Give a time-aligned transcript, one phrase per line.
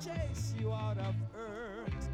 [0.00, 2.08] chase you out of earth.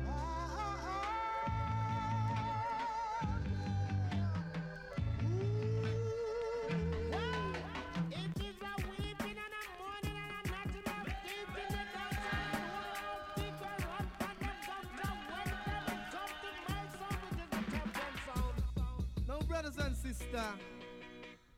[19.28, 20.26] Now, brothers and sisters,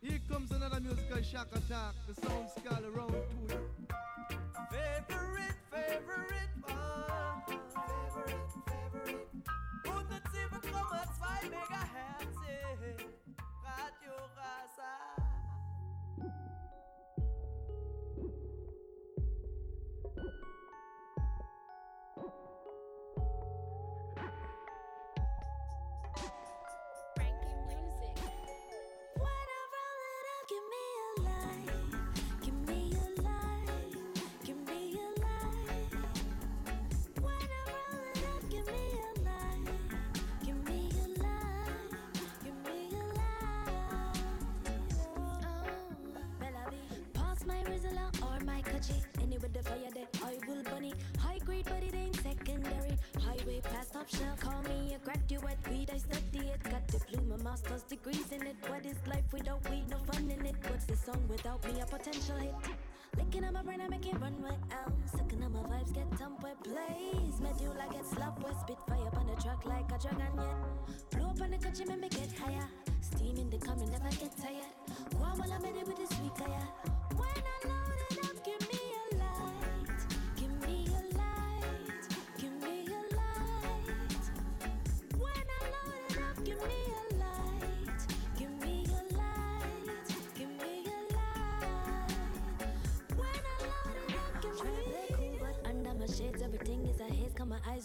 [0.00, 1.94] here comes another musical shock attack.
[2.08, 3.75] The sound skull around to
[55.40, 55.68] me a graduate.
[55.70, 56.62] Weed, I study it.
[56.64, 58.56] Got diploma, master's degrees in it.
[58.68, 59.84] What is life without weed?
[59.90, 60.54] No fun in it.
[60.68, 61.75] What's the song without me?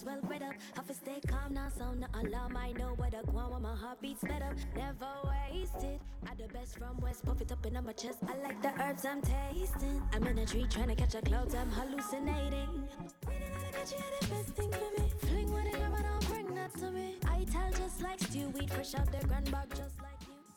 [0.05, 0.55] Well up.
[0.75, 2.57] Have to stay calm now, sound no alarm.
[2.57, 4.53] I know what I want when my heartbeat sped up.
[4.75, 5.07] Never
[5.51, 5.99] wasted.
[6.25, 8.19] I the best from West, puff it up in my chest.
[8.23, 10.01] I like the herbs I'm tasting.
[10.13, 12.87] I'm in a tree trying to catch a cloud, I'm hallucinating.
[13.21, 13.77] The
[19.11, 19.91] the the.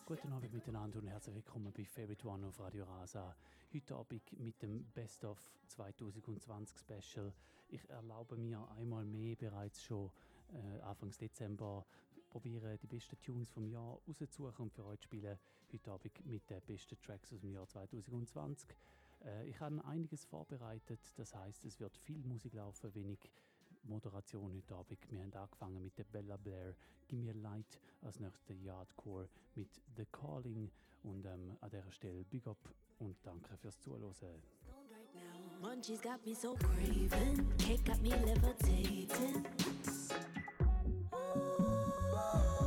[0.06, 3.34] Guten Abend miteinander und herzlich willkommen bei Favorite One auf Radio Rasa.
[3.74, 5.38] Heute Abend mit dem Best of
[5.68, 7.32] 2020 Special.
[7.68, 10.10] Ich erlaube mir einmal mehr bereits schon
[10.52, 11.84] äh, Anfangs Dezember
[12.30, 15.38] probieren die besten Tunes vom Jahr rauszusuchen und für euch spielen.
[15.72, 18.68] Heute Abend mit den besten Tracks aus dem Jahr 2020.
[19.24, 23.30] Äh, ich habe einiges vorbereitet, das heißt, es wird viel Musik laufen, wenig
[23.84, 25.10] Moderation heute Abend.
[25.10, 26.74] Wir haben angefangen mit der Bella Blair,
[27.08, 30.70] Give Me Light, als nächstes Yardcore mit The Calling
[31.02, 32.58] und ähm, an dieser Stelle Big Up
[32.98, 34.14] und danke fürs Zuhören.
[35.62, 37.46] Munchies got me so craving.
[37.58, 39.46] Cake got me levitating.
[41.10, 42.63] When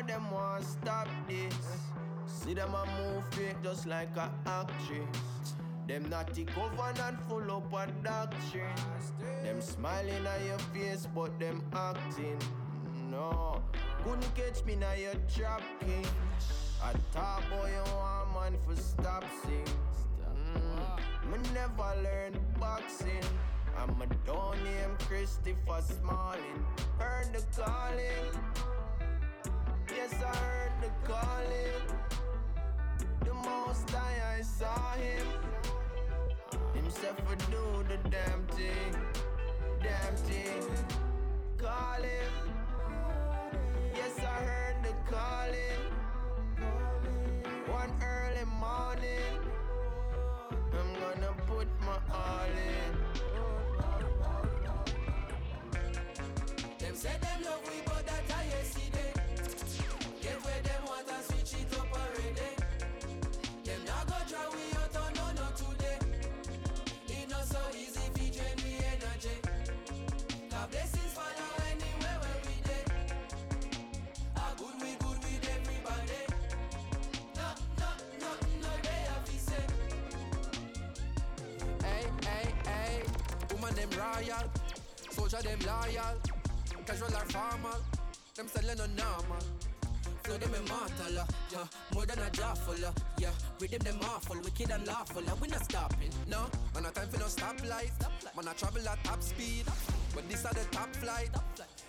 [0.00, 1.54] Know them want stop this.
[2.26, 5.54] See them a move fake just like a actress.
[5.86, 8.64] Them naughty government full up a doctrine.
[9.42, 12.38] Them smiling at your face, but them acting.
[13.10, 13.62] No,
[14.02, 15.12] couldn't catch me now you're
[15.80, 16.06] king.
[16.82, 19.64] I talk boy you want man for stop sing.
[20.54, 21.30] Mm.
[21.30, 23.28] Me never learn boxing.
[23.76, 26.64] I'm a don't name Christopher Smalling.
[26.98, 28.79] Heard the calling.
[29.96, 31.82] Yes, I heard the calling.
[33.24, 35.26] The most I, I saw him.
[36.74, 38.94] Himself would do the damn thing.
[39.82, 40.62] Damn thing.
[41.58, 42.32] Call him.
[43.94, 45.82] Yes, I heard the calling.
[47.68, 49.38] One early morning.
[50.72, 52.92] I'm gonna put my all in.
[56.78, 59.19] Them say them love we, but that I yesterday
[60.30, 62.50] gate where them want water switch it up already.
[63.64, 65.98] Them not go draw we out on no no today.
[67.08, 69.36] It not so easy fi you drain me energy.
[70.50, 72.84] God blessings follow anywhere where we day.
[74.36, 76.22] A good we good with everybody.
[77.38, 77.48] No
[77.80, 77.90] no
[78.22, 78.30] no
[78.62, 79.66] no they have fi say.
[81.84, 83.02] Hey hey hey,
[83.52, 84.46] woman them royal,
[85.10, 86.14] soldier them loyal,
[86.86, 87.80] casual or formal.
[88.36, 89.59] Them selling no normal.
[90.22, 91.64] Flow them immortal, uh, yeah.
[91.94, 93.30] More than a jawful, uh, yeah.
[93.60, 96.46] Rhythm them awful, wicked and lawful, uh, we not stopping, no.
[96.74, 97.92] Man, no time for no stoplight.
[98.36, 99.64] Man, I travel at top speed.
[100.14, 101.30] But this are the top flight.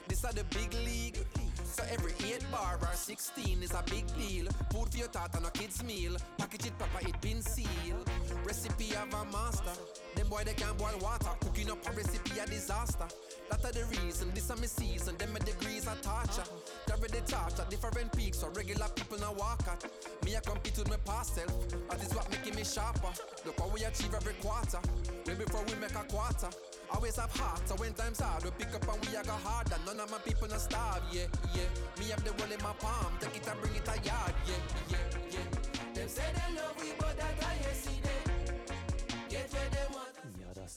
[0.07, 1.17] This are the big league.
[1.63, 4.45] So every 8 bar or 16 is a big deal.
[4.71, 6.17] Food for your thought and a kid's meal.
[6.37, 8.09] Package it proper, it been sealed.
[8.45, 9.71] Recipe of a master.
[10.15, 11.29] Them boy they can't boil water.
[11.41, 13.07] Cooking up a recipe a disaster.
[13.49, 15.17] That are the reason, this are my season.
[15.17, 16.47] Them my degrees are torture.
[16.87, 19.83] Carry the torch at different peaks, so regular people now walk at.
[20.25, 21.53] Me I compete with my past self.
[21.89, 23.11] That is what making me sharper.
[23.45, 24.79] Look what we achieve every quarter.
[25.27, 26.49] Way before we make a quarter.
[26.93, 29.77] Always have heart, so when times hard, we pick up and we a go harder.
[29.85, 31.25] None of my people not starve, yeah,
[31.55, 31.63] yeah.
[31.97, 34.55] Me have the world in my palm, take it and bring it a yard, yeah,
[34.89, 34.97] yeah,
[35.31, 35.93] yeah.
[35.93, 38.10] Them say they love we, but that I they want.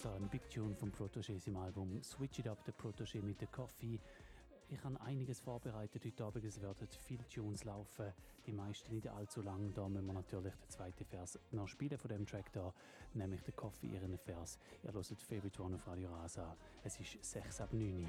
[0.07, 3.99] Ein Big Tune vom Protégé im Album Switch It Up, der Protégé mit der Coffee.
[4.69, 6.45] Ich habe einiges vorbereitet heute Abend.
[6.45, 8.13] Es werden viele Tunes laufen,
[8.45, 9.73] die meisten nicht allzu lang.
[9.73, 12.75] Da müssen wir natürlich den zweiten Vers noch spielen von dem Track da,
[13.15, 14.59] nämlich der Koffee ihren Vers.
[14.83, 14.97] Ihr hört
[15.75, 16.57] auf Radio Rasa.
[16.83, 18.09] Es ist 6 ab 9 Uhr.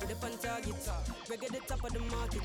[0.00, 0.74] Put up on target,
[1.28, 2.42] reggae the top of the market.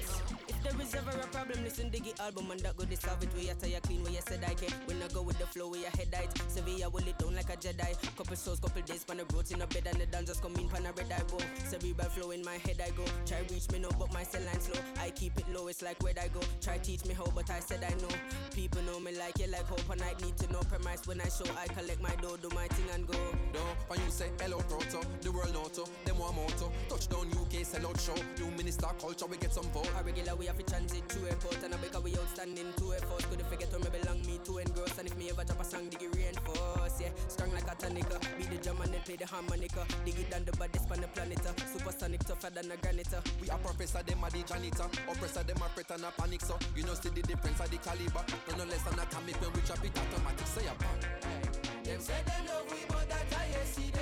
[0.48, 3.30] If there is ever a problem, listen Diggy album and that go to solve it.
[3.36, 4.72] We are tire clean, where you said I can.
[4.86, 6.16] When I go with the flow, we are head.
[6.48, 7.96] Sevilla will it down like a Jedi.
[8.18, 10.92] Couple souls, couple days, pan the in a bed and the come in pan a
[10.92, 11.24] red eye.
[11.70, 13.06] Cerebral flow in my head I go.
[13.26, 14.82] Try reach me no, but my cell line slow.
[15.00, 16.40] I keep it low, it's like where I go.
[16.62, 18.14] Try teach me how, but I said I know.
[18.56, 21.30] People know me like you, like hope, and I need to know premise when I
[21.30, 21.46] show.
[21.58, 23.18] I collect my dough, do my thing and go.
[23.54, 26.72] No, when you say hello proto, the world auto, them one moto.
[26.90, 28.16] Touchdown UK, sell out show.
[28.40, 29.90] New minister culture, we get some vote.
[30.00, 33.24] A regular we have to transit to airport and I because we outstanding to effort.
[33.30, 34.98] Could forget where me belong, me to engross.
[34.98, 37.02] And if me ever drop a song, dig it reinforce.
[37.02, 38.18] Yeah, strong like a tonica.
[38.38, 39.86] Be the drum and then play the harmonica.
[40.06, 41.40] Dig it down the baddest on the planet.
[41.46, 41.54] uh.
[41.72, 43.14] Supersonic tougher than a granite.
[43.14, 43.22] uh.
[43.40, 44.90] We are professor, them are the janitor.
[45.10, 46.42] Oppressor, them are fret and a panic.
[46.42, 48.24] So you know, see the difference of the caliber.
[48.50, 50.48] No, no less than atomic when we drop it automatic.
[50.48, 51.84] Say a bang.
[51.84, 53.92] Them say them love we, but that I yesterday.
[53.92, 54.01] Get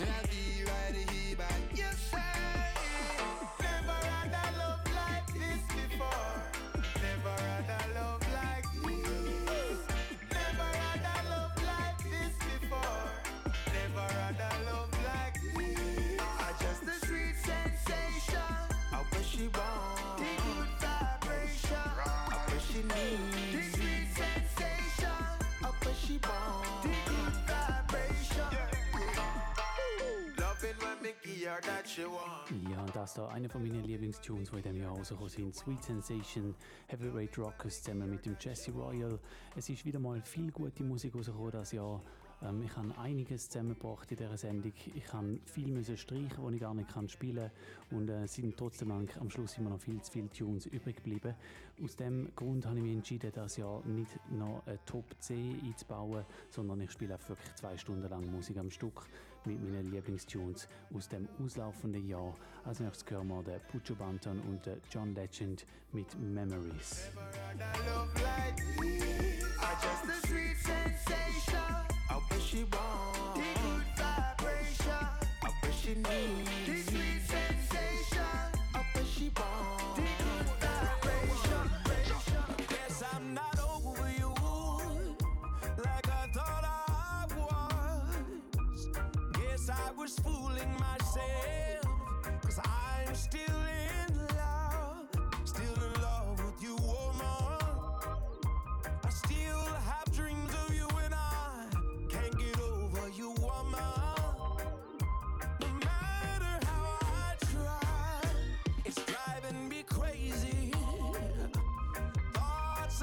[0.00, 0.27] and
[31.98, 35.56] Ja, und das da einer von meinen Lieblingstunes, die in diesem Jahr rausgekommen sind.
[35.56, 36.54] Sweet Sensation,
[36.86, 39.18] Heavyweight Rockers zusammen mit dem Jesse Royal.
[39.56, 42.00] Es ist wieder mal viel gute Musik rausgekommen das Jahr.
[42.40, 44.72] Ähm, ich habe einiges zusammengebracht in dieser Sendung.
[44.94, 47.50] Ich habe viel müssen streichen, die ich gar nicht kann spielen
[47.90, 47.98] kann.
[47.98, 51.34] Und äh, sind trotzdem am Schluss immer noch viel zu viele Tunes übrig geblieben.
[51.82, 56.24] Aus dem Grund habe ich mich entschieden, das Jahr nicht noch eine Top C einzubauen,
[56.50, 59.04] sondern ich spiele einfach wirklich zwei Stunden lang Musik am Stück
[59.48, 62.36] mit meinen Lieblingstunes aus dem auslaufenden Jahr.
[62.64, 67.10] Als nächstes hören wir den Puccio Banton und den John Legend mit Memories.
[75.40, 75.94] I wish she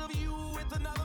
[0.09, 1.04] of you with another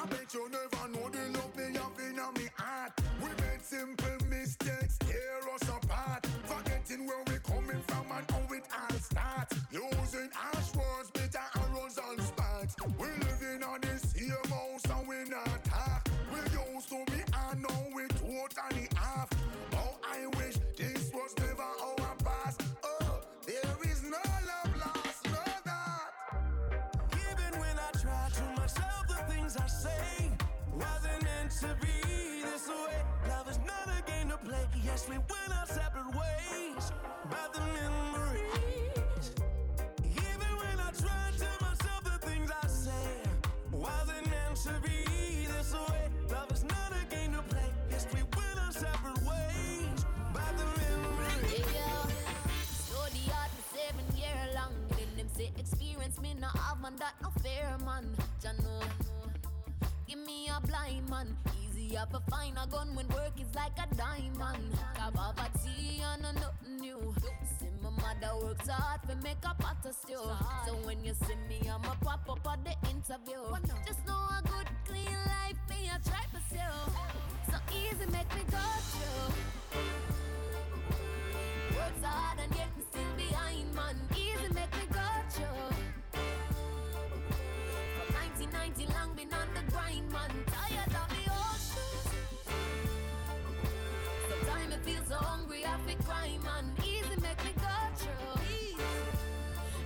[0.00, 2.92] I bet you never know the love me have in me heart.
[3.20, 6.24] We made simple mistakes, tear us apart.
[6.44, 7.27] Forgetting where
[56.22, 58.06] me no have man that no fair man.
[58.42, 58.80] Jah know.
[60.06, 61.36] Give me a blind man.
[61.62, 64.72] Easier to find a gun when work is like a diamond.
[65.14, 67.14] Poverty and no nothing new.
[67.58, 70.20] See my mother works hard to make a pot of stew.
[70.66, 73.42] So when you see me, I'ma pop up at the interview.
[73.86, 76.76] Just know a good clean life me I try pursue.
[77.50, 79.34] So easy make me go through.
[81.76, 83.96] Works hard and yet me still behind, man.
[84.12, 85.87] Easy make me go through.
[88.50, 90.30] From 1990 long been on the grind, man.
[90.46, 92.00] Tired of the ocean.
[94.30, 96.72] Sometimes I feel so hungry, I feel cry, man.
[96.82, 98.40] Easy make me go through.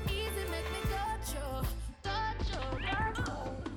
[0.07, 1.67] Easy make me go through.
[2.05, 2.79] Go through,
[3.25, 3.72] go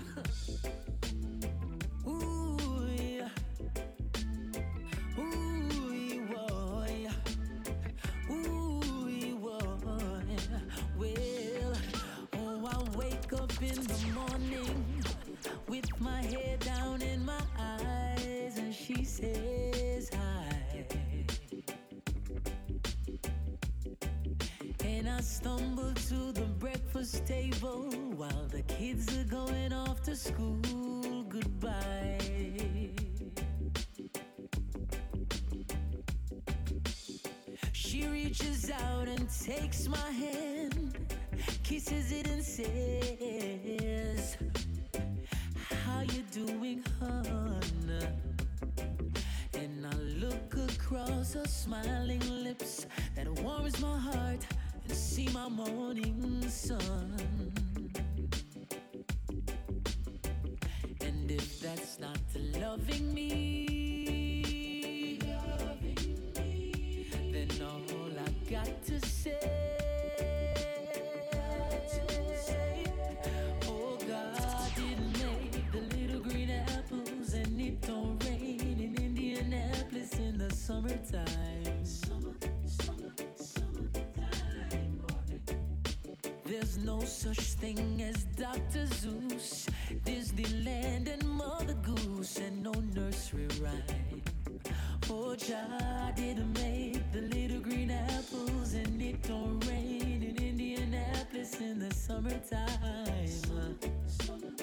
[14.37, 15.03] morning
[15.69, 20.85] with my head down in my eyes, and she says hi.
[24.83, 31.23] And I stumble to the breakfast table while the kids are going off to school.
[31.29, 32.19] Goodbye.
[37.71, 41.04] She reaches out and takes my hand,
[41.63, 44.37] kisses it and says,
[45.85, 47.61] How you doing, hon?
[49.53, 54.45] And I look across her smiling lips that warms my heart
[54.83, 57.17] and see my morning sun.
[61.01, 62.19] And if that's not
[62.59, 65.19] loving me,
[67.31, 69.74] then all I got to say.
[80.67, 82.55] In the summertime.
[86.43, 88.87] There's no such thing as Dr.
[88.87, 89.69] Seuss,
[90.03, 94.23] Disneyland, and Mother Goose, and no nursery rhyme.
[95.09, 101.77] Oh, Jah didn't make the little green apples, and it don't rain in Indianapolis in
[101.77, 102.65] the summertime.
[102.81, 104.54] And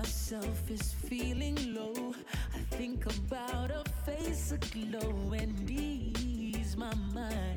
[0.00, 2.14] myself is feeling low,
[2.54, 7.49] I think about a face aglow and ease my mind.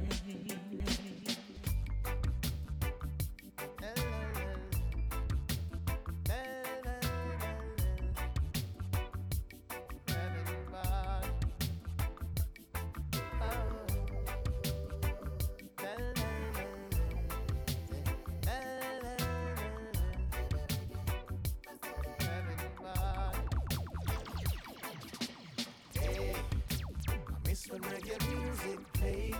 [27.92, 29.36] Reggae music played.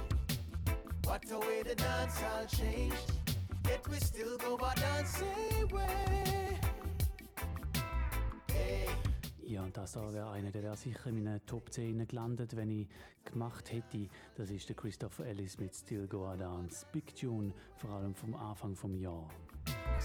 [1.06, 3.12] What a way the dance all changed.
[3.68, 6.34] Yet we still go by dancing way.
[9.54, 12.72] Ja, und das da wäre einer, der wäre sicher in meinen Top 10 gelandet, wenn
[12.72, 12.88] ich
[13.24, 14.08] gemacht hätte.
[14.36, 16.88] Das ist der Christopher Ellis mit Still Go A Dance.
[16.92, 19.30] Big Tune, vor allem vom Anfang vom Jahr.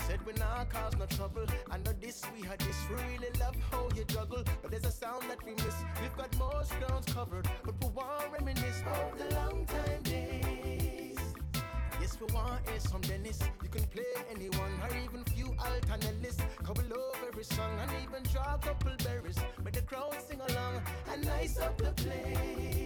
[0.06, 1.46] Said we not cause no trouble.
[1.70, 2.76] I know this, we had this.
[2.90, 4.42] Really love how you juggle.
[4.62, 5.76] But there's a sound that we miss.
[6.00, 7.48] We've got most grounds covered.
[7.64, 11.18] But we want reminisce of the long time days.
[12.00, 13.40] Yes, we want is from Dennis.
[13.62, 16.38] You can play anyone or even few alternatives.
[16.62, 19.38] Couple over every song and even draw a couple berries.
[19.62, 22.78] But the crowd sing along and nice up the place.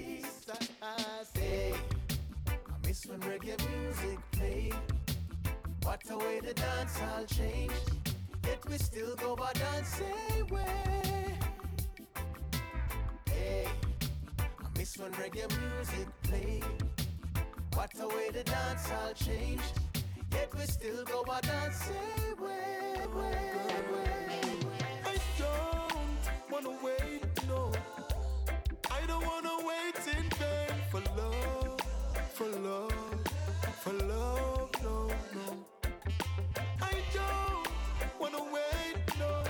[0.82, 1.72] I say,
[2.48, 5.01] I miss when reggae music played.
[5.84, 7.90] What a way the dance all changed.
[8.44, 11.38] Yet we still go by dancing way.
[13.28, 13.66] Hey,
[14.38, 16.64] I miss when reggae music played.
[17.74, 19.80] What a way the dance all changed.
[20.32, 21.94] Yet we still go by dancing
[22.40, 23.38] way, way,
[23.92, 24.42] way.
[25.04, 27.72] I don't wanna wait, no.
[28.90, 31.80] I don't wanna wait in vain for love,
[32.34, 33.11] for love,
[38.22, 39.42] wanna wait, no.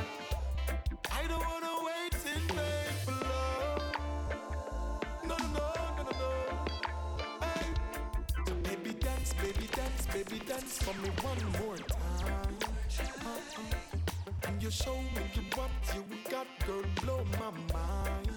[1.12, 3.82] I don't wanna wait in vain for love.
[5.28, 6.30] No, no, no, no, no.
[7.42, 7.66] Hey.
[8.62, 12.56] Baby dance, baby dance, baby dance for me one more time.
[14.48, 18.30] And you show me you what you got, girl, blow my mind.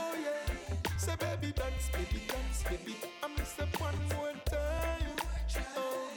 [0.00, 0.52] Oh yeah,
[0.96, 2.96] say baby dance, baby dance, baby.
[3.22, 5.14] I'm say one more time.
[5.76, 6.08] Oh,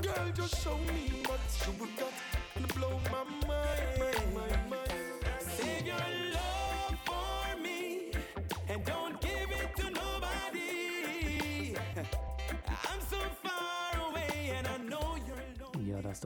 [0.00, 2.15] girl, just show me what you got
[3.16, 4.25] and blow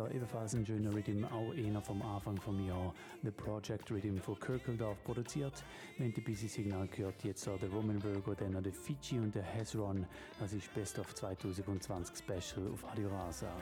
[0.00, 2.94] da ebenfalls ein schöner Rhythm, auch einer vom Anfang vom Jahr.
[3.22, 5.62] The Project Rhythm von Kirkeldorf produziert.
[5.98, 9.42] Haben die Busy Signal gehört, jetzt da der Roman Virgo, dann der Fiji und der
[9.42, 10.06] Hezron.
[10.38, 13.52] Das ist Best of 2020 Special auf Radio Rasa.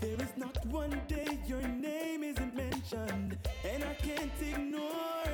[0.00, 5.24] There is not one day your name isn't mentioned, and I can't ignore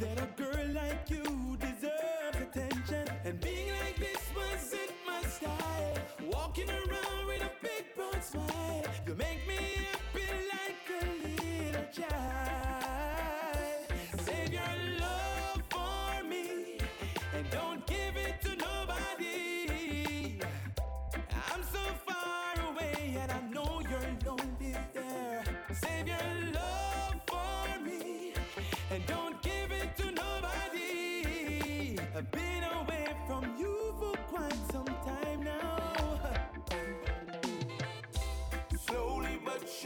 [0.00, 3.06] that a girl like you deserves attention.
[3.24, 5.75] And being like this wasn't my style.
[6.46, 9.56] Walking around with a big broad smile, you make me
[9.90, 12.65] happy like a little child.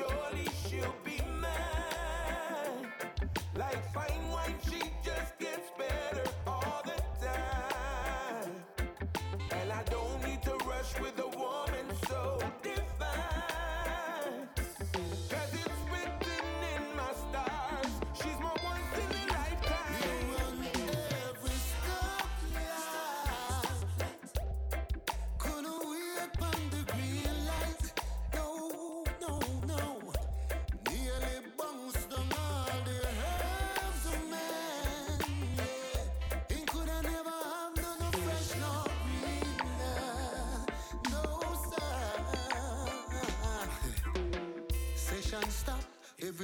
[0.01, 2.87] Surely she'll be mine.
[3.57, 4.80] Like fine wine, she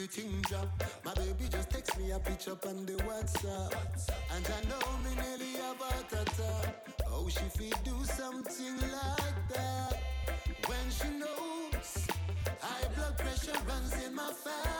[0.06, 0.68] everything drop.
[1.04, 3.74] My baby just text me a picture on the WhatsApp.
[4.34, 6.86] And I know me nearly have a attack.
[7.08, 9.98] Oh, she fit do something like that.
[10.66, 12.06] When she knows
[12.60, 14.75] high blood pressure runs in my family.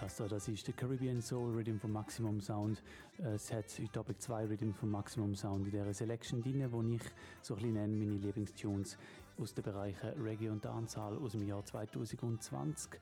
[0.00, 2.82] Das da, das ist der Caribbean Soul Rhythm vom Maximum Sound.
[3.18, 7.02] Es hat heute Abend zwei Rhythm vom Maximum Sound in dieser Selection drin, wo ich
[7.42, 8.96] so ein bisschen nenne, meine Lieblingstunes
[9.40, 13.00] aus den Bereichen Reggae und Dancehall aus dem Jahr 2020.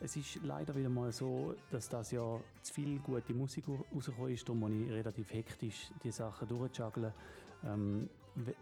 [0.00, 4.48] Es ist leider wieder mal so, dass das Jahr zu viel gute Musik rausgekommen ist,
[4.48, 7.12] darum muss ich relativ hektisch die Sachen durchjuggeln.
[7.64, 8.08] Ähm,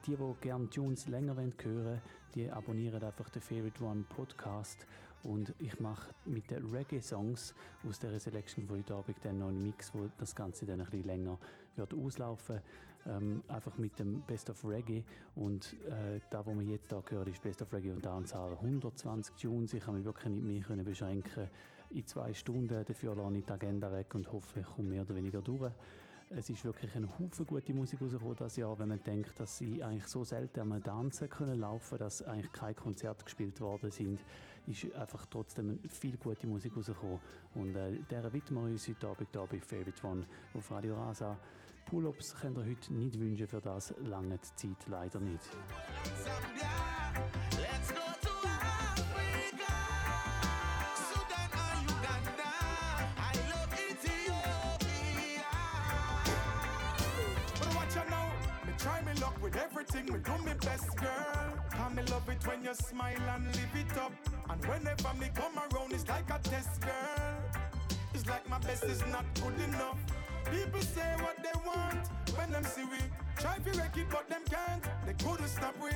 [0.07, 2.03] die, die gerne Tunes länger hören wollen,
[2.35, 4.87] die abonnieren einfach den Favorite One Podcast
[5.23, 7.55] und ich mache mit den Reggae-Songs
[7.89, 10.87] aus der Selection von heute Abend dann noch einen Mix, wo das Ganze dann ein
[10.87, 11.39] bisschen länger
[11.77, 12.61] wird auslaufen.
[13.07, 15.03] Ähm, einfach mit dem Best of Reggae
[15.35, 19.37] und äh, da, wo wir jetzt da gehört, ist Best of Reggae und Dancehall 120
[19.37, 19.73] Tunes.
[19.73, 21.49] Ich kann mich wirklich nicht mehr können beschränken
[21.91, 22.85] in zwei Stunden.
[22.85, 25.73] Dafür lasse ich die Agenda weg und hoffe, ich komme mehr oder weniger durch.
[26.33, 29.83] Es ist wirklich ein Haufen gute Musik rausgekommen das Jahr, wenn man denkt, dass sie
[29.83, 34.21] eigentlich so selten am Tanzen können laufen, dass eigentlich keine Konzerte gespielt worden sind,
[34.69, 37.19] ist einfach trotzdem viel gute Musik rausgekommen.
[37.57, 41.37] Und äh, der widmen wir uns heute Abend hier bei Favorite One auf Radio Rasa.
[41.87, 45.51] Pull-ups könnt ihr heute nicht wünschen, für das lange Zeit leider nicht.
[59.95, 61.55] Me do me best, girl.
[61.71, 64.13] Cause me love it when you smile and live it up.
[64.49, 67.61] And whenever me come around, it's like a test, girl.
[68.15, 69.99] It's like my best is not good enough.
[70.51, 72.99] People say what they want when them see we
[73.39, 74.85] try to wreck it, but them can't.
[75.07, 75.91] They couldn't stop we.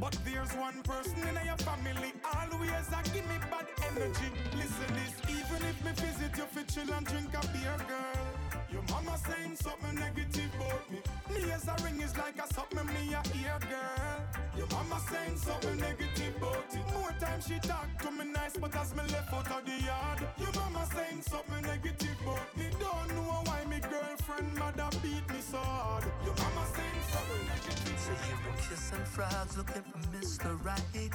[0.00, 4.28] But there's one person in your family always a give me bad energy.
[4.56, 8.27] Listen this, even if me visit you for chill and drink a beer, girl.
[8.70, 10.98] Your mama saying something negative about me.
[11.34, 14.20] Me as a ring is like a something me a ear, girl.
[14.58, 16.84] Your mama saying something negative about it.
[16.92, 20.20] More time she talk to me nice, but as me left out of the yard,
[20.38, 22.66] your mama saying something negative about me.
[22.78, 26.04] Don't know why me girlfriend mother beat me so hard.
[26.24, 27.98] Your mama saying something negative.
[28.04, 30.62] So you were kissing frogs looking for Mr.
[30.62, 31.12] Right.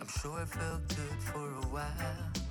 [0.00, 2.49] I'm sure it felt good for a while.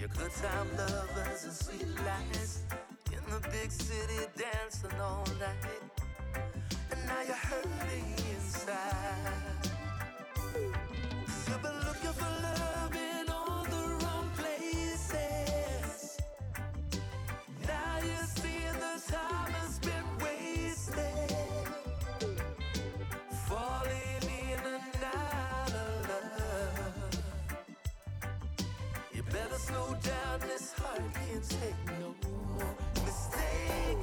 [0.00, 2.62] Your good time lovers and sweet lies
[3.12, 6.00] in the big city dancing all night.
[6.90, 9.68] And now you're hurting inside.
[10.56, 16.16] You've been looking for love in all the wrong places.
[17.68, 21.29] Now you see the time has been wasted.
[29.70, 32.08] Slow down, this heart can't take no
[32.58, 34.02] more mistake.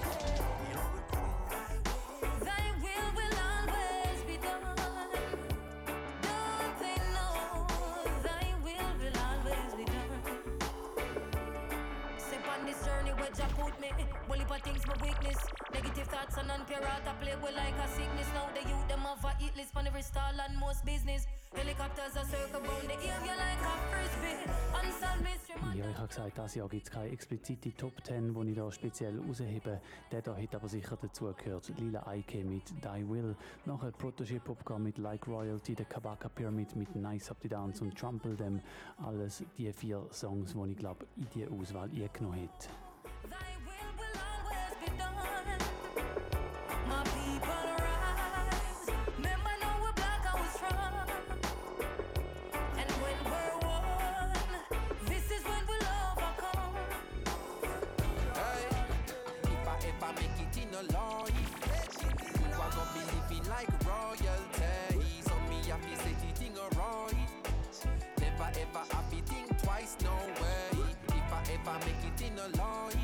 [2.48, 4.78] Thy will will always be done.
[6.28, 7.36] Don't they know
[8.28, 10.14] thy will will always be done?
[12.18, 13.90] Step on this journey where Jah put me.
[14.30, 15.38] Well, if I things my weakness.
[15.74, 16.58] Negative thoughts and I
[17.22, 18.28] play with like a sickness.
[18.34, 21.28] Now the youth them have a hit list on every stall and most business.
[25.76, 28.72] Ja, ich habe gesagt, dieses Jahr gibt es keine explizite Top 10, die ich da
[28.72, 29.82] speziell raushebe.
[30.12, 31.72] Der da hat aber sicher dazu gehört.
[31.78, 33.36] Lila Ike mit Die Will.
[33.66, 37.98] Nachher Protégé Popcorn mit Like Royalty, der Kabaka Pyramid mit Nice Up the Dance und
[37.98, 38.60] Trample Them.
[39.06, 42.87] Alles die vier Songs, die ich glaube in die Auswahl eingenommen hätte.
[71.68, 72.96] I make it in a life,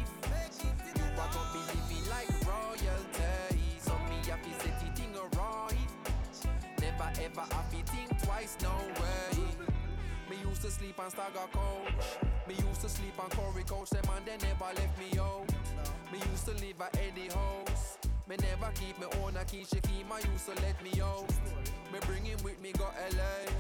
[0.96, 3.60] you are gonna living like royalty.
[3.80, 5.76] So me have to set the thing right.
[6.80, 8.72] Never ever have to think twice, no
[9.02, 9.44] way.
[10.30, 12.06] Me used to sleep on Stagger Coach.
[12.48, 13.90] Me used to sleep on Corey Coach.
[13.90, 15.46] Them and they never left me out.
[16.12, 17.98] Me used to live at Eddie House.
[18.30, 19.66] Me never keep me own a key.
[19.66, 21.30] Shakim, I used to let me out.
[21.92, 23.52] Me bring him with me, go LA.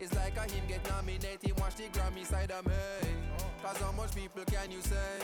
[0.00, 3.35] It's like a him get nominated, watch the Grammy side of me.
[3.62, 5.18] Cause how much people can you say?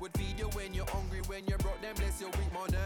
[0.00, 2.76] Would feed you when you're hungry, when you're broke, then bless you with money.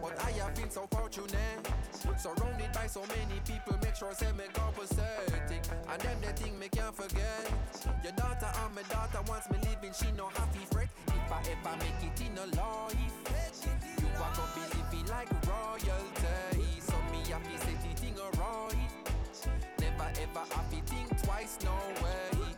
[0.00, 1.68] But I have been so fortunate.
[2.16, 5.60] Surrounded by so many people, make sure I say me compensating.
[5.88, 7.50] And them the thing me can't forget.
[8.02, 10.88] Your daughter and my daughter wants me living, she no happy fret.
[11.08, 12.94] If I ever make it in a life,
[14.00, 16.80] you are gonna be living like royalty.
[16.80, 18.90] So me happy set it in a right.
[19.80, 22.49] Never ever happy think twice, no way.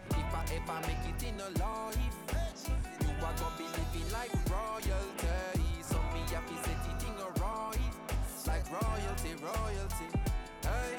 [0.51, 1.97] If I make it in a life,
[3.01, 5.83] you are gonna be living like royalty.
[5.83, 7.95] So me happy set it in a right.
[8.47, 10.09] Like royalty, royalty.
[10.63, 10.99] Hey.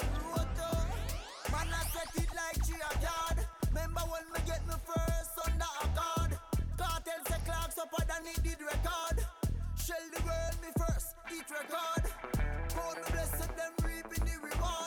[1.52, 3.46] Man, I set it like G a God.
[3.70, 6.38] Remember when me get me first under a God?
[6.78, 9.26] Cartel say clocks up and it did record.
[9.76, 12.04] Shell the world me first, eat record.
[12.76, 14.83] God me blessed them reaping the reward.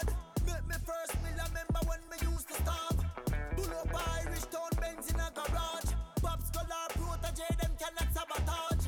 [4.67, 5.93] Town Benz in a garage.
[6.23, 8.87] Pops color protege, them cannot sabotage.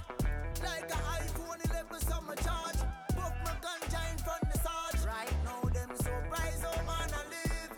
[0.62, 2.80] Like a iPhone 11 summer charge.
[3.14, 5.06] Puff my ganja in front the sarge.
[5.06, 7.72] Right now them surprise, oh man I live.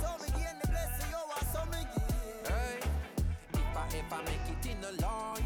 [0.00, 2.48] So me gain the blessing, yo, I so me give.
[2.48, 2.78] Hey,
[3.54, 5.42] if I ever make it in a life,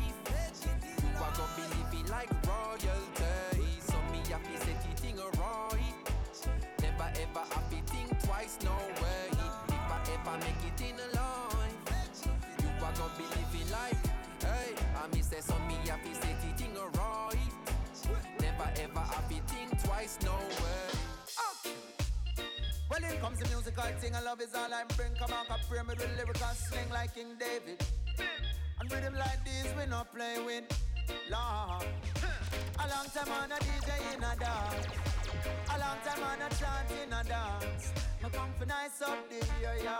[1.02, 3.80] you are gonna be living like royalty.
[3.80, 6.06] So me happy set it a right.
[6.82, 9.30] Never ever happy think twice, no way.
[9.68, 10.65] If I ever make it
[15.06, 15.76] I me say so me
[16.14, 17.38] set it in a right.
[18.40, 20.88] Never ever happy think twice, no way.
[22.90, 25.14] Well, here comes the musical thing, and love is all I bring.
[25.14, 27.84] Come on, come pray me with lyrical sling like King David.
[28.80, 30.64] And rhythm like this, we not play with.
[31.30, 31.86] Lord.
[32.78, 34.86] A long time on a DJ in a dance.
[35.72, 37.92] A long time on a chant in a dance.
[38.22, 39.98] Me come for nice up the area.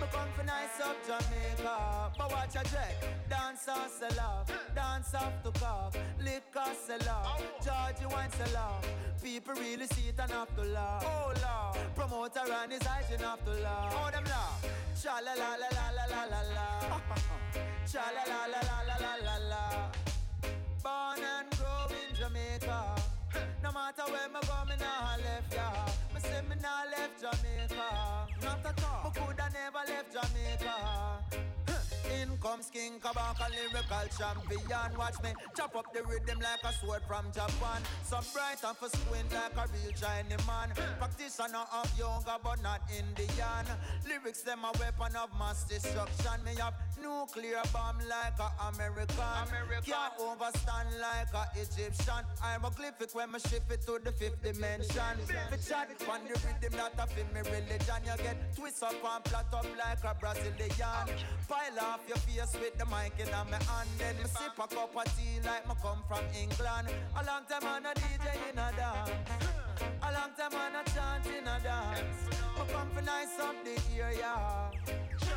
[0.00, 2.12] Me come for nice up Jamaica.
[2.18, 2.94] But watch a check.
[3.28, 4.50] Dance off sell off.
[4.74, 5.96] Dance off to cock.
[6.18, 7.42] Liquor sell off.
[7.64, 8.86] Georgie wine sell off.
[9.22, 11.04] People really see it and have to laugh.
[11.04, 11.94] Oh Lord.
[11.94, 13.94] Promoter and his hygiene have to laugh.
[13.96, 14.66] Oh them laugh.
[15.00, 17.00] Cha la la la la la la la la.
[17.90, 19.83] Cha la la la la la la la la.
[20.82, 22.94] Born and grow in Jamaica.
[23.62, 25.68] No matter where me go, me nah left ya.
[26.14, 27.88] Me say me nah left Jamaica.
[28.42, 29.04] Not at all.
[29.04, 31.53] Me coulda never left Jamaica.
[32.12, 34.90] In comes King Kabaka, lyrical champion.
[34.98, 37.80] Watch me chop up the rhythm like a sword from Japan.
[38.04, 40.68] So bright and for squint like a real Chinese man.
[40.98, 43.64] Practitioner of yoga, but not Indian.
[44.06, 46.44] Lyrics them a weapon of mass destruction.
[46.44, 49.16] Me have nuclear bomb like a American.
[49.84, 52.24] Can't overstand like a Egyptian.
[52.42, 55.16] I'm a glyphic when me shift it to the fifth dimension.
[55.24, 58.00] Fi chat on the rhythm that a me religion.
[58.04, 61.08] You get twist up and flat up like a Brazilian.
[61.48, 63.88] Pile off your face with the mic in my hand.
[63.98, 66.90] Then me sip a cup of tea like me come from England.
[67.14, 69.10] A long time on a DJ in a dance.
[70.02, 72.18] A long time on a chant in a dance.
[72.58, 74.34] Me come for nice up the area.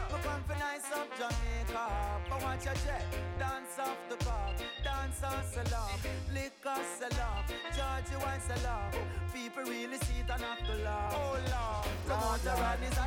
[0.09, 1.85] Me come for nice up Jamaica.
[2.29, 3.05] But watch your jet.
[3.37, 4.49] Dance off the car.
[4.83, 6.01] Dance on off.
[6.33, 6.81] Liquor
[7.21, 7.45] off.
[7.75, 8.97] Georgie wine off.
[9.31, 11.13] People really see it and have to laugh.
[11.13, 11.87] Oh Lord.
[12.07, 13.06] Promoter and his hygiene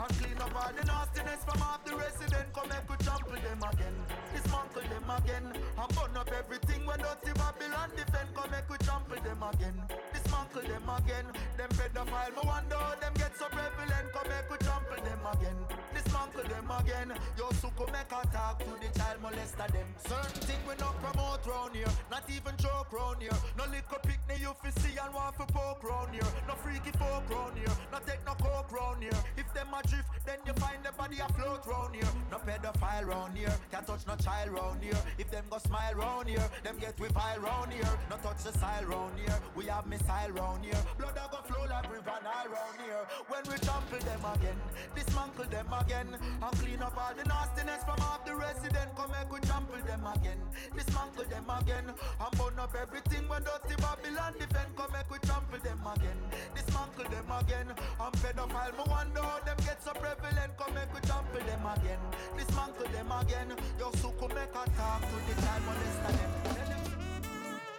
[0.00, 2.52] And clean up all the nastiness from off the resident.
[2.52, 3.94] Come go jump with them again.
[4.32, 5.46] Dismantle them again.
[5.76, 8.28] And burn up everything when dirty Babylon defend.
[8.34, 10.07] Come go jump with them again.
[10.38, 11.24] Dismantle them again.
[11.56, 14.12] Them pedophile, me wonder them get so prevalent.
[14.12, 15.58] Come go jump with them again.
[15.94, 17.12] Dismantle them again.
[17.36, 19.88] Yo, suko make a talk to the child molester them.
[20.06, 21.90] Certain thing we not promote round here.
[22.10, 23.34] Not even joke round here.
[23.56, 26.30] No liquor picnic you fi see and want for poke round here.
[26.46, 27.74] No freaky folk round here.
[27.90, 29.18] No take no coke round here.
[29.36, 32.12] If them a drift, then you find the body afloat round here.
[32.30, 33.54] No pedophile round here.
[33.72, 35.02] Can't touch no child round here.
[35.18, 37.90] If them go smile round here, them get we vile round here.
[38.10, 39.38] No touch the style round here.
[39.56, 40.82] We have missile round here.
[40.98, 43.04] Blood a go flow like river Nile round here.
[43.28, 44.60] When we trample them again,
[44.94, 48.88] dismantle them again, and clean up all the nastiness from off the resident.
[48.96, 50.40] Come make we trample them again,
[50.76, 54.70] dismantle them again, and burn up everything when dirty Babylon defend.
[54.76, 56.18] Come make we trample them again,
[56.54, 58.74] dismantle them again, and pedophile.
[58.76, 60.52] Me wonder how them get so prevalent.
[60.58, 62.02] Come make we trample them again,
[62.36, 63.48] dismantle them again.
[63.78, 66.37] Yo, so come make a talk to the child molester them.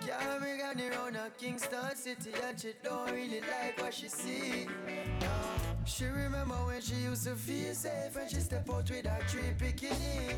[0.10, 4.66] Yeah, me got on a Kingston City and she don't really like what she see.
[5.22, 5.28] No.
[5.86, 9.54] She remember when she used to feel safe when she step out with her three
[9.60, 10.34] bikini.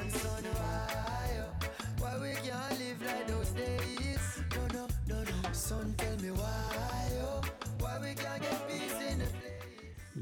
[0.00, 1.66] And son, why, oh,
[1.98, 4.42] why we can't live like those days?
[4.54, 5.52] No, no, no, no.
[5.52, 7.40] Son, tell me why, oh,
[7.80, 9.45] why we can't get peace in the place?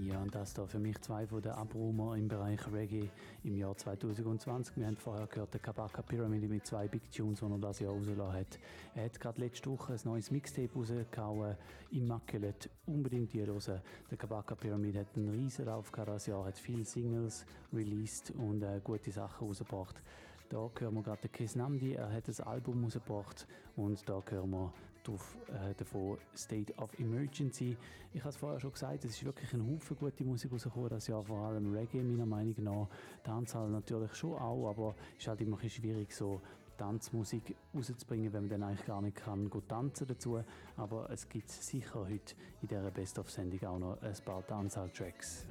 [0.02, 3.08] Ja, und das da für mich zwei von den Abrumer im Bereich Reggae
[3.44, 4.76] im Jahr 2020.
[4.76, 7.92] Wir haben vorher gehört, der Kabaka Pyramid mit zwei Big Tunes, die er das Jahr
[7.92, 8.58] rausgelassen hat.
[8.96, 11.56] Er hat gerade letzte Woche ein neues Mixtape rausgehauen,
[11.92, 12.70] Immaculate.
[12.86, 13.80] Unbedingt die hören.
[14.10, 18.64] Der Kabaka Pyramid hat einen riesen Lauf gehabt das Jahr, hat viele Singles released und
[18.64, 20.02] äh, gute Sachen rausgebracht.
[20.48, 24.50] Da hören wir gerade den Chris Namdi, er hat ein Album rausgebracht und da hören
[24.50, 24.72] wir
[25.04, 27.76] drauf, äh, davon State of Emergency.
[28.12, 31.06] Ich habe es vorher schon gesagt, es ist wirklich ein Haufen gute Musik rausgekommen das
[31.06, 32.88] Jahr, vor allem Reggae meiner Meinung nach.
[33.22, 36.40] Tanzhall natürlich schon auch, aber es ist halt immer ein bisschen schwierig so
[36.76, 40.42] Tanzmusik rauszubringen, wenn man dann eigentlich gar nicht kann gut tanzen dazu.
[40.76, 45.46] Aber es gibt sicher heute in dieser Best-of-Sendung auch noch ein paar Tanzhall-Tracks.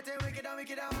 [0.00, 0.96] And wicked and wicked on.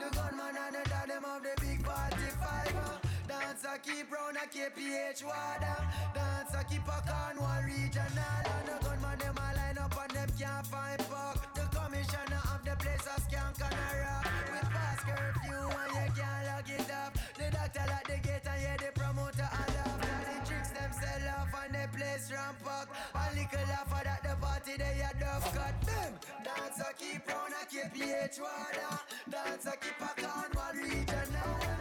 [0.00, 3.07] The gunman and the down them of the big 45.
[3.48, 5.80] Dance a keep round a KPH water.
[6.12, 8.44] Dance a keep a Cornwall regional.
[8.44, 11.40] And the gunman them a line up and them can't find park.
[11.56, 14.28] The commissioner of the place a skank and a rock.
[14.52, 17.12] With fast curfew and you can't lock it up.
[17.40, 19.48] The doctor lock the gate and yeah the promoter.
[19.48, 22.92] And the tricks them sell off and the place ramp up.
[23.16, 25.72] A little laugh at the party they a dove cut.
[25.88, 26.12] Them
[26.44, 28.92] dance a keep round a KPH water.
[29.32, 31.77] Dance a keep a Cornwall regional.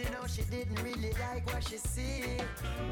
[0.00, 0.10] Kingston city.
[0.12, 2.36] Now she didn't really like what she see.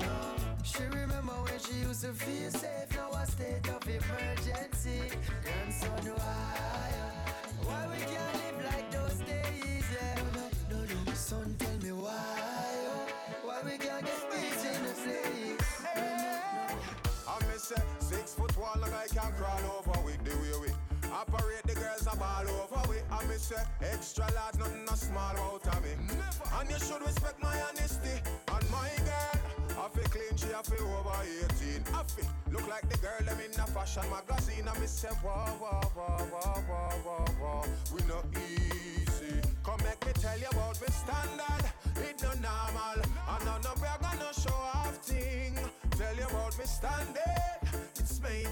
[0.00, 2.94] No, she remember when she used to feel safe.
[2.94, 5.00] Now a state of emergency.
[5.42, 6.92] Grandson, why?
[7.64, 9.84] Why we can't live like those days?
[9.92, 10.22] Yeah.
[10.70, 11.12] No, no, no.
[11.14, 12.12] Son, tell me why?
[12.14, 13.06] Oh.
[13.44, 15.82] Why we can't get peace in the place?
[17.28, 20.77] I miss say six foot one, like I can crawl over with the way we
[21.12, 21.62] operate.
[21.66, 23.04] The girls a ball over with.
[23.10, 25.90] I miss say extra large, nothing a small out of me.
[26.58, 28.16] And you should respect my honesty.
[28.54, 31.16] And my girl, I feel clean, she I feel over
[31.60, 31.84] 18.
[31.94, 34.68] I feel look like the girl them in a fashion magazine.
[34.68, 37.64] I miss say whoa, whoa, whoa, whoa, whoa, whoa, whoa.
[37.94, 39.40] We no easy.
[39.64, 41.64] Come make me tell you about me standard.
[41.96, 43.00] It no normal.
[43.32, 45.58] And no no brag and no show off thing.
[45.96, 47.27] Tell you about me standard.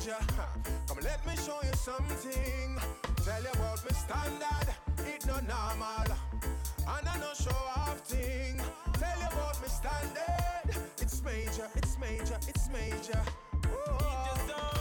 [0.07, 0.19] Major.
[0.87, 2.79] Come let me show you something.
[3.25, 4.69] Tell you about me standard.
[4.99, 6.17] It no normal.
[6.87, 8.61] And I no show off thing.
[9.01, 10.81] Tell you about me standard.
[11.01, 11.69] It's major.
[11.75, 12.39] It's major.
[12.47, 13.21] It's major.
[13.67, 14.76] Oh.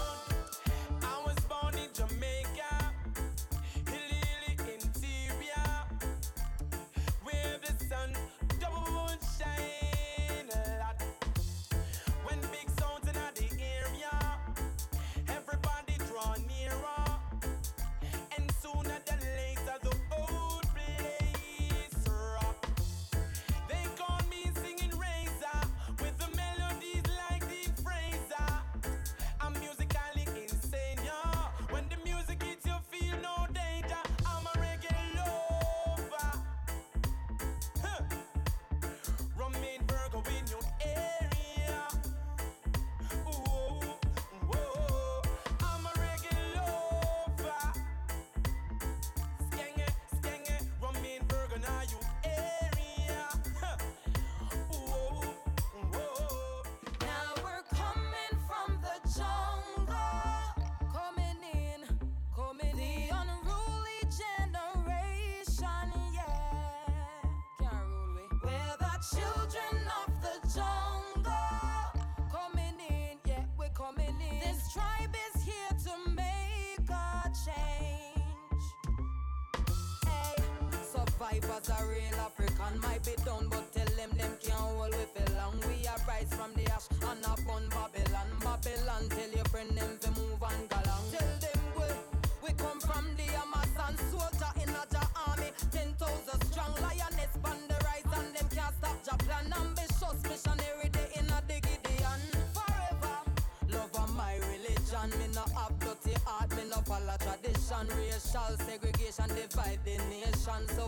[81.41, 83.45] Survivors are real African, might be done,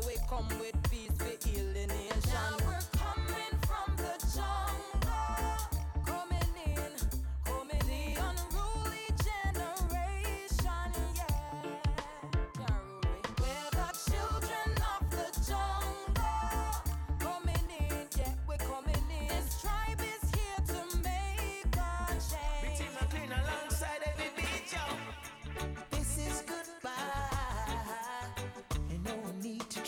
[0.05, 0.76] we come with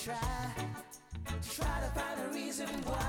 [0.09, 0.65] try.
[1.41, 3.08] Try to find a reason why.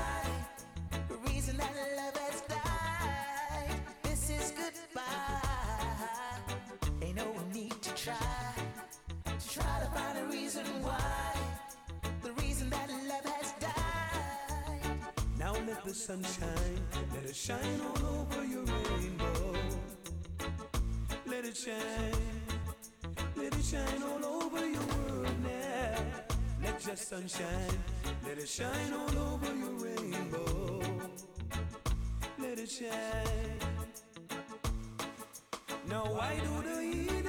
[15.91, 19.55] the sun shine, let it shine all over your rainbow.
[21.25, 22.15] Let it shine,
[23.35, 26.05] let it shine all over your world now.
[26.63, 27.77] Let your sun shine,
[28.25, 30.81] let it shine all over your rainbow.
[32.39, 33.59] Let it shine.
[35.89, 37.20] Now why do the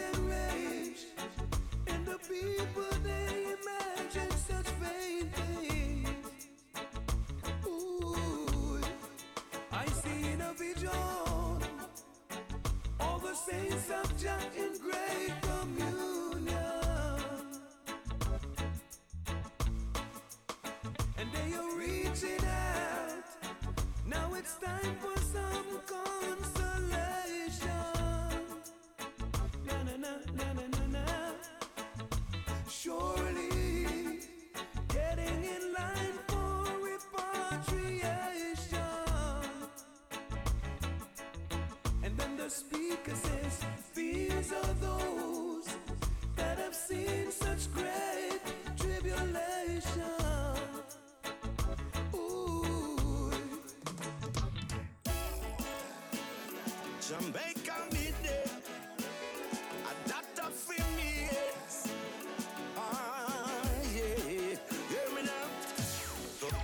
[62.77, 63.61] Ah,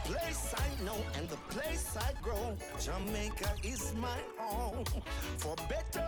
[0.04, 4.84] place I know and the place I grow, Jamaica is my home.
[5.36, 6.07] For better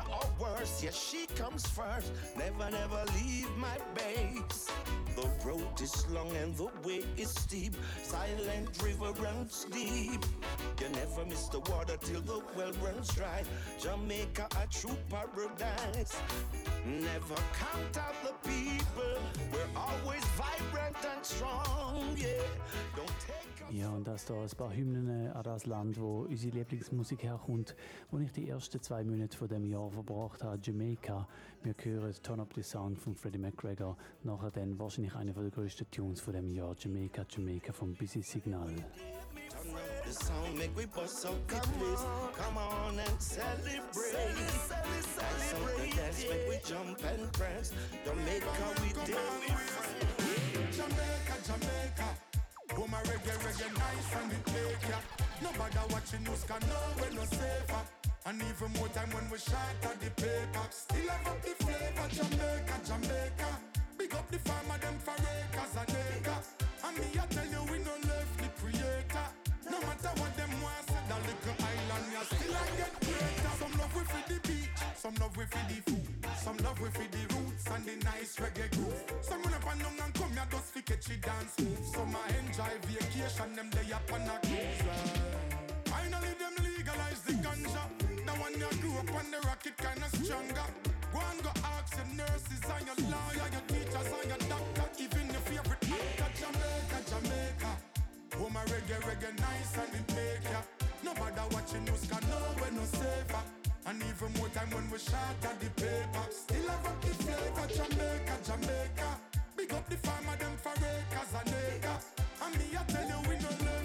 [0.71, 2.13] worse, yes, she comes first.
[2.37, 4.71] Never, never leave my base.
[5.17, 7.75] The road is long and the way is steep.
[8.03, 10.25] Silent river runs deep.
[10.81, 13.43] You never miss the water till the well runs dry.
[13.81, 16.17] Jamaica, a true paradise.
[16.87, 19.19] Never count out the people.
[19.53, 22.17] We're always vibrant and strong.
[22.17, 22.43] Yeah,
[23.73, 27.77] Ja, und das da ein paar Hymnen an das Land, wo unsere Lieblingsmusik herkommt,
[28.11, 31.29] wo ich die ersten zwei Monate von dem Jahr verbracht habe, Jamaica.
[31.63, 35.89] Wir hören Turn Up the Sound von Freddie McGregor, nachher dann wahrscheinlich einer der grössten
[35.91, 38.67] Tunes von dem Jahr, Jamaica, Jamaica vom Busy Signal.
[38.67, 42.05] Turn up the sound, make we bust out the place.
[42.37, 44.13] Come on and celebrate.
[44.13, 47.73] Dance out the dance, make we jump and prance.
[48.05, 48.47] Jamaica,
[48.83, 49.17] we did
[50.73, 52.30] Jamaica, Jamaica.
[52.79, 54.99] Oh my reggae, reggae nice and it make ya.
[55.43, 57.83] Nobody watching us can know we're no safer.
[58.27, 60.65] And even more time when we shot at the paper.
[60.71, 63.51] Still have up the flavor, Jamaica, Jamaica.
[63.99, 66.47] Big up the farmer, them for acres and acres.
[66.87, 69.27] And me, I tell you, we no left the creator.
[69.67, 73.53] No matter what them want, say that little island, ya still I get greater.
[73.59, 76.07] Some love we for the beach, some love we for the food,
[76.39, 79.03] some love we for the roots and the nice reggae groove.
[79.23, 81.85] Some run up and down and here just fi catch it dance move.
[81.93, 84.81] Some a enjoy vacation, them day up on a cruise.
[85.85, 87.85] Finally them legalize the ganja.
[88.25, 90.69] Now when you grew up on the rocket kinda stronger.
[91.13, 95.27] Go and go ask your nurses and your lawyer, your teachers and your doctor, even
[95.35, 97.73] your favorite actor, Jamaica, Jamaica.
[98.41, 100.61] Oh my reggae, reggae nice and it make ya.
[101.03, 103.45] Nobody watching news can know we're no safer.
[103.87, 106.27] And even more time when we shot at the paper.
[106.31, 109.30] Still have up the flavor, Jamaica, Jamaica.
[109.61, 112.05] Big up the farmer, them for acres and acres.
[112.43, 113.80] And me, I tell you, we no left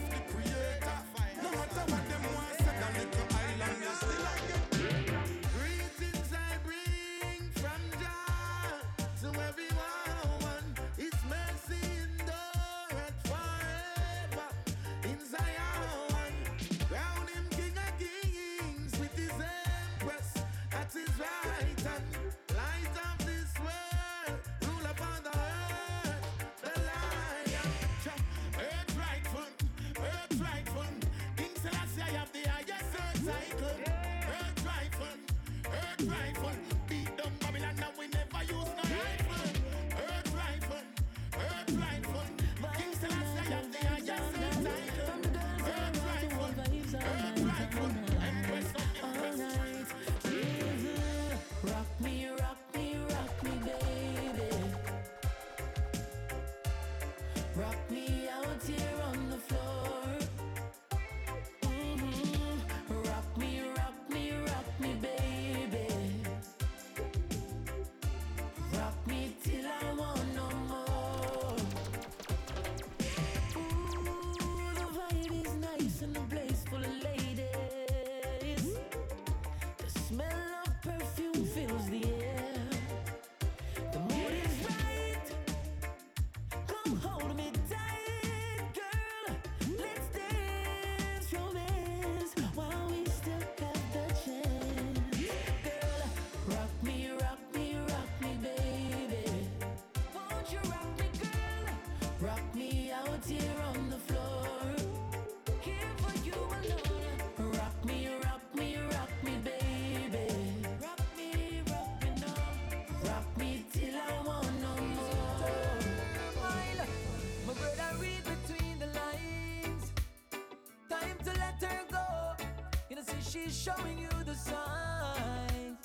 [123.45, 125.77] she's showing you the signs.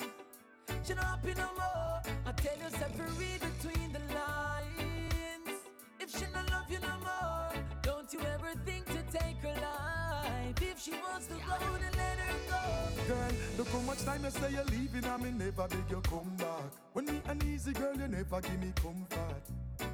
[0.83, 2.01] She not happy no more.
[2.25, 5.59] I tell you, separate between the lines.
[5.99, 10.61] If she not love you no more, don't you ever think to take her life.
[10.61, 13.13] If she wants to go, then let her go.
[13.13, 16.33] Girl, look how much time you say you're leaving and me never beg you come
[16.37, 16.71] back.
[16.93, 19.43] When me an easy girl, you never give me comfort.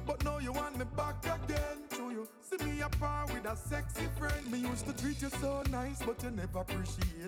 [0.06, 1.78] But now you want me back again.
[1.90, 4.50] To you see me apart with a sexy friend.
[4.50, 7.27] Me used to treat you so nice, but you never appreciate.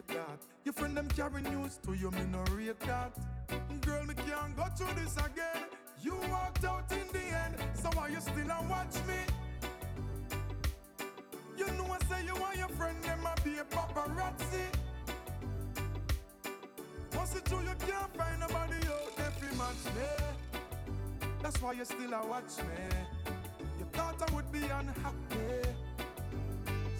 [0.64, 3.12] Your friend them carry news to you, me no rate that.
[3.80, 5.64] Girl, me can't go through this again.
[6.02, 9.20] You walked out in the end, so why you still a watch me?
[11.56, 14.66] You know I say you want your friend, them a be a paparazzi.
[17.16, 21.28] Once it true, you can't find nobody out fi match me.
[21.42, 23.32] That's why you still a watch me.
[23.78, 25.68] You thought I would be unhappy,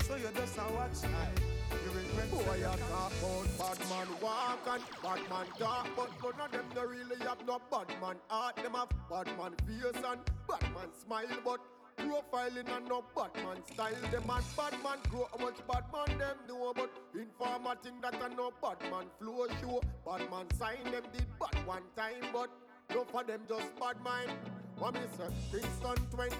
[0.06, 1.59] so you just a watch me.
[1.70, 6.52] You regret Boy, you talk about bad man walk and bad talk, but none of
[6.52, 8.56] them no really have no bad man heart.
[8.56, 11.60] Them have bad man face and bad smile, but
[11.98, 14.10] profiling and no bad man style.
[14.10, 18.34] Them and bad man grow how much bad man them know, but informer that a
[18.34, 19.80] no bad man flow show.
[20.04, 22.50] Bad man sign them did bad one time, but
[22.94, 24.30] no for them just bad mind.
[24.78, 25.28] What me say?
[25.50, 26.34] Kingston 20,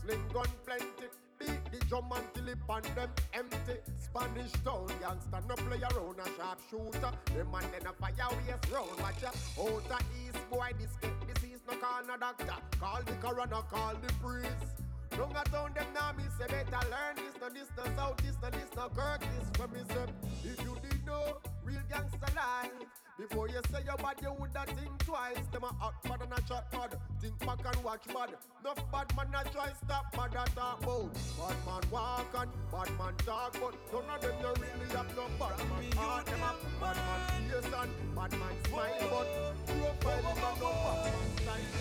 [0.00, 1.08] sling gun plenty.
[1.46, 3.76] Beat the drum until it pan them empty.
[3.98, 7.12] Spanish town youngster no play around a sharp shooter.
[7.34, 9.00] Them man then a fire waste round.
[9.00, 9.30] Watch ya.
[9.60, 12.54] Out a east boy this get disease no call no doctor.
[12.78, 14.82] Call the coroner, call the priest.
[15.18, 18.36] Long a town them now me say better learn this no this no south this
[18.42, 20.06] no this no Kirk this when me say
[20.44, 24.98] if you did know real gangster life before you say your bad you woulda think
[25.04, 25.46] twice.
[25.52, 26.96] Them a hot bad and a chat bad.
[27.20, 28.30] Think back and watch bad.
[28.60, 32.90] Enough bad man a try stop bad a talk about bad man walk and bad
[32.98, 36.52] man talk but none of them no really have no bad man heart them a
[36.80, 39.28] bad man face and bad man smile but
[39.66, 41.72] profile them a no bad man style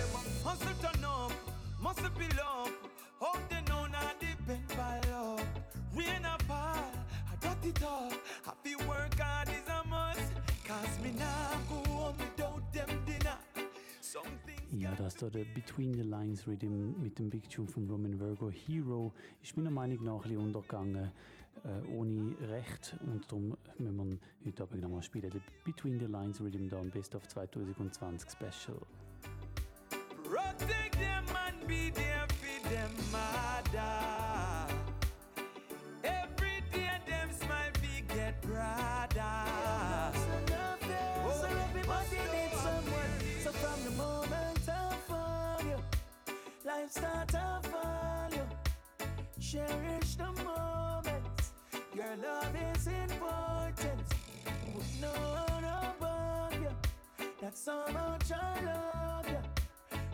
[0.43, 1.31] Hustle turn up,
[1.79, 2.71] muscle build up.
[3.21, 3.60] How they
[14.81, 18.49] Ja, das da der Between the Lines Rhythm mit dem Big Tune von Roman Virgo
[18.49, 19.13] Hero
[19.43, 21.11] ist meiner Meinung nach ein bisschen untergegangen,
[21.63, 22.97] äh, ohne Recht.
[23.05, 24.17] Und darum müssen wir
[24.47, 25.29] heute Abend nochmal spielen.
[25.29, 28.81] Der Between the Lines Rhythm da im Best of 2020 Special.
[30.23, 34.67] Protect them and be there for them mother.
[36.01, 39.50] Every day them smile we get brother.
[46.81, 48.47] Life start to fall you.
[49.39, 51.51] Cherish the moments.
[51.93, 54.01] Your love is important.
[54.75, 55.11] With no
[55.49, 56.73] one above you.
[57.41, 59.41] That's how much I love you.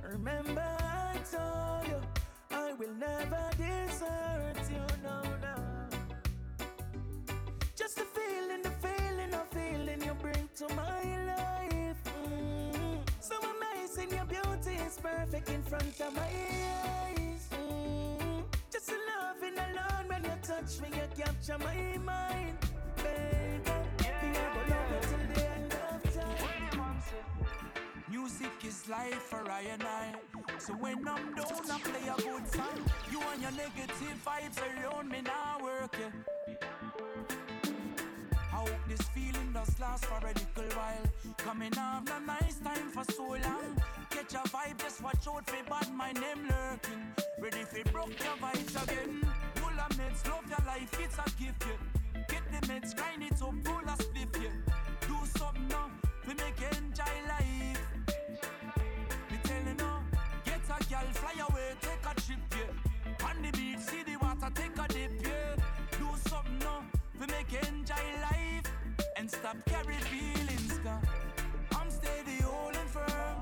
[0.09, 2.01] Remember I told you
[2.51, 4.86] I will never desert you.
[5.03, 5.55] No, no.
[7.76, 11.16] Just the feeling, the feeling, the feeling you bring to my
[13.97, 17.47] amazing, your beauty is perfect in front of my eyes.
[17.51, 18.43] Mm.
[18.71, 22.57] Just the loving alone when you touch me, you capture my mind,
[22.97, 23.71] baby.
[23.99, 27.03] Me, I go love you till the end of time.
[28.09, 30.15] Music is life for I and I.
[30.59, 32.79] So when I'm down, I play a good song.
[33.11, 35.95] You and your negative vibes around me now work.
[35.99, 36.55] Yeah.
[39.57, 41.07] Does last for a little while.
[41.37, 43.73] Coming off a nice time for so long.
[44.11, 47.01] Catch a vibe, just watch out for bad my name lurking.
[47.41, 49.23] Ready for broke your vibes again.
[49.55, 51.65] Full of meds, love your life, it's a gift.
[51.65, 52.23] Yeah.
[52.29, 54.43] Get the meds, grind it up, pull a spliff.
[54.43, 54.53] Yeah.
[55.07, 55.89] Do something now,
[56.27, 57.81] we make enjoy life.
[59.31, 59.89] Me tell you
[60.45, 63.27] get a girl, fly away, take a trip, yeah.
[63.27, 65.55] On the beach, see the water, take a dip, yeah.
[65.97, 66.83] Do something now,
[67.19, 68.66] we make enjoy life.
[69.28, 71.03] And stop carry feelings, cause
[71.75, 73.41] I'm steady holding firm.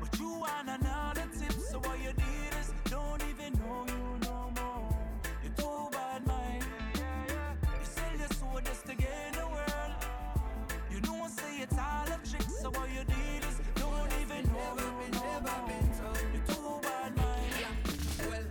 [0.00, 4.50] But you want another tip, so what you did is don't even know you no
[4.56, 4.96] more.
[5.42, 6.64] You're too bad, mind.
[6.94, 9.92] You sell your soul just to gain the world.
[10.90, 14.76] You know, say it's all a trick, so what you did is don't even know
[14.78, 16.16] you no more.
[16.32, 17.52] You too bad, mind.
[18.30, 18.46] Well,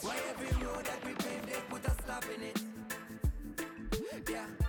[0.00, 2.60] why every road that we pave, they put a stop in it.
[4.28, 4.63] Yeah.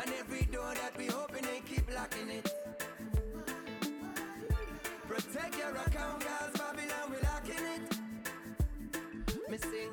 [0.00, 2.52] And every door that we open, they keep locking it.
[5.08, 7.98] Protect your account, cause Babylon, we locking it.
[9.50, 9.90] Me sing,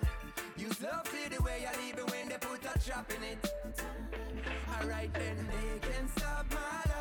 [0.57, 3.53] use love to the way you leave it when they put a trap in it.
[4.79, 6.94] Alright then, they can stop my love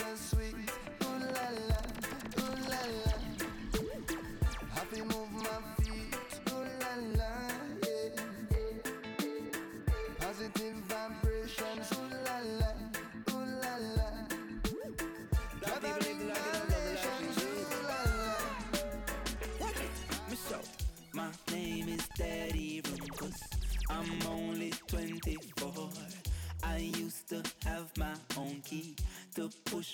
[0.00, 0.39] reggae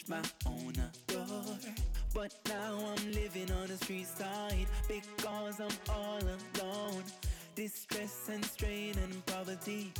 [0.08, 0.72] my own
[1.06, 1.58] door.
[2.14, 7.02] But now I'm living on the street side because I'm all alone.
[7.54, 9.92] Distress and strain and poverty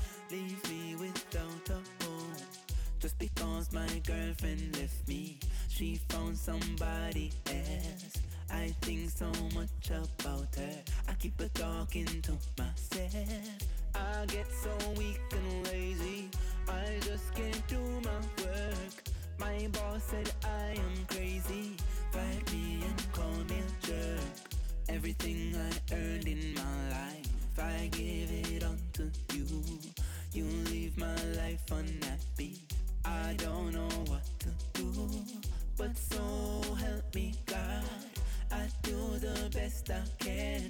[39.66, 40.62] best I can,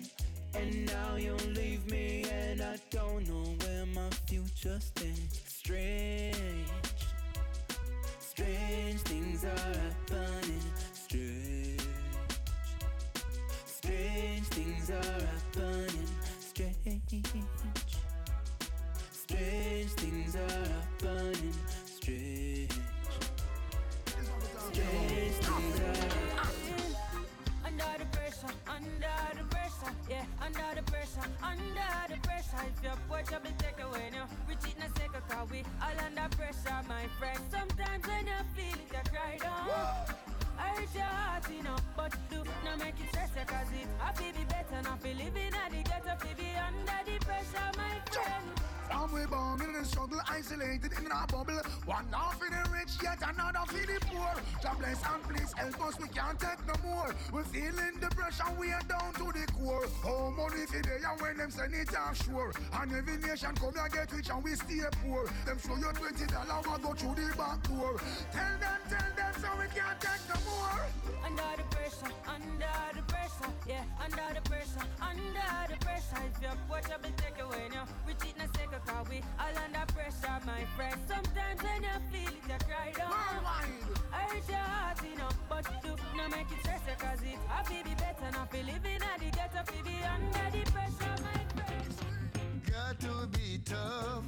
[0.54, 5.38] and now you leave me, and I don't know where my future stands.
[51.96, 54.34] One half for the rich, yet another for the poor.
[54.62, 57.14] God bless and please help us, we can't take no more.
[57.32, 59.88] We're feeling the pressure, we are down to the core.
[60.04, 62.52] How money for they and when them send it offshore.
[62.76, 65.24] And every nation come here get rich and we stay poor.
[65.46, 67.96] Them show you twenty dollars, we go through the back door.
[68.28, 70.84] Tell them, tell them, so we can't take no more.
[71.24, 76.20] Under the pressure, under the pressure, yeah, under the pressure, under the pressure.
[76.28, 78.55] If your porch will take away now, a second,
[78.96, 80.96] cause we all under pressure, my friend.
[81.06, 83.12] Sometimes when you feel it, you cry down.
[84.12, 87.38] I hurt your heart, you know, but do not make it stress, you, cause it
[87.50, 91.40] I feel be better, not feel living at the ghetto, be under the pressure, my
[91.56, 91.94] friend.
[92.72, 94.24] Got to be tough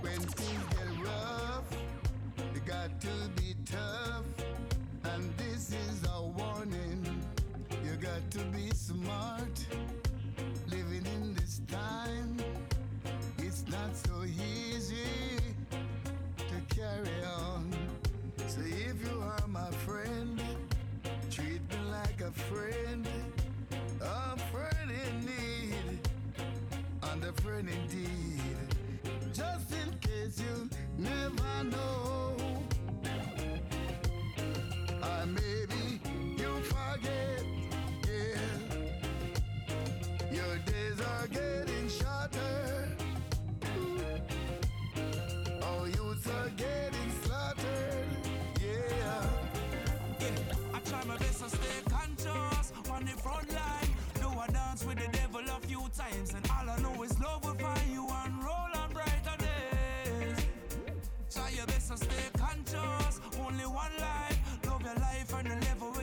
[0.00, 1.64] when things get rough.
[2.54, 4.24] You got to be tough,
[5.04, 7.22] and this is a warning.
[7.84, 9.66] You got to be smart.
[10.68, 12.36] Living in this time,
[14.04, 15.38] so easy
[16.36, 17.72] to carry on.
[18.46, 20.40] So if you are my friend,
[21.30, 23.06] treat me like a friend,
[24.02, 25.98] a friend in need
[27.10, 28.56] and a friend indeed.
[29.32, 30.68] Just in case you
[30.98, 32.36] never know.
[35.02, 36.00] Or maybe
[36.36, 37.44] you forget.
[40.30, 42.75] Your days are getting shorter.
[45.86, 48.08] Oh, youths are getting slaughtered,
[48.60, 49.22] yeah.
[50.18, 53.90] Yeah, I try my best to stay conscious on the front line.
[54.20, 57.44] Do I dance with the devil a few times, and all I know is love
[57.44, 60.46] will find you and roll on brighter days.
[61.32, 63.20] Try your best to stay conscious.
[63.38, 65.95] Only one life, love your life and the level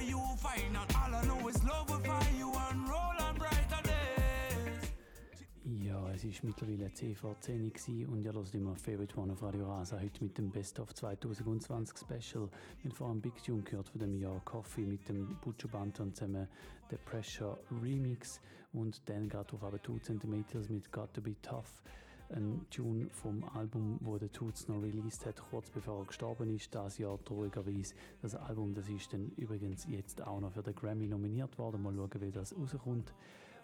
[6.30, 9.99] es war mittlerweile CV 10 gewesen und ihr hört immer Favorite One auf Radio Rasa.
[9.99, 12.49] Heute mit dem Best of 2020 Special.
[12.82, 16.47] Wir haben vorhin Big Tune gehört von dem Jahr Coffee mit dem Butcher Banton zusammen
[16.89, 18.39] The Pressure Remix
[18.71, 21.82] und dann gerade auf aber 2 cm mit Got to Be Tough.
[22.30, 26.74] Ein Tune vom Album, wo der Toots noch released hat, kurz bevor er gestorben ist,
[26.74, 27.95] das Jahr traurigerweise.
[28.21, 31.84] Das Album, das ist dann übrigens jetzt auch noch für den Grammy nominiert worden.
[31.84, 33.13] Mal schauen, wie das rauskommt.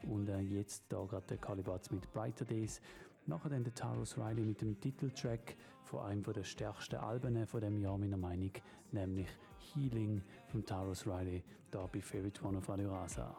[0.03, 2.81] Und äh, jetzt da gerade der Calibatz mit Brighter Days.
[3.25, 7.77] Nachher dann der Taros Riley mit dem Titeltrack von einem der stärksten Alben von dem
[7.79, 8.51] Jahr, meiner Meinung,
[8.91, 9.27] nämlich
[9.73, 13.35] Healing von Taros Riley, da bei Favorite One auf Radio Rasa.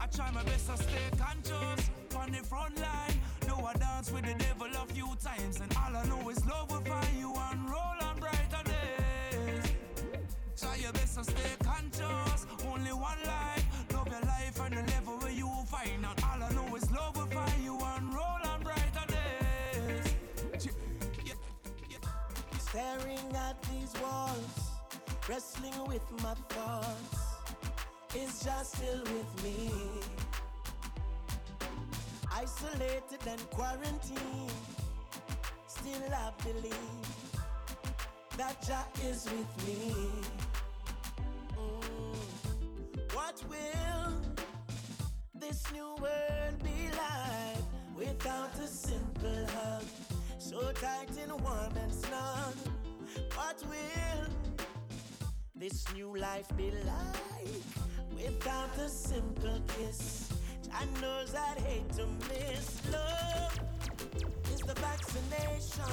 [0.00, 3.18] I try my best to stay conscious on the front line.
[3.46, 6.70] Know I dance with the devil a few times, and all I know is love
[6.70, 9.72] will find you and roll on brighter days.
[10.56, 12.46] Try your best to stay conscious.
[12.66, 13.63] Only one life,
[14.14, 16.22] your life and the level where you find out.
[16.24, 20.14] All I know is love will find you and roll on brighter days.
[22.58, 24.56] Staring at these walls,
[25.28, 27.20] wrestling with my thoughts.
[28.16, 29.72] Is just still with me.
[32.32, 34.52] Isolated and quarantined,
[35.66, 37.10] still I believe
[38.36, 40.43] that Jah is with me.
[43.14, 44.12] What will
[45.36, 47.62] this new world be like
[47.96, 49.84] without a simple hug?
[50.38, 52.56] So tight and warm and snug.
[53.36, 54.26] What will
[55.54, 57.62] this new life be like
[58.16, 60.32] without a simple kiss?
[60.72, 62.80] I knows I'd hate to miss.
[62.90, 63.60] Love
[64.52, 65.84] is the vaccination.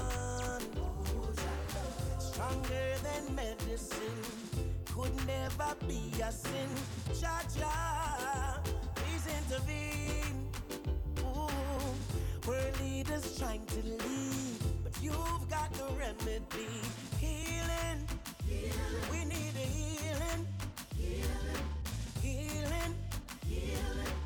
[2.17, 4.70] Stronger than medicine.
[4.95, 6.69] Could never be a sin.
[7.19, 8.59] Cha cha,
[8.95, 10.47] please intervene.
[11.19, 11.49] Ooh,
[12.47, 16.81] world leaders trying to lead, but you've got the remedy.
[17.19, 17.99] Healing,
[19.11, 20.47] we need a healing.
[22.21, 22.93] Healing,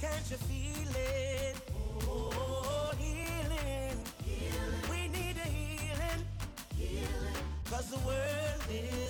[0.01, 1.55] can't you feel it?
[2.09, 3.97] Oh, healing,
[4.89, 6.21] we need a healing.
[7.69, 9.04] Cause the world is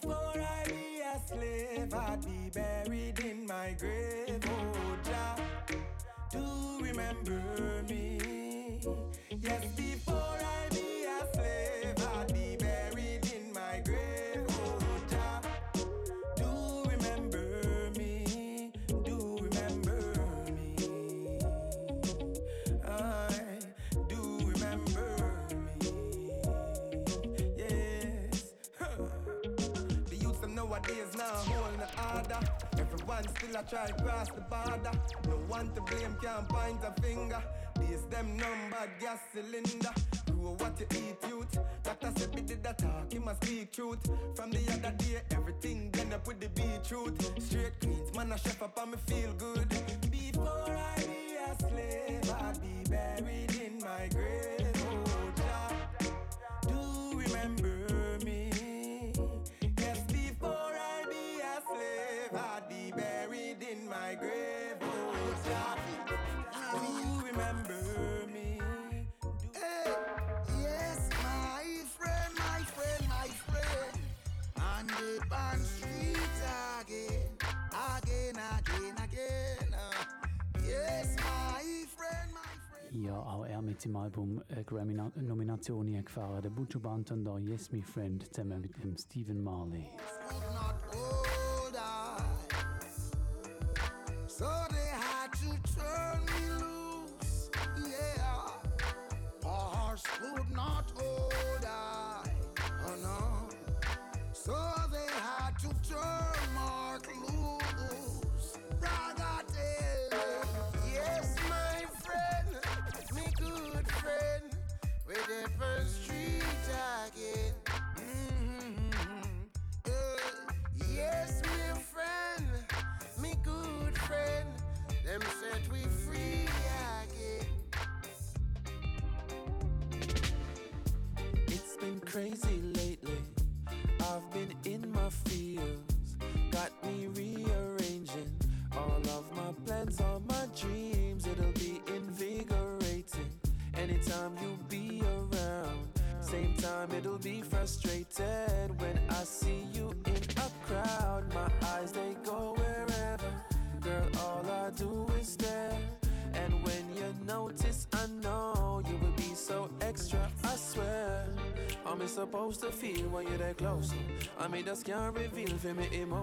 [0.00, 4.40] Before I be a slave, I'd be buried in my grave.
[4.44, 5.36] Oh, Jah,
[6.32, 7.40] do remember
[7.88, 8.13] me.
[33.14, 34.98] Everyone still a try to cross the border.
[35.28, 37.42] No one to blame, can't point a finger.
[37.78, 39.92] These them numbered gas cylinder.
[40.26, 41.58] Do what you eat, youth.
[41.84, 44.00] Doctor said me did a talk, he must speak truth.
[44.34, 47.22] From the other day, everything done up with the beetroot.
[47.40, 49.68] Straight queens, man, a chef up and me feel good.
[50.10, 54.43] Before I be a slave, I'd be buried in my grave.
[64.24, 64.78] Grave.
[64.82, 65.76] Oh, Jah,
[66.72, 67.80] do remember
[68.32, 68.58] me.
[69.52, 69.92] Hey,
[70.62, 71.64] yes, my
[71.96, 73.92] friend, my friend, my friend.
[74.56, 76.36] On the band street
[76.80, 77.30] again,
[77.96, 79.70] again, again, again.
[80.66, 86.42] Yes, my friend, my Ja, auch er mit seinem Album eine Grammy-Nomination gefahren.
[86.42, 86.50] Der
[86.80, 89.90] Banton da, Yes Me Friend, zusammen mit dem Stephen Marley.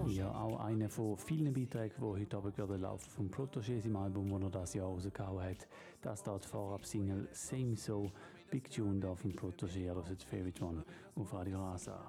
[0.08, 4.30] Ja, auch einer von vielen Beiträgen, die heute Abend gerade laufen vom Protégé, seinem Album,
[4.30, 5.68] das er das Jahr rausgehauen hat.
[6.02, 8.10] Das da die Vorab-Single «Same So»,
[8.50, 10.84] Big Tune da vom Protégé, das Favorite One
[11.16, 12.00] auf Radio Rasa.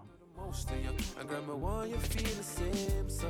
[0.45, 0.91] Most of you.
[1.21, 3.29] And me want you feel the same, so.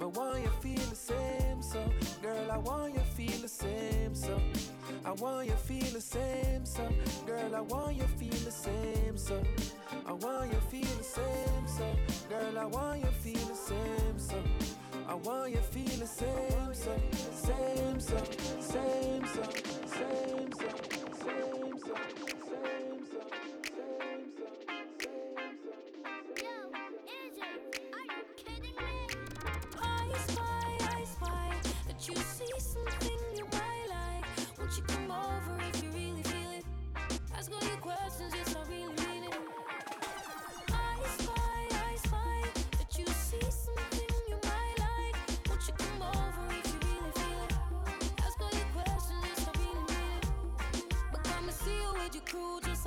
[0.00, 1.80] Me want you feel the same, so.
[2.22, 4.40] Girl, I want you feel the same, so.
[5.04, 6.88] I want you feel the same, so.
[7.26, 9.42] Girl, I want you feel the same, so.
[10.06, 11.86] I want you feel the same, so.
[12.28, 14.42] Girl, I want you feel the same, so.
[15.08, 16.96] I want you feel the same, so.
[17.46, 18.18] Same, so.
[18.60, 19.42] Same, so.
[19.92, 20.66] Same, so.
[21.22, 21.94] Same, so.
[22.48, 23.32] Same, so.
[23.78, 23.81] I
[29.80, 31.50] I spy I spy
[31.86, 34.24] that you see something you might like.
[34.58, 36.64] Won't you come over if you really feel it?
[37.36, 38.81] Ask all your questions, yes, I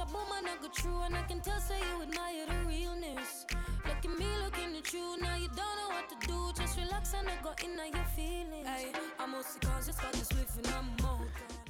[0.07, 3.45] a woman I go true, and I can tell say you admire the realness.
[3.87, 6.51] Look at me, looking at you, now you don't know what to do.
[6.55, 8.67] Just relax and I go in your feelings.
[8.67, 11.21] Hey, I'm mostly conscious, got this in my mouth.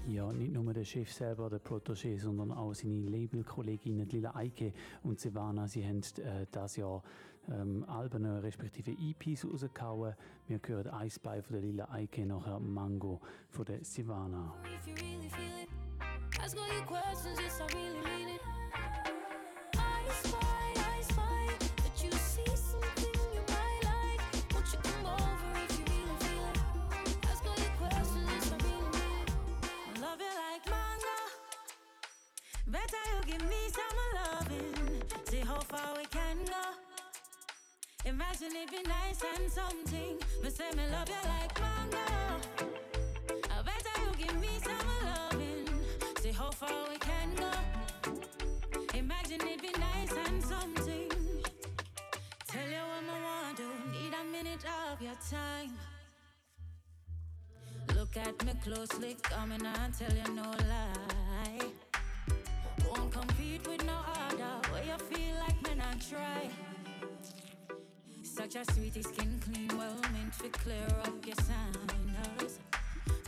[0.08, 4.72] Ja, nicht nur der Chef selber, der Protégé, sondern auch seine Labelkolleginnen Lila Eike
[5.04, 5.68] und Silvana.
[5.68, 7.02] Sie haben äh, das Jahr
[7.50, 10.14] ähm, Alben äh, respektive EPs rausgehauen.
[10.48, 13.20] Wir hören I Spy von der Lila Eike, nachher Mango
[13.50, 14.54] von der Silvana.
[14.66, 15.70] If you really feel it,
[16.46, 18.42] ask all your questions, yes, I really mean it.
[19.76, 21.48] I spy, I spy
[21.82, 24.22] that you see something you might like.
[24.54, 27.18] Won't you come over if you really feel it?
[27.32, 30.02] Ask all your questions, yes, I really mean it.
[30.02, 31.18] Love you like mango.
[32.68, 35.02] Better you give me some loving.
[35.24, 36.64] See how far we can go.
[38.06, 40.20] Imagine it be nice and something.
[40.44, 41.85] Me say me love you like mango.
[55.32, 55.72] Time.
[57.96, 61.70] Look at me closely, coming and tell you no lie.
[62.88, 63.98] Won't compete with no
[64.28, 64.70] other.
[64.72, 66.50] Where you feel like me not try.
[68.24, 72.60] Such a sweetie skin clean, well meant to clear up your signals.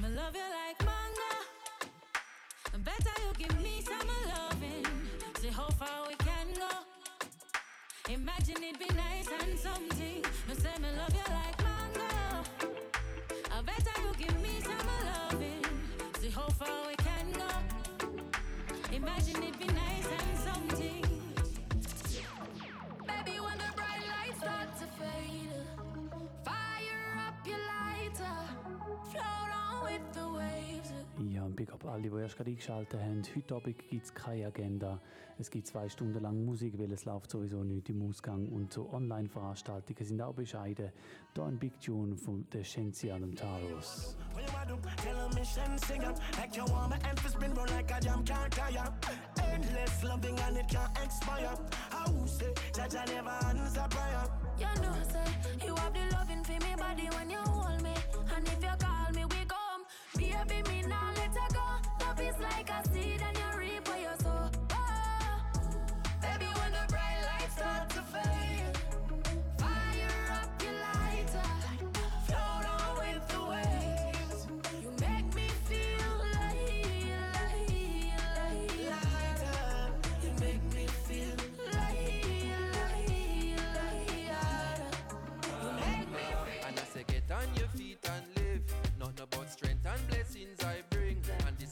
[0.02, 1.34] Me love you like manga.
[2.84, 4.86] Better you give me some loving.
[5.40, 8.14] See how far we can go.
[8.14, 10.24] Imagine it'd be nice and something.
[10.48, 11.67] Me say me love you like
[31.30, 33.24] Ja, und Big Up alle, die erst gerade eingeschaltet haben.
[33.36, 35.00] Heute Abend gibt es keine Agenda.
[35.40, 38.48] Es gibt zwei Stunden lang Musik, weil es läuft sowieso nicht im Ausgang.
[38.50, 40.92] Und so Online-Veranstaltungen sind auch bescheiden.
[41.34, 44.16] Da ein Big Tune von der Shenzi und dem Taros.
[49.58, 51.58] Endless loving and it can't expire
[51.90, 54.30] How say Jaja never answer prayer
[54.60, 57.94] You know, say you have the loving for me body when you hold me,
[58.36, 59.84] and if you call me, we come.
[60.16, 62.06] Baby, me now let her go.
[62.06, 63.57] Love is like a seed, and you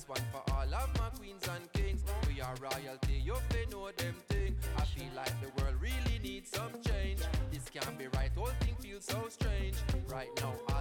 [0.08, 2.04] One for all of my queens and kings.
[2.28, 4.56] We are royalty, you fi know them thing.
[4.78, 7.22] I feel like the world really needs some change.
[7.52, 9.76] This can't be right, whole thing feels so strange.
[10.08, 10.75] Right now, all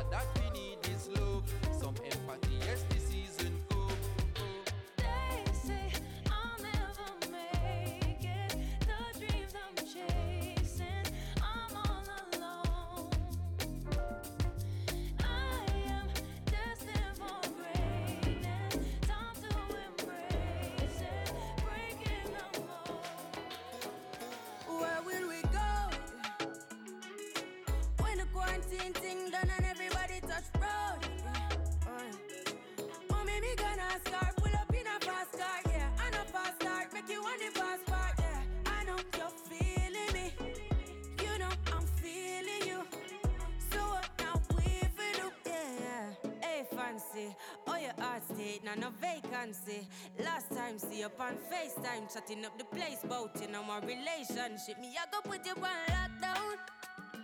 [48.74, 49.86] and no vacancy.
[50.22, 54.78] Last time, see you on FaceTime, chatting up the place, bout in our relationship.
[54.80, 56.56] Me, I go put you on lockdown.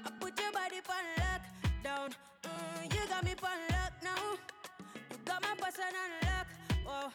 [0.05, 2.13] I put your body on lockdown.
[2.45, 4.39] Mm, you got me on lock now.
[5.11, 6.47] You got my person on lock.
[6.87, 7.13] Oh,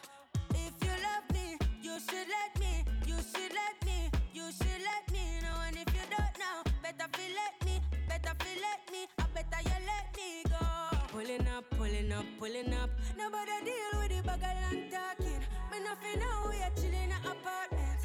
[0.50, 2.84] if you love me, you should let me.
[3.06, 4.10] You should let me.
[4.32, 5.56] You should let me know.
[5.66, 7.80] And if you don't know, better feel let me.
[8.08, 9.06] Better feel let me.
[9.18, 10.95] I better you let me go.
[11.12, 12.90] Pulling up, pulling up, pulling up.
[13.16, 15.40] Nobody deal with the bagel and talking.
[15.70, 18.00] Me nothing know we are chilling in an apartment.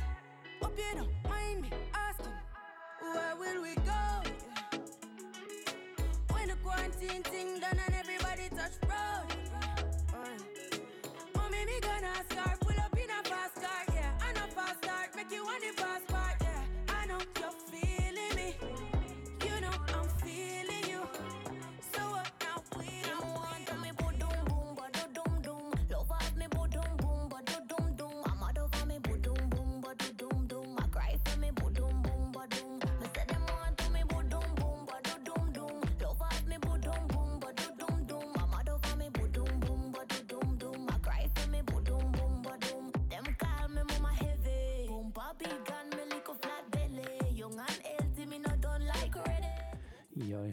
[0.62, 2.32] Hope you don't mind me asking,
[3.02, 4.22] where will we go?
[6.34, 8.01] When the quarantine thing done and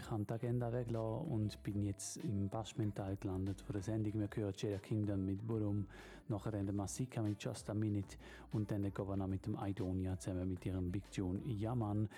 [0.00, 4.14] ich habe die Agenda weggelassen und bin jetzt im Bashment-Teil gelandet von der Sendung.
[4.14, 5.86] Wir hören Jada Kingdom mit Burum,
[6.28, 8.16] nachher dann der Masika mit Just a Minute
[8.52, 12.08] und dann der Governor mit dem Idonia zusammen mit ihrem Big Tune Yaman.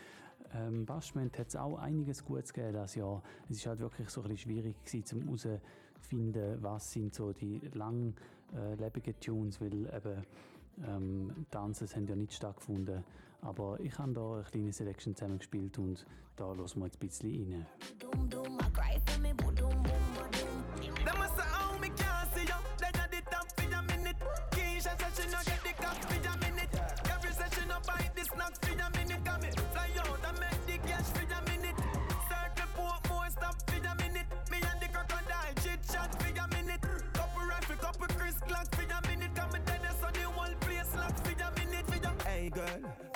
[0.54, 3.22] Ähm, Bashment hat es auch einiges Gutes gegeben das Jahr.
[3.48, 9.86] Es ist halt wirklich so ein schwierig herauszufinden, was sind so die langlebigen Tunes, weil
[9.86, 10.24] eben
[10.86, 13.04] ähm, Tanzen haben ja nicht stattgefunden.
[13.42, 16.04] Aber ich habe da eine kleine Selection zusammengespielt und
[16.36, 17.66] da hören wir jetzt ein bisschen rein.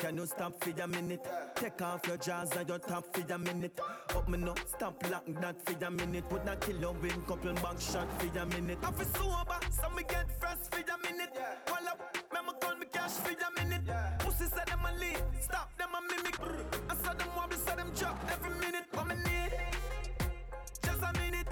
[0.05, 1.27] Can you stop for a minute?
[1.55, 3.81] Take off your jaws and your top for a minute.
[4.11, 6.25] Up me no, stop lock that for a minute.
[6.31, 8.79] Would not kill you win couple back shot for a minute.
[8.83, 11.33] I feel sober, so me get fresh for a minute.
[11.69, 12.01] Hold up,
[12.33, 13.85] me call me cash for a minute.
[14.19, 16.39] Pussy said them a lead, stop them a mimic.
[16.91, 18.85] I saw them wobble, saw them drop every minute.
[18.93, 19.53] What me need?
[20.83, 21.44] Just a minute.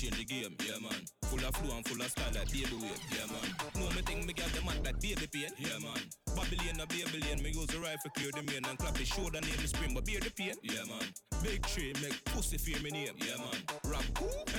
[0.00, 1.19] Change the game, yeah man.
[1.40, 3.48] Full of flow and full of style like baby wave, yeah man.
[3.80, 6.04] Know me think me got the man like baby pain, yeah man.
[6.36, 9.56] Babylon a Babylon, me use the rifle clear the main and clap the shoulder name
[9.56, 11.08] the spring, but bear the pain, yeah man.
[11.42, 13.56] Big tree make pussy fear me name, yeah man.
[13.88, 14.04] Rap?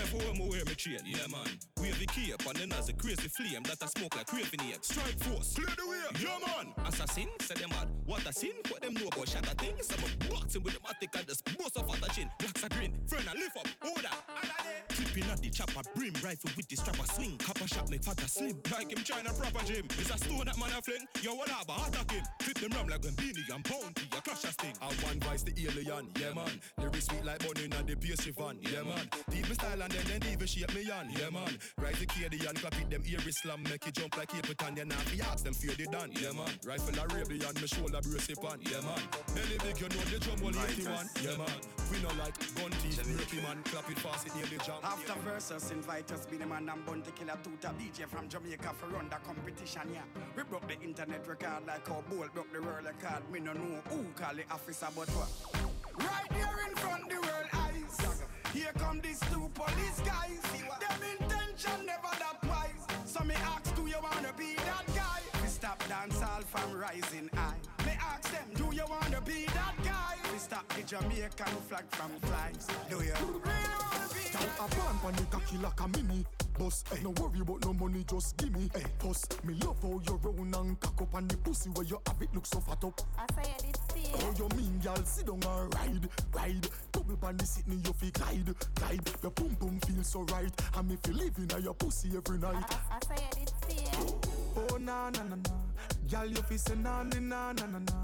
[0.01, 1.53] Everywhere me wear me chain, yeah man.
[1.77, 4.81] Wave the key and then as a crazy flame that I smoke like craving ape.
[4.81, 6.73] Strike force, clear the way, yeah man.
[6.89, 7.93] Assassin, say them mad.
[8.05, 9.85] What a sin, what them know about shatter things.
[9.93, 12.29] I'm a boxing with the matic and just bust off at the chin.
[12.39, 14.15] Blacks a grin, friend I lift up, order.
[14.89, 17.37] Clipping at the chopper, brim rifle with the strapper swing.
[17.37, 18.55] Copper shot make a slim.
[18.71, 19.85] Like him trying a proper gym.
[19.99, 21.03] It's a stone that man a fling.
[21.21, 22.23] Yo, what up, attack him.
[22.39, 24.07] Flip them ram like Gambini and Bounty.
[24.17, 24.73] A crash a sting.
[24.81, 26.55] I one vice the alien, yeah man.
[26.79, 29.05] Lyrics sweet like bunny and the pastry van, yeah man.
[29.29, 31.51] Deep me style and then then even shape me on, yeah man.
[31.77, 34.77] Rise the Cadian, clap it them ear slam, make it jump like Capitan.
[34.77, 36.55] You not be ask them fear they done, yeah man.
[36.63, 39.03] Rifle Arabian, me shoulder brace it on, yeah man.
[39.35, 41.59] Any big you know the drum will 81, yeah man.
[41.91, 44.79] We no like gun teeth, breaky man, clap it fast, it nearly jump.
[44.87, 48.87] After verses, invite us, be the man and Bounty Killer Tuta DJ from Jamaica for
[48.87, 50.01] run the competition, yeah.
[50.35, 53.23] We broke the internet record like how Bolt broke the world record.
[53.31, 55.29] Me no know who call the officer, but what?
[55.97, 58.21] Right here in front the world eyes.
[58.53, 60.41] Here come these two police guys.
[60.51, 62.85] Them intention never that wise.
[63.05, 65.21] So me ask, do you wanna be that guy?
[65.41, 67.55] We stop dance all from rising high.
[67.85, 69.80] Me ask them, do you wanna be that
[70.51, 72.57] stop the Jamaican flag from flying.
[72.89, 76.25] Do you really wanna be Girl, a pan pan the cocky like a mini
[76.59, 76.97] Boss, eh.
[77.01, 80.55] no worry about no money, just gimme hey, eh, Boss, me love how you round
[80.55, 82.99] and cock up And the pussy where you have it look so fat up.
[83.17, 83.77] I say it.
[83.89, 84.19] Still.
[84.19, 86.67] Oh, you mean, girl, sit down and ride, ride.
[86.91, 89.09] Double pan the sitting, you feel glide, glide.
[89.23, 92.65] Your pum pum feel so right And me feel living on your pussy every night.
[92.91, 93.53] I say it.
[93.69, 94.21] Still.
[94.57, 95.51] Oh, na na na na.
[96.09, 98.01] Girl, you feel say na na na na na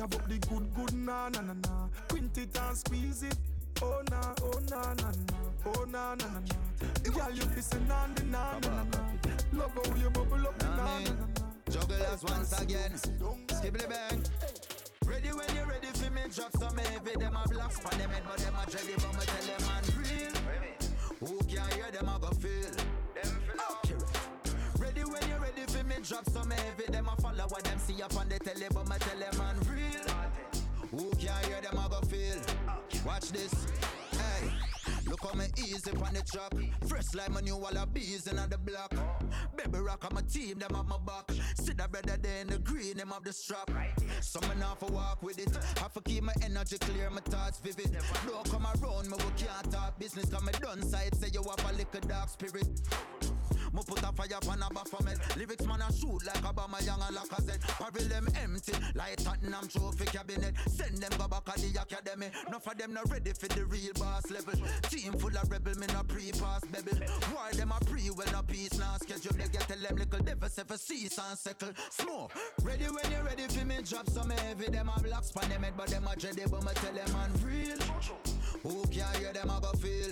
[0.00, 3.36] have up the good, good na na na na Print it and squeeze it
[3.82, 5.36] Oh, na, oh, na na na
[5.66, 7.10] Oh na na na na.
[7.10, 8.98] Girl, you fissing on the na na na na.
[9.52, 11.26] Love how you bubble up the na na na na.
[11.70, 12.92] Jugglers once again.
[12.92, 14.22] Skibbly bang.
[15.06, 17.12] Ready when you're ready for me, drop some heavy.
[17.18, 19.84] Them a blocks for them head, but them a jelly, but me tell them man
[19.98, 20.32] real.
[21.28, 22.70] Who can hear them a go feel?
[23.16, 23.96] Okay.
[24.78, 26.84] Ready when you're ready for me, drop some heavy.
[26.92, 29.56] Them a follow what them see up on the telly, but me tell them man
[29.68, 29.73] real.
[30.98, 32.40] Who can hear them a go feel?
[33.04, 33.66] Watch this.
[34.12, 34.50] Hey.
[35.08, 36.52] Look how me easy on the track.
[36.86, 38.94] Fresh like my new wallabies in the block.
[39.56, 41.30] Baby rock on my team, them have my back.
[41.56, 43.70] See the brother there in the green, them have the strap.
[44.20, 45.56] Some man have to walk with it.
[45.80, 47.96] Have to keep my energy clear, my thoughts vivid.
[48.26, 50.30] Don't come around me, we can't talk business.
[50.30, 52.68] Cause me done side, say you have a little dark spirit.
[53.74, 57.16] Me put a fire on a baphomet Lyrics man a shoot like Obama Young and
[57.16, 60.54] Lacazette Barrel them empty like Tottenham trophy cabinet.
[60.68, 62.30] Send them go back at the academy.
[62.46, 64.54] Enough of them not ready for the real boss level.
[64.88, 66.92] Team full of rebel, me no pre-pass baby
[67.32, 70.48] Why them a pre, well no peace now Schedule they get tell them little devil
[70.48, 71.70] say for cease and settle.
[71.90, 72.32] Smoke,
[72.62, 75.74] ready when you ready for me Drop some heavy, them a black span them head
[75.76, 77.78] But them a dready, but me tell them man real
[78.64, 80.10] Who can hear them a go feel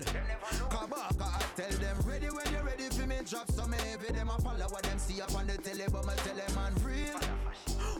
[0.69, 4.43] Kabaka, I tell them ready when you're ready for me Drop some heavy, them a
[4.43, 7.42] follow what them see up on the telly But me tell them man real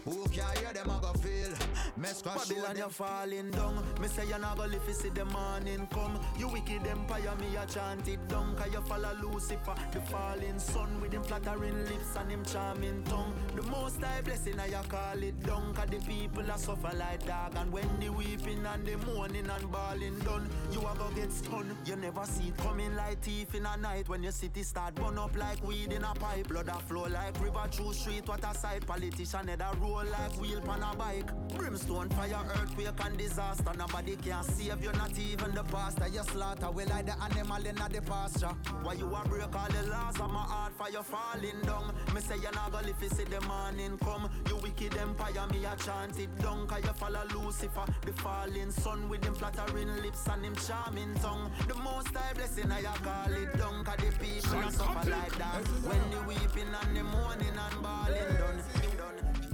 [0.05, 1.53] Who can hear them a go feel
[1.97, 3.85] Mess show Babylon, you falling down.
[4.01, 6.19] Me say you not go live see the morning come.
[6.39, 8.57] You wicked empire, me a chant it down.
[8.57, 13.33] Cause you follow Lucifer, the falling sun with him flattering lips and him charming tongue.
[13.55, 15.75] The most high blessing, I you call it down.
[15.75, 17.55] Cause the people a suffer like dog.
[17.57, 21.77] And when the weeping and the mourning and bawling done, you a go get stunned.
[21.85, 24.09] You never see it coming like thief in a night.
[24.09, 26.49] When your city start burn up like weed in a pipe.
[26.49, 28.27] Blood a flow like river through street.
[28.27, 28.87] What a sight.
[28.87, 31.31] Politician head a roll like wheel pan a bike.
[31.57, 33.73] Brimstone, fire, earthquake and disaster.
[33.77, 36.09] Nobody can save you, not even the pastor.
[36.09, 38.55] You slaughter, we like the animal in the pasture.
[38.83, 41.95] Why you a break all the laws of my heart for you falling down?
[42.15, 44.31] Me say you're not gonna live see the morning come.
[44.49, 46.67] You wicked empire, me a chant it down.
[46.67, 51.51] Cause you follow Lucifer, the falling sun with him flattering lips and him charming tongue.
[51.69, 53.85] The most high blessing, I a call it down.
[53.85, 55.63] Cause the people suffer like that.
[55.85, 59.52] When the weeping and the mourning and bawling done.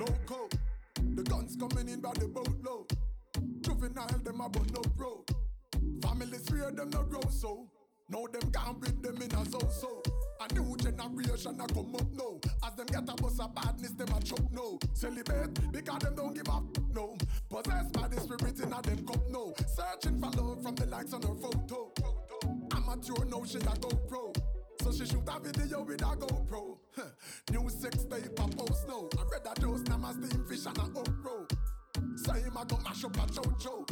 [0.00, 0.48] Loco,
[1.14, 2.90] the guns coming in by the boatload.
[3.60, 5.24] Juvenile, them a bun up no road.
[6.02, 7.68] Families fear them no grow so.
[8.08, 10.02] Now them can't bring them in a so so.
[10.40, 12.40] A new generation a come up now.
[12.64, 14.78] As them get a bus of badness, them a choke no.
[14.94, 16.64] Celebrate because them don't give up
[16.94, 17.18] no.
[17.50, 19.52] Possessed by the spirit in a them cup no.
[19.66, 21.92] Searching for love from the likes on her photo.
[22.74, 24.49] Amateur now she a GoPro.
[24.82, 26.78] So she shoot a video with a GoPro.
[27.50, 29.08] New sex tape a post now.
[29.18, 31.50] I read that now my steam fish and a upro.
[32.16, 33.86] Say him a go mash up a chocho.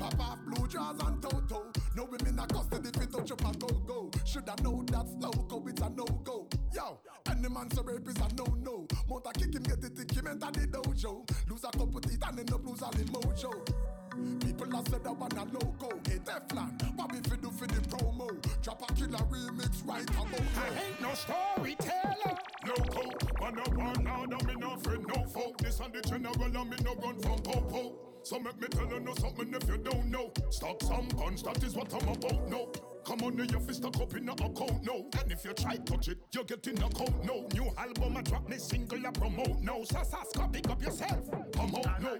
[0.00, 1.72] Off blue jaws and toto.
[1.96, 4.10] No women a custody fit touch up a go go.
[4.24, 6.46] Shoulda know that's loco, it's a no go.
[6.74, 6.98] Yo,
[7.30, 8.86] any man so rape is a no no.
[9.08, 11.28] Mount a kick him get it, think him enter the dojo.
[11.48, 13.52] Lose a couple teeth and end up lose all the mojo.
[14.44, 15.98] People have said that one a loco.
[16.06, 18.28] Hey Teflon, what we fi do for the promo?
[18.62, 20.38] Drop a killer remix right about now.
[20.56, 22.38] I ain't no storyteller.
[22.66, 23.02] Loco,
[23.40, 25.54] man a one order, me no friend, no foe.
[25.58, 27.94] This and the general, and me no run from popo.
[28.22, 30.30] So make me tell you know something if you don't know.
[30.50, 32.70] Stock some guns, that is what I'm about, no.
[33.06, 35.08] Come on, your fist stuck up in a account, no.
[35.18, 37.48] And if you try touch it, you get in a coat, no.
[37.54, 39.82] New album, I drop me single, I promote, no.
[39.84, 42.18] Sasaska, pick up yourself, come out, no.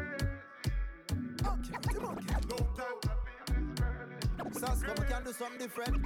[4.56, 5.96] Saska, we can do something different.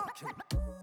[0.00, 0.32] Okay.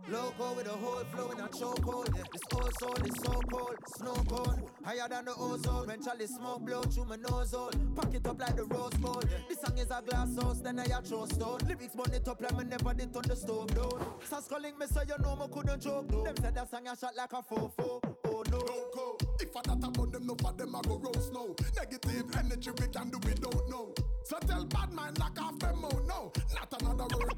[0.09, 2.11] Loco with a whole flow in a chokehold.
[2.15, 4.71] This old soul is so cold, snow cold.
[4.83, 5.85] Higher than the ozone.
[5.87, 7.71] When Charlie smoke blow through my nose hole.
[7.95, 9.29] Pack it up like the rose gold.
[9.47, 11.59] This song is a glass house, then I a throw stone.
[11.67, 14.17] Lyrics burn it up like me never did on the stove down.
[14.27, 16.23] Saska link me so you know me couldn't joke though.
[16.23, 18.01] Them said that song a shot like a fofo.
[18.25, 18.57] Oh no.
[18.57, 21.55] Loco, if I that about them, no for them I go roast no.
[21.77, 23.93] Negative energy we can do we don't know.
[24.30, 26.31] So tell bad mind knock off them out no.
[26.53, 27.34] Not another word.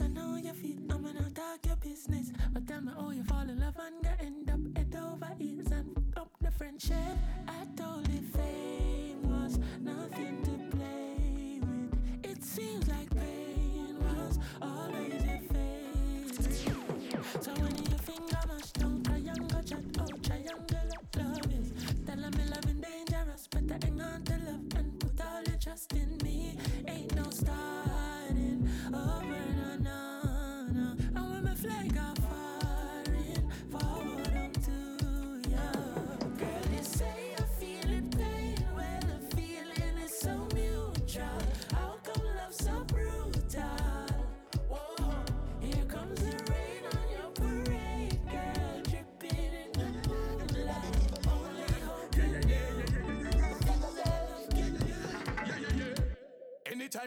[0.00, 2.32] I know you feel I'm gonna talk your business.
[2.52, 5.70] But tell me how you fall in love and get end up head over heels
[5.70, 6.96] and fuck up the friendship.
[7.46, 12.24] I told you fame was nothing to play with.
[12.24, 13.11] It seems like
[25.62, 26.58] trust in me.
[26.88, 29.41] Ain't no starting over,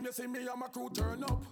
[0.05, 1.43] Anytime you see me and my crew turn up.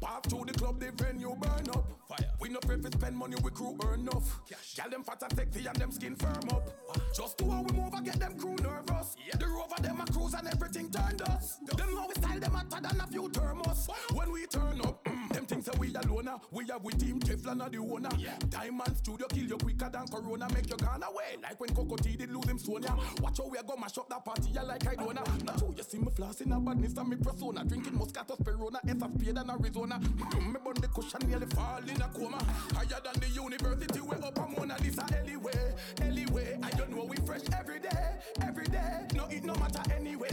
[0.00, 1.86] Path to the club, the venue burn up.
[2.06, 2.30] Fire.
[2.40, 4.40] We no pay for spend money, we crew earn enough.
[4.76, 6.68] Gal them fat and sexy and them skin firm up.
[7.14, 9.16] Just do how we move and get them crew nervous.
[9.26, 9.36] Yeah.
[9.36, 11.58] The rover them a cruise and everything turned us.
[11.64, 13.88] Them know we style them hotter than a few thermos.
[14.12, 15.08] When we turn up,
[15.42, 16.28] them things say we alone.
[16.50, 18.08] We have we team Teflon are the owner.
[18.48, 20.48] Diamond Studio kill you quicker than Corona.
[20.52, 21.36] Make you gone away.
[21.42, 22.94] Like when Coco T did lose him Sonia.
[23.20, 25.24] Watch how we a go mash up that party ya like I don't know.
[25.44, 27.64] Not true, you see me flossing a badness and me persona.
[27.64, 29.98] Drinking Moscato Sperona, S of Spade and Arizona.
[29.98, 32.38] me bun the cushion nearly fall in a coma.
[32.74, 35.04] Higher than the university, we up a Mona Lisa.
[35.18, 39.06] Anyway, anyway, I don't know we fresh every day, every day.
[39.14, 40.30] No, it no matter anyway,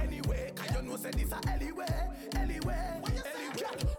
[0.00, 0.52] anyway.
[0.60, 2.08] I don't know say this a anyway.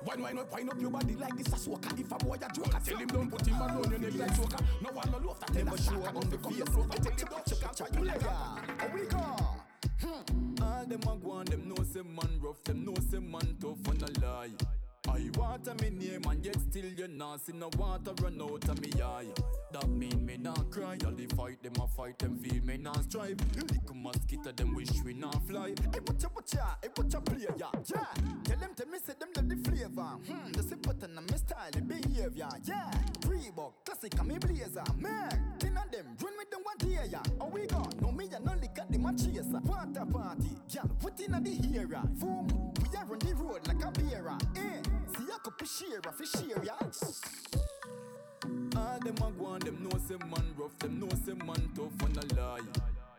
[0.06, 2.00] Wine, wine, up, wine up your body like this a soca.
[2.00, 4.64] If a boy a joker, tell him don't put him alone your neck like soca.
[4.82, 6.58] No one no love that a show on the close.
[6.58, 8.92] Tell him don't check out you like a.
[8.94, 9.18] we go.
[10.02, 10.64] Hmm.
[10.64, 13.88] All them a go on, them know say man rough, them know say man tough
[13.88, 14.83] on a lie.
[15.10, 18.82] I water me name and yet still you not see no water run out of
[18.82, 19.26] me eye.
[19.72, 23.04] That mean me not cry, all the fight them a fight them feel me not
[23.04, 23.38] strive.
[23.56, 25.74] You little mosquito them wish we not fly.
[25.92, 28.06] Hey watcha watcha, hey watcha play ya, yeah.
[28.44, 30.02] Tell them tell me say them love the flavor.
[30.02, 32.92] Hmm, the sip button and me style, the behavior, yeah.
[33.22, 35.56] Reebok, classic and me blazer, man.
[35.60, 37.20] Ten of them run with them one day ya.
[37.42, 39.60] Oh we go, no me ya no lick at the my chaser.
[39.64, 42.04] Water party, girl put in a the era.
[42.20, 42.48] Boom,
[42.80, 44.38] we are on the road like a bearer.
[45.46, 46.74] Eh, see a share, fi share ya.
[48.78, 52.04] All them a go on, them know say man rough, them know say man tough
[52.04, 52.60] on a lie.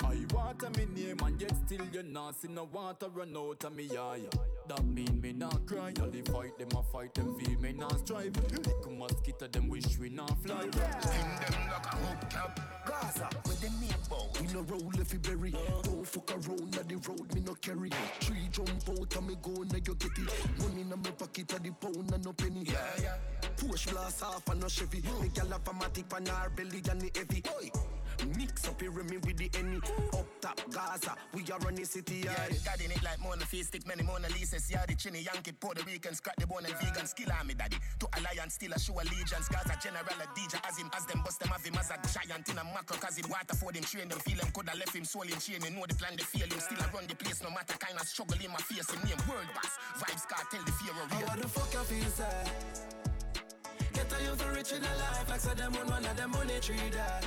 [0.03, 3.75] I water me name and yet still you not see no water run out of
[3.75, 4.54] me eye.
[4.67, 7.99] That mean me not cry, all the fight them a fight them feel me not
[7.99, 8.35] strive.
[8.51, 10.61] Little mosquito them wish we not fly.
[10.61, 12.87] Sling them like a hubcap.
[12.87, 14.41] Gaza, when them me about.
[14.41, 15.51] We no roll if you bury.
[15.83, 17.91] Don't fuck around at the road, me no carry.
[18.21, 20.59] Tree jump out and me go now you get it.
[20.59, 22.65] Money in my pocket at the pound and no penny.
[22.65, 23.17] Yeah, yeah.
[23.59, 25.03] Push blast off and no Chevy.
[25.21, 27.43] Me gal have a matic on her belly and the heavy.
[27.61, 27.71] Oi.
[28.37, 29.81] Mix up here me with the enemy.
[30.13, 32.57] Up top Gaza, we are running city Yeah, yeah.
[32.65, 34.71] daddy it like Mona Face, stick many Mona Lisa's.
[34.71, 37.07] Yeah, the chinny Yankee, Puerto Rican, scratch the bone and vegan.
[37.07, 37.77] Skill army daddy.
[38.01, 39.49] To alliance, still a show allegiance.
[39.49, 42.49] Gaza general, a DJ as him, as them bust them have him as a giant
[42.49, 42.97] in a macro.
[42.97, 45.61] Cause him water for them, train them, feel him, coulda left him soul in chain.
[45.65, 46.61] You know the plan, they feel him.
[46.61, 48.89] Still I run the place, no matter kind of struggle in my face.
[48.91, 51.29] Him name world boss, vibes cartel, the fear of real.
[51.29, 52.85] How the fuck you feel, say?
[53.93, 56.59] Get a youth rich in a life, like say them on one of them money
[56.61, 57.25] tree that.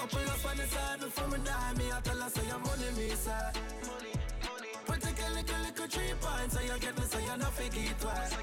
[0.00, 3.10] Couple up on side before me die, me I tell her say your money me
[3.10, 3.32] say.
[4.86, 8.34] Put a little little three points, so you get me say you no figgy twice.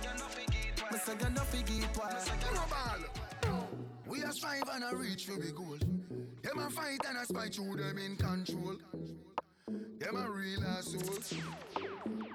[0.92, 2.30] Me say you no figgy twice.
[4.06, 5.80] We a strive and a reach for the goal.
[6.44, 8.76] Them a fight and a spite through them in control.
[9.98, 11.34] Them a real assholes.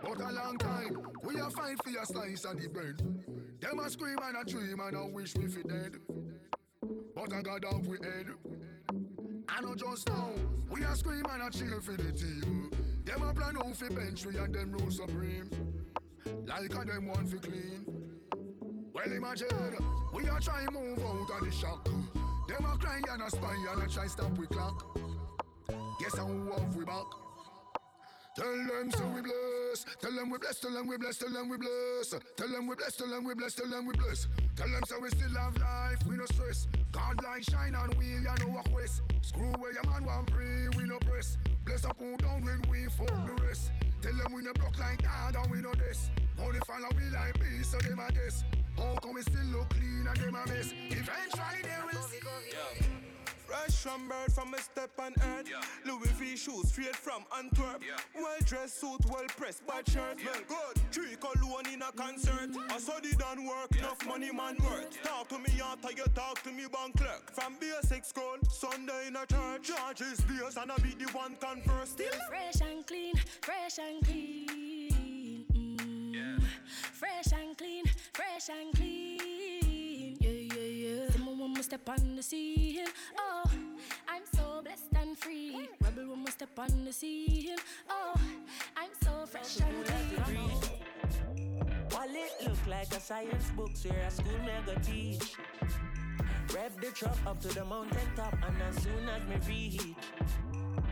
[0.03, 3.01] But a long time, we a fight for a slice of the bread.
[3.61, 5.99] Them a scream and a dream and a wish we fi dead.
[7.15, 8.27] But I got off we head.
[9.49, 10.31] I know just now,
[10.71, 12.71] we a scream and a chill for the team.
[13.05, 15.51] Them a plan out fi bench we and them rule supreme.
[16.47, 17.87] Like a them want fi clean.
[18.93, 19.49] Well imagine,
[20.15, 21.85] we a try move out of the shock.
[21.85, 24.99] Them a cry and a spy and a try to stop we clock.
[26.01, 27.07] Guess how off we back.
[28.37, 29.85] Tell them so we bless.
[30.01, 30.59] Tell them we bless.
[30.59, 31.19] Tell them we bless.
[31.19, 32.15] Tell them we bless.
[32.37, 32.97] Tell them we bless.
[32.97, 33.55] Tell them we bless.
[33.55, 34.27] Tell them we bless.
[34.57, 35.99] Tell them so we still have life.
[36.07, 36.69] We no stress.
[36.93, 39.03] God light shine on we and no walk west.
[39.23, 40.69] Screw where your man want pray.
[40.77, 41.39] We no press.
[41.65, 43.73] Bless up who down when we fuck the rest.
[44.03, 46.11] Tell them we no block like God and we no this.
[46.39, 48.45] Only follow we like beast so them a guess.
[48.77, 50.75] How come we still look clean and them a mess?
[50.91, 52.92] Eventually they will see.
[53.53, 55.47] Fresh from bird from a step on earth.
[55.85, 57.83] Louis V shoes straight from Antwerp.
[58.15, 60.17] Well dressed suit, well pressed, bad shirt.
[60.25, 60.83] Well good.
[60.91, 62.49] Three cologne in a concert.
[62.71, 65.03] I saw the done work, enough money man worth.
[65.03, 67.31] Talk to me after you talk to me bank clerk.
[67.33, 69.69] From basic school, Sunday in a church.
[69.69, 71.91] Charges days and I be the one converse.
[71.91, 75.45] Still Fresh and clean, fresh and clean.
[75.53, 76.43] Mm.
[76.93, 77.85] Fresh and clean,
[78.15, 79.72] fresh and clean.
[81.63, 82.87] We step on the scene,
[83.17, 83.45] oh,
[84.09, 85.69] I'm so blessed and free.
[85.81, 87.55] Rebel when we step on the scene,
[87.89, 88.15] oh,
[88.77, 90.51] I'm so fresh and clean.
[91.93, 95.37] Wallet look like a science book, where a school mega teach.
[96.53, 99.83] Rev the truck up to the mountain top, and as soon as me reach,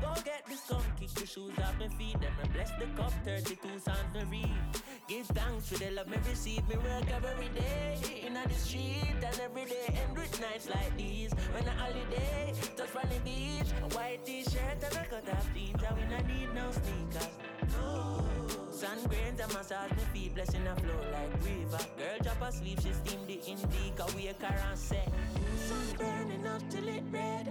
[0.01, 3.13] go get the skunk, kick the shoes off my feet, then me bless the cup,
[3.25, 4.83] 32 songs me read.
[5.09, 9.41] Give thanks for the love me receive, me work every day in the street and
[9.41, 11.33] every day end with nights like these.
[11.53, 15.83] When a holiday, touch on the beach, a white t-shirt and a cut off jeans,
[15.83, 17.29] and we not need no sneakers.
[17.73, 18.70] No.
[18.83, 21.85] And grains massage feet, blessing a flow like river.
[21.99, 24.07] Girl drop asleep, she steam the indica,
[24.47, 27.49] and Sun burning up till it red.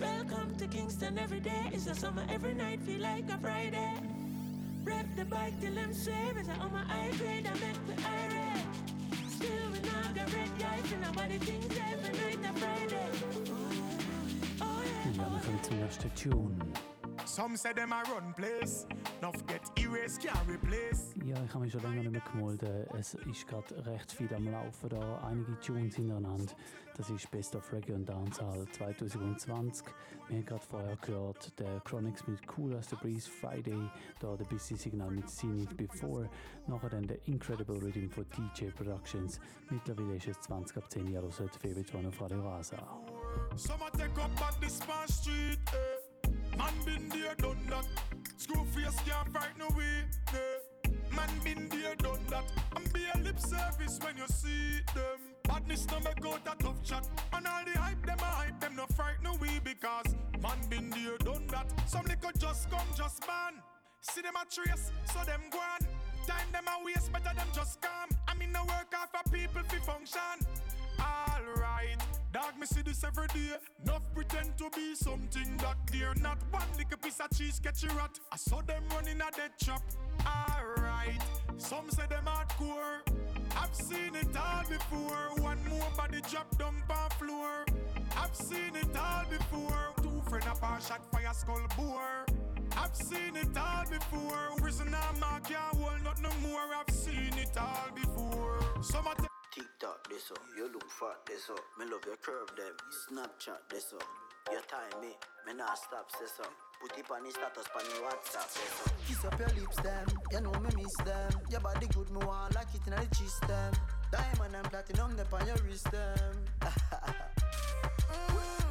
[0.00, 1.70] Welcome to Kingston every day.
[1.72, 3.94] It's a summer every night, feel like a Friday.
[4.84, 8.66] Rev the bike till I'm swear, it's on my high grade, I make irate.
[9.28, 10.50] Still we not red
[10.92, 13.08] and nobody thinks every night a Friday.
[14.60, 15.62] Oh yeah.
[15.62, 16.91] Zum nächsten Tune.
[17.32, 18.84] Some say them a run place.
[19.22, 21.14] Enough get erased, can't replace.
[21.24, 22.86] Ja, ich habe mich schon länger nicht mehr gemolden.
[22.98, 25.22] Es ist gerade recht viel am Laufen da.
[25.24, 26.52] Einige Tunes hintereinander.
[26.94, 29.86] Das ist Best of Reggae und Dancehall 2020.
[30.28, 33.88] Wir haben gerade vorher gehört, der Chronics mit Cool as the Breeze Friday.
[34.20, 36.28] Da der Busy Signal mit Seen It Before.
[36.66, 39.40] Nachher dann der Incredible Rhythm von DJ Productions.
[39.70, 42.76] Mittlerweile ist es 20 ab 10 Jahre, Favorite One auf Radio Rasa.
[43.56, 45.58] Some a take up on the smart street.
[45.72, 46.01] Eh.
[46.56, 47.86] Man been there, done that.
[48.36, 50.04] Screw face can't fight no way.
[50.34, 50.88] Eh.
[51.14, 52.44] Man been there, done that.
[52.76, 55.18] And be a lip service when you see them.
[55.44, 57.08] Badness no make out a tough chat.
[57.32, 60.90] And all the hype, them a hype, them no frighten no way because man been
[60.90, 61.66] there, done that.
[61.88, 63.54] Some little just come, just ban.
[64.00, 65.86] See them a trace, so them go on.
[66.26, 68.10] Time them a waste, better them just come.
[68.28, 70.46] I mean, no work off for people fi function.
[71.00, 72.00] Alright,
[72.32, 73.56] dog, me see this every day.
[73.84, 76.38] Enough pretend to be something that they're not.
[76.50, 78.18] One little piece of cheese catch a rat.
[78.30, 79.82] I saw them running a dead chop.
[80.26, 81.22] Alright,
[81.58, 83.00] some say them hardcore.
[83.56, 85.42] I've seen it all before.
[85.42, 87.64] One more body drop down on floor.
[88.16, 89.94] I've seen it all before.
[90.02, 92.26] Two friend up a shot fire skull bore.
[92.76, 94.56] I've seen it all before.
[94.56, 96.60] Prison and mark can't hold not no more.
[96.60, 98.60] I've seen it all before.
[98.82, 99.06] Some
[99.80, 100.40] tock, this up.
[100.56, 101.60] You look fat, this up.
[101.78, 102.72] Me love your curve, them.
[103.04, 104.06] Snapchat, this up.
[104.50, 105.12] Your time, me.
[105.46, 106.50] Me not stop, this up.
[106.80, 108.92] Put it on the status, on the WhatsApp, this up.
[109.06, 110.06] Kiss up your lips, them.
[110.32, 111.32] You know me miss them.
[111.50, 113.72] Your body good, me want like it in the chest, them.
[114.10, 116.34] Diamond and platinum, them on your wrist, them.
[118.12, 118.61] Mm.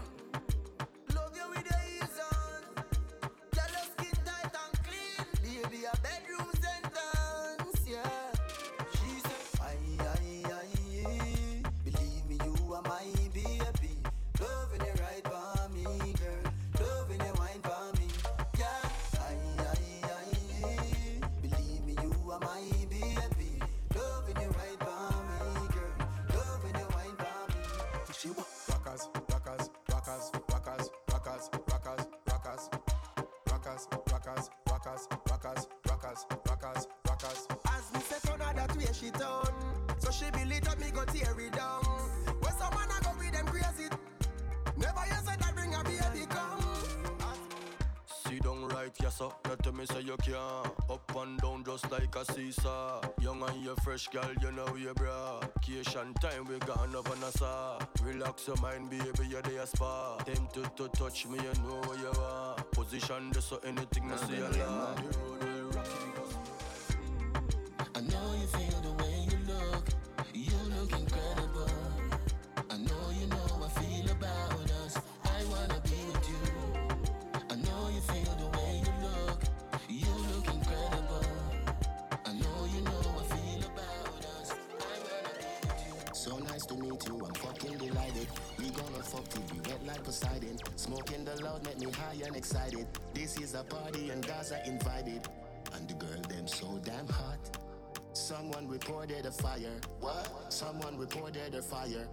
[39.14, 41.84] That way she turn So she build it up, me go tear it down.
[42.40, 43.90] When someone a go with them crazy
[44.78, 46.66] Never you said that bring a baby come.
[48.06, 49.30] Sit down right, yes sir.
[49.50, 50.36] You tell me say you can
[50.90, 53.02] Up and down just like a seesaw.
[53.20, 57.24] Young and you fresh girl, you know you bra Vacation time, we gone up on
[57.24, 60.18] a saw Relax your mind, baby, you're there spa.
[60.26, 62.56] Tempted to touch me, you know where you are.
[62.72, 66.21] Position this so anything I see you like
[89.02, 90.58] We gonna fuck till we wet like Poseidon.
[90.76, 92.86] Smoking the loud make me high and excited.
[93.16, 95.28] This is a party and guys are invited.
[95.74, 97.58] And the girl them so damn hot.
[98.14, 99.80] Someone reported a fire.
[100.00, 100.54] What?
[100.54, 102.08] Someone reported a fire.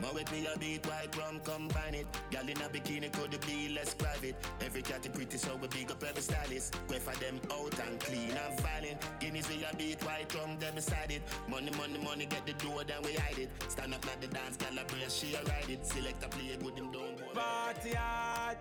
[0.00, 2.06] More with me a beat white rum combine it.
[2.30, 4.34] Gal in a bikini could be less private.
[4.60, 6.76] Every cat is pretty so we big up every stylist.
[6.88, 8.93] Go for them out and clean and violent.
[9.76, 10.78] Beat white rum them
[11.10, 11.22] it.
[11.48, 13.50] Money money money get the door then we hide it.
[13.68, 15.86] Stand up the dance brace she a ride it.
[15.86, 17.34] Select a play good.
[17.34, 18.58] Party hard.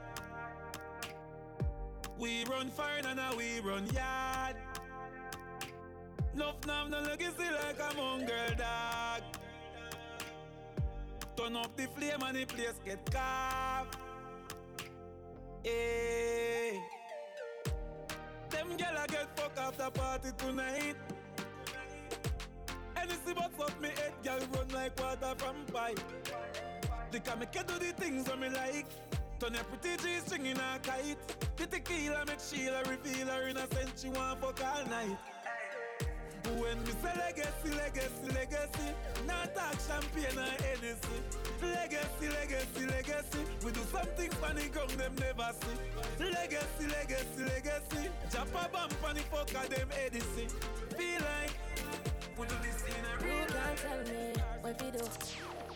[2.18, 4.56] We run fine and now we run yard.
[6.36, 9.22] Nuff nav no legacy like a mongrel dog.
[11.36, 13.98] Turn up the flame and the place get carved.
[15.64, 16.80] Hey.
[18.54, 20.96] Them gyal a get fuck after party tonight.
[22.96, 26.00] Anything but fuck me head, gyal run like water from pipe.
[27.12, 28.86] They can do the things that me like.
[29.40, 31.18] Turn your pretty G string in a kite.
[31.58, 34.02] The tequila make Sheila reveal her innocence.
[34.02, 35.18] She want fuck all night.
[36.44, 38.88] When we say legacy, legacy, legacy,
[39.28, 41.18] not talk champagne or Hennessy.
[41.62, 46.24] Legacy, legacy, legacy, we do something funny ground them never see.
[46.32, 50.50] Legacy, legacy, legacy, Jah Slap a bump on the fuck them Edison.
[50.98, 51.54] Feel like
[52.38, 53.86] we do this in a You real can't life.
[53.88, 55.06] tell me where fi do,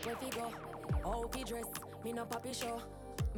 [0.04, 0.52] where fi go,
[1.02, 1.64] how fi dress.
[2.04, 2.80] Me no papi show.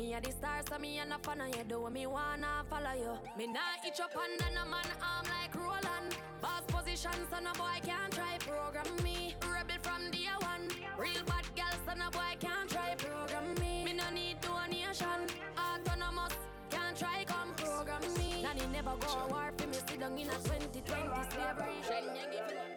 [0.01, 1.63] Me a the star, so me a no fan of you.
[1.69, 3.13] Do what me wanna follow you.
[3.37, 6.17] Me nah itch up under no man arm like Roland.
[6.41, 9.37] Boss position, so no boy can't try program me.
[9.43, 10.69] Rebel from day one.
[10.97, 13.85] Real bad girl, so no boy can't try program me.
[13.85, 15.21] Me no need donation.
[15.61, 16.33] Autonomous,
[16.71, 18.41] can't try come program me.
[18.43, 19.75] Nanny never go war for me.
[19.87, 20.81] Sit down in a 2020
[21.29, 22.70] slavery.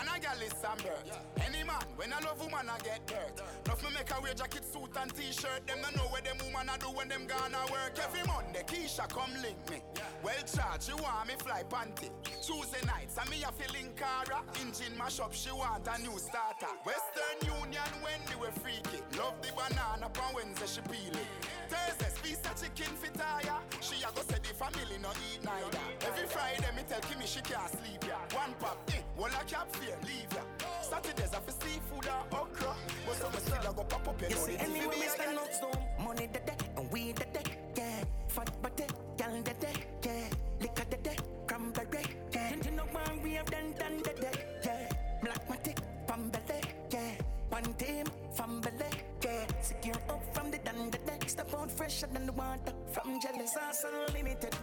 [0.00, 1.04] If a gal is some bird.
[1.44, 3.42] Any man, when I love woman, I get dirt.
[3.66, 5.66] Enough me make a wear jacket, suit and t-shirt.
[5.66, 7.98] Them no know what them woman I do when them gonna work.
[8.02, 9.82] Every Monday, Keisha come link me.
[10.22, 12.08] Well charged, she want me fly panty.
[12.40, 14.40] Tuesday nights, I me a feeling cara.
[14.60, 16.72] Engine mash up, she want a new starter.
[16.84, 19.04] Western Union, when they were freaky.
[19.18, 21.28] Love the banana, on Wednesday she peel it.
[21.68, 23.60] Thursday, piece of chicken fit tire.
[23.80, 25.84] She a go say the family no eat neither.
[26.08, 28.00] Every Friday, me tell Kimmy she can't sleep.
[28.32, 30.42] One pop, eh, one a cap fear, leave ya.
[30.82, 32.74] Saturdays, I for seafood or okra.
[33.06, 35.10] But some still a go pop up, you You see, the anyway, TV me a
[35.10, 35.70] stand out so
[36.04, 37.44] money the day and we the day,
[37.76, 38.04] yeah.
[38.28, 38.84] Fat body,
[39.16, 40.28] gal the day, yeah.
[40.60, 42.54] Liquor the day, cranberry, yeah.
[42.64, 44.88] You know one we have done done the day, yeah.
[45.22, 46.60] Black matic, pambele,
[46.92, 47.14] yeah.
[47.50, 48.90] One team, fambele,
[49.24, 49.46] yeah.
[49.60, 51.18] Secure up from the done the day.
[51.26, 53.52] Step out fresher than the water from jealous.
[53.52, 54.54] Sauce unlimited.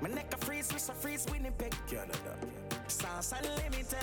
[0.00, 2.36] My neck a freeze, wrist a freeze, Winnipeg, Canada.
[2.90, 3.96] Sauce unlimited.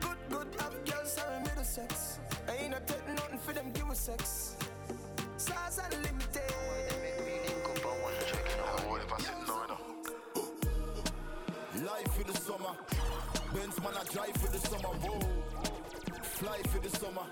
[0.00, 2.18] Good, good, have girls are middle sex.
[2.46, 4.56] I ain't not take nothing for them, give sex.
[5.38, 6.42] Size unlimited.
[11.86, 12.76] Life for the summer.
[13.54, 14.94] Benz man, I drive for the summer.
[15.00, 15.20] Whoa.
[16.22, 17.24] Fly for the summer.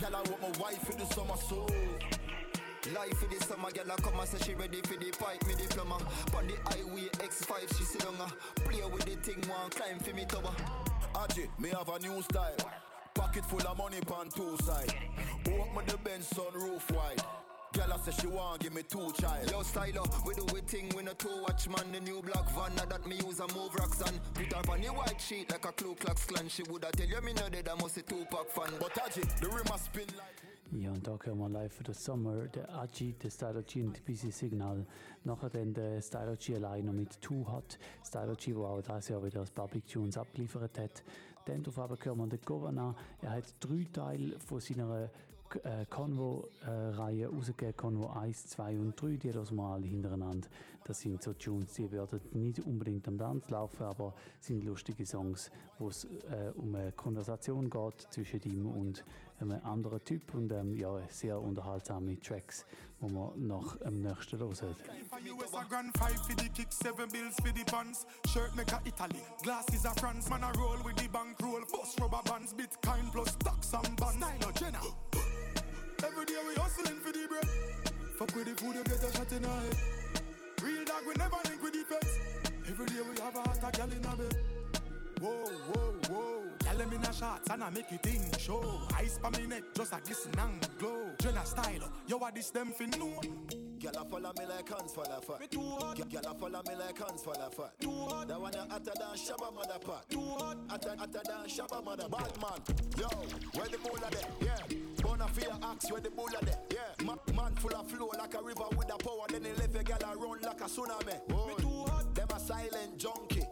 [0.00, 1.36] Girl, I want my wife for the summer.
[1.46, 1.66] So.
[2.94, 5.54] Life for the summer, girl, I come and say she ready for the pipe, me
[5.54, 5.98] diploma.
[6.36, 8.26] On the highway X5, she sit uh,
[8.64, 10.54] play with the thing, one climb for me tower.
[11.14, 12.56] Aji, me have a new style.
[13.14, 14.94] Pocket full of money pan two side.
[15.46, 17.20] Open the Benz sunroof wide.
[17.74, 19.50] Girl, I say she want give me two child.
[19.50, 21.92] Yo, styler, we do we thing, we no two watch man.
[21.92, 24.80] The new black van, now that me use a move rocks and put her on
[24.80, 26.48] the white sheet like a Ku Klux Klan.
[26.48, 28.72] She woulda tell you me no dead, I must a two pack fan.
[28.78, 30.47] But Aji, the rim a spin like.
[30.72, 34.04] Ja, und da hören wir live für den Sommer, der Aji, der Stylo G und
[34.04, 34.84] BC Signal.
[35.24, 37.78] Nachher dann der Stylo G allein noch mit Two hat.
[38.04, 41.02] Stylo G, der auch dieses Jahr wieder paar Big Tunes abgeliefert hat.
[41.46, 42.94] Dann darauf hören wir den Governor.
[43.22, 45.08] Er hat drei Teile von seiner
[45.62, 47.74] äh, Convo-Reihe rausgegeben.
[47.74, 49.16] Convo 1, 2 und 3.
[49.16, 50.48] Die hören wir alle hintereinander.
[50.88, 55.50] Das sind so Tunes, die werden nicht unbedingt am Tanz laufen, aber sind lustige Songs,
[55.78, 59.04] wo es äh, um eine Konversation geht zwischen ihm und
[59.38, 62.64] einem anderen Typ und ähm, ja, sehr unterhaltsame Tracks,
[63.00, 64.54] wo wir nach dem nächsten hören.
[64.54, 68.06] For US a grand five for the kick, seven bills for the pants.
[68.28, 70.30] Shirt make a Italy, glasses a France.
[70.30, 74.24] Man a roll with the bank roll, bust rubber bands, Bitcoin plus stocks and bonds.
[74.24, 74.80] Style Jenna.
[76.02, 77.48] Every day we hustling for the bread.
[78.16, 79.97] Fuck with the food, you get a shot in the head.
[80.62, 82.18] Real dog, we never link with pets.
[82.68, 84.36] Every day we have a hot gal in a bed.
[85.20, 86.47] Whoa, whoa, whoa.
[86.68, 88.62] Gal them in a shots and I make you think show.
[88.98, 91.08] Ice pa me neck, just a glisten and glow.
[91.18, 93.18] Jenna style, yo what this them fin know.
[93.80, 95.50] Girl, I follow me like hands for the fat.
[95.50, 97.72] Girl, I follow me like hands for the fat.
[98.28, 100.04] That one you hotter than Shabba mother pot.
[100.68, 102.08] Hotter, hotter than Shabba mother.
[102.10, 102.60] Bad man,
[102.98, 103.08] yo,
[103.54, 104.20] where the bull there?
[104.42, 104.76] Yeah.
[105.00, 106.58] Bona for your axe, where the bull there?
[106.70, 107.04] Yeah.
[107.06, 109.24] Ma- man full of flow like a river with a power.
[109.30, 111.18] Then he left a girl a run like a tsunami.
[111.32, 113.46] Oh, them a silent junkie.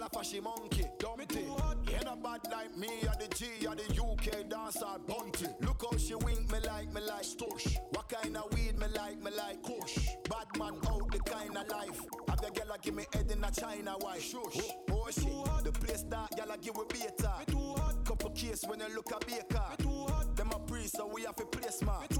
[0.00, 1.44] Off a she monkey, dumpty.
[1.92, 5.46] Ain't a bad like me, or the G, or the UK dancer, bunty.
[5.60, 7.76] Look how she wink me like me like stush.
[7.90, 10.08] What kind of weed me like me like kush.
[10.28, 12.00] Bad man out the kind of life.
[12.28, 14.22] Have your girl a give me head in a China white.
[14.22, 14.70] Shush.
[14.90, 17.32] Oh, shit, the place that a give we beta.
[17.40, 18.04] Me too hot.
[18.04, 19.62] Couple case when you look a baker.
[19.78, 20.36] Me too hot.
[20.36, 22.12] Them a priest, so we have to play smart.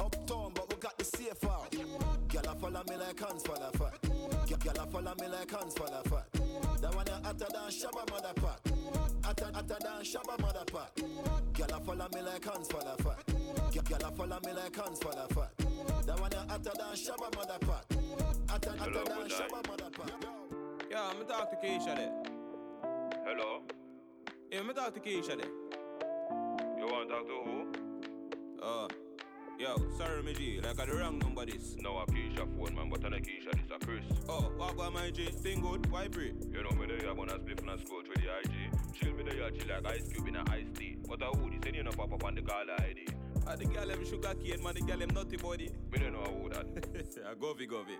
[0.00, 1.70] Uptown, but we got the safe out.
[2.28, 4.07] Girl a follow me like hands the fat.
[4.60, 6.26] Girl a follow me like hands for the fat.
[6.80, 8.60] That one you hotter than Shabba mother pot.
[9.24, 10.90] Hotter, hotter than Shabba mother pot.
[11.52, 13.26] Girl a follow me like hands for the fat.
[13.88, 15.52] Girl a follow me like hands for the fat.
[16.06, 17.84] That one you hotter than Shabba mother pot.
[18.48, 20.12] Hotter, hotter Hello, than Shabba mother pot.
[20.90, 22.12] Yeah, I'm talk to Keisha there.
[23.26, 23.62] Hello?
[24.50, 25.50] Yeah, I'm talk to Keisha there.
[26.78, 28.62] You want to talk to who?
[28.62, 28.88] Uh,
[29.58, 31.76] yo, sorry, my G, like I the wrong number this.
[31.80, 34.04] No, a Keisha phone, man, but I know Keisha, this a Chris.
[34.28, 35.26] Oh, what about my G?
[35.26, 36.32] Thing good, why pray?
[36.52, 38.94] You know, me there, I'm gonna split and scroll through the IG.
[38.94, 40.96] Chill me there, chill like ice cube in a iced tea.
[41.08, 43.08] But I would, say you know pop up on the caller ID.
[43.46, 45.70] Ah, the girl them sugar cane, man, the girl them nutty body.
[45.92, 46.66] Me don't know who that.
[47.16, 47.96] Yeah, govy govy.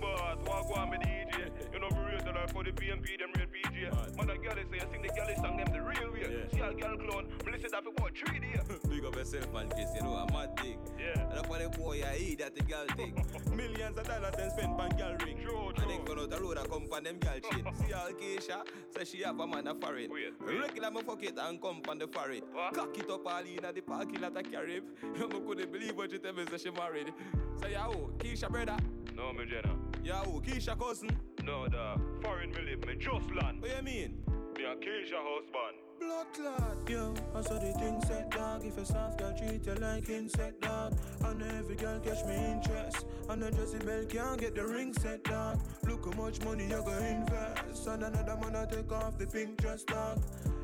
[0.00, 1.50] Bombard, walk on me DJ.
[1.72, 4.16] You know me rate like for the PMP, them real PJ.
[4.16, 6.20] Mother girl say I sing the girl song them the real way.
[6.20, 6.48] Yeah.
[6.52, 8.60] See a girl clone, me listen that for about three days.
[8.88, 9.88] Big up yourself, man, Chris.
[9.94, 10.78] You know, a mad thing.
[10.98, 11.36] Yeah.
[11.36, 13.24] And for the boy, I eat that the girl thing.
[13.56, 15.38] Millions of dollars and spent on girl ring.
[15.42, 17.64] True, And then come out the road and come on them girl chain.
[17.86, 18.62] See all Keisha,
[18.96, 20.10] say she have a man a foreign.
[20.40, 22.42] Regular me fuck it and come on the foreign.
[22.74, 24.84] Cock it up all in at the parking lot of Carib.
[25.16, 27.12] You me couldn't believe what you tell me, say she married.
[27.60, 28.10] Say, who?
[28.18, 28.76] Keisha brother?
[29.16, 29.89] No, me Jenna.
[30.02, 30.40] Yeah, who?
[30.40, 31.10] Keisha cousin?
[31.44, 33.60] No, the foreign me live, me just land.
[33.60, 34.22] What you mean?
[34.56, 35.76] Me a Keisha husband.
[36.00, 37.14] Blood clot, yo.
[37.34, 38.64] I saw the thing set dog.
[38.64, 43.04] If a soft girl treat you like insect dog, and every girl catch me interest,
[43.28, 45.60] and a Jesse Bell can't get the ring set dog.
[45.86, 49.58] Look how much money you go invest, and another man I take off the pink
[49.60, 50.22] dress dog.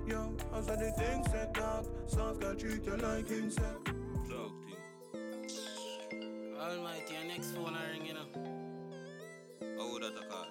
[0.08, 1.86] Yo, I saw the thing set dog.
[2.06, 3.84] Soft girl treat you like insect.
[4.30, 5.50] Dog thing.
[6.58, 8.65] Almighty, your next phone I ring, you know.
[9.60, 10.46] How would that a call?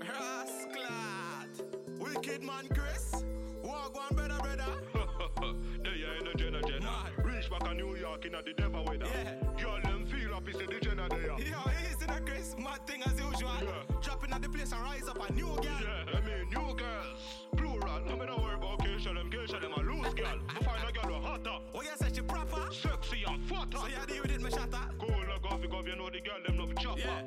[0.00, 1.62] Rasclat!
[1.98, 3.24] Wicked man, Chris.
[3.62, 5.54] Walk on, brother, brother.
[5.82, 7.10] there you in the Jenna Jenna.
[7.24, 9.06] Reach back a New York in the devil weather.
[9.06, 9.34] Yeah.
[9.62, 11.26] Girl, them feel happy, say the Jenna there.
[11.26, 12.54] Yo, easy now, Chris.
[12.58, 13.50] Mad thing as usual.
[13.62, 13.96] Yeah.
[14.02, 15.64] Dropping at the place and rise up a new girl.
[15.64, 17.20] Yeah, I mean, new girls.
[17.56, 18.00] Plural.
[18.06, 20.38] No me no worry about Keisha, them Keisha, them a loose girl.
[20.48, 21.58] I find a girl who hotter.
[21.74, 22.72] Oh, you say she proper?
[22.72, 23.78] Sexy and fatter.
[23.78, 24.80] So you deal with it, me shatter?
[24.98, 27.00] Cool, like coffee, coffee, you know the girl, them love chopper.
[27.00, 27.22] Yeah.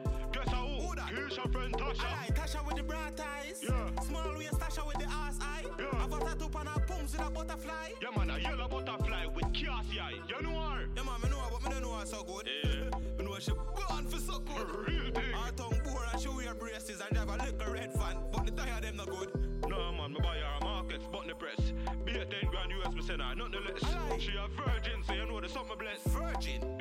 [1.71, 1.85] Guess how?
[1.85, 1.93] Who that?
[1.93, 2.05] Keisha friend Tasha.
[2.05, 3.63] I like Tasha with the bright eyes.
[3.63, 4.01] Yeah.
[4.03, 5.63] Small waist Tasha with the ass eye.
[5.79, 6.03] Yeah.
[6.03, 7.89] I've got tattoo on her palms with a butterfly.
[8.01, 10.13] Yeah, man, a yellow butterfly with Cassie eye.
[10.27, 10.85] You know her?
[10.95, 12.49] Yeah, man, me know her, but me don't know her so good.
[12.63, 12.99] Yeah.
[13.17, 14.87] me know she born for so good.
[14.87, 15.31] Real thing.
[15.33, 18.51] Her tongue bore and she wear braces and have a little red fan, but the
[18.51, 19.31] tire them no good.
[19.67, 21.71] No, man, me buy her a markets, but the press.
[22.05, 23.83] Be a 10 grand US, me send her, nothing less.
[23.83, 24.21] I like.
[24.21, 26.05] She a virgin, so you know the something blessed.
[26.07, 26.72] Virgin.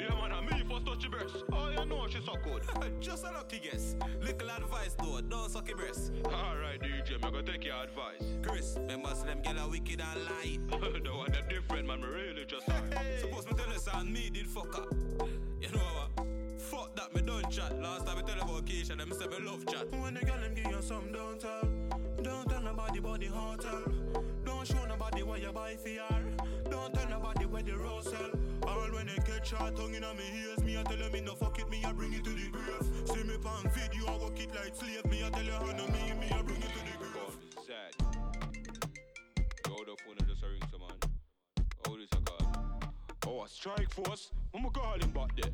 [1.23, 1.44] Breast.
[1.53, 2.62] Oh, you know she so good.
[3.01, 3.97] Just a lucky guess.
[4.20, 6.12] Little advice though, don't suck your breast.
[6.27, 8.23] Alright, DJ, me go take your advice.
[8.43, 10.78] Chris, remember say them gyal are wicked and lie.
[11.03, 12.94] the one them different, man, me really just hard.
[13.20, 14.93] Suppose me tell you son, me did fuck up.
[15.61, 16.27] You know what?
[16.59, 17.81] Fuck that, me don't chat.
[17.81, 19.90] Last time I tell you about Keisha, them say me love chat.
[19.93, 21.69] When the girl them give you some, don't tell.
[22.23, 23.82] Don't tell nobody about the hotel.
[24.62, 26.22] Don't show nobody what you buy for her.
[26.70, 28.30] Don't tell nobody where the rose sell.
[28.68, 31.34] All when they catch her tongue in me ears, me I tell her me no
[31.34, 33.09] fuck it, me I bring it to the grave.
[33.09, 35.05] See me pan video, I work it like slave.
[35.06, 37.36] Me I tell her no me, me I bring it to the grave.
[37.66, 37.93] Sad.
[39.66, 41.10] Yo, the phone I just ring some man.
[41.89, 42.82] Oh, this a call.
[43.26, 44.30] Oh, a strike force.
[44.55, 45.51] I'ma call him back there.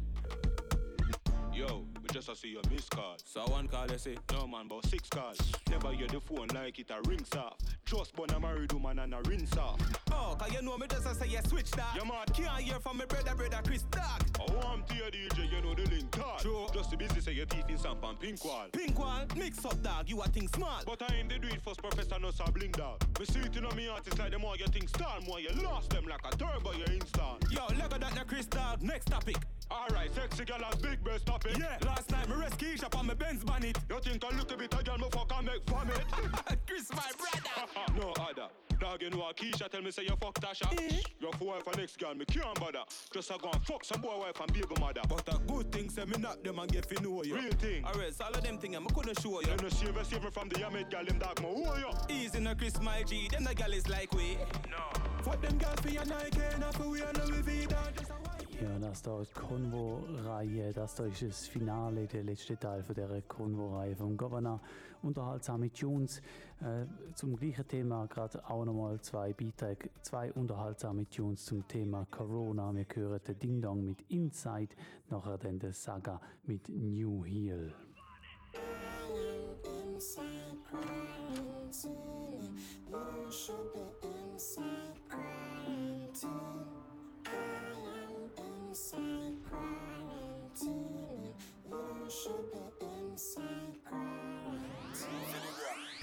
[1.58, 3.16] Yo, we just a see your missed call.
[3.24, 5.36] So one call they say, No man, about six calls.
[5.68, 7.56] Never hear the phone like it a rings off.
[7.84, 9.80] Just born a married woman and a rinse off.
[10.12, 11.96] Oh, cause you know me just a say you switch that.
[11.96, 12.24] Yeah, man.
[12.32, 14.22] Can't hear from me brother, brother Chris Dog.
[14.38, 16.38] Oh, I want to hear DJ, you know the link tall.
[16.38, 16.66] True.
[16.72, 18.66] Just the business say your teeth in and pink wall.
[18.72, 20.80] Pink wall, mix up dog, you a think small.
[20.86, 23.02] But I ain't the do it first professor, no sabling dog.
[23.18, 25.50] Me see it in on me artists like the more you think star, more you
[25.64, 27.36] lost them like a turbo you install.
[27.50, 29.38] Yo, look at that na Chris Dog, next topic.
[29.70, 31.56] Alright, sexy girl has big breast topic.
[31.58, 33.78] Yeah, last night me rescue shop on my Benz bonnet.
[33.90, 36.04] You think I look a little bit of girl me fuck and make vomit?
[36.66, 37.96] Chris my brother.
[37.96, 38.48] no other.
[38.80, 40.72] Dog, you know a Keisha tell me say you fuck Tasha.
[40.72, 41.00] Eh?
[41.20, 42.84] Your wife and next girl, me can't bother.
[43.12, 45.02] Just a go and fuck some boy wife and baby mother.
[45.08, 47.34] But a good thing say me knock them and get fi know you.
[47.34, 47.84] Real thing.
[47.84, 49.48] Alright, so all of them thing I couldn't show you.
[49.48, 51.90] You know save save me from the Yamid girl, them dog, me who are you?
[52.08, 54.38] Easy no Chris my G, them the gal is like we.
[54.70, 54.78] No.
[55.22, 57.96] Fuck them girls for your Nike, not for we and Louis V, dog.
[57.96, 58.27] Just a
[58.60, 63.22] Ja, das da die Konvo-Reihe, das da ist das Finale, der letzte Teil von dieser
[63.22, 64.60] Konvo-Reihe vom Governor.
[65.00, 66.20] Unterhaltsame Tunes.
[66.60, 72.74] Äh, zum gleichen Thema gerade auch nochmal zwei Beiträge, zwei unterhaltsame Tunes zum Thema Corona.
[72.74, 74.74] Wir hören den Ding Dong mit Inside,
[75.08, 77.72] nachher dann der Saga mit New Heel.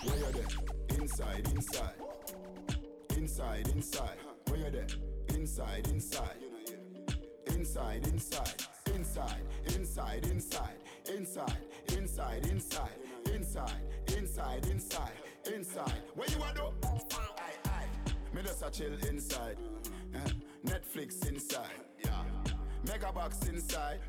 [0.04, 1.00] Where you there?
[1.00, 1.94] Inside, inside.
[3.16, 4.18] Inside, inside.
[4.48, 4.88] Where you there?
[5.30, 6.44] Inside, inside.
[7.48, 8.64] Inside, inside.
[8.94, 9.46] Inside,
[9.76, 10.78] inside, inside.
[11.08, 11.58] Inside,
[11.98, 12.90] inside, inside.
[13.34, 13.72] Inside,
[14.18, 15.12] inside, inside.
[15.54, 16.02] Inside.
[16.16, 16.74] Where you at though?
[17.68, 17.86] Aye.
[18.34, 19.58] Me just a chill inside.
[20.14, 20.20] Eh,
[20.66, 21.80] Netflix inside.
[22.04, 22.45] Yeah.
[22.88, 24.00] Mega box inside.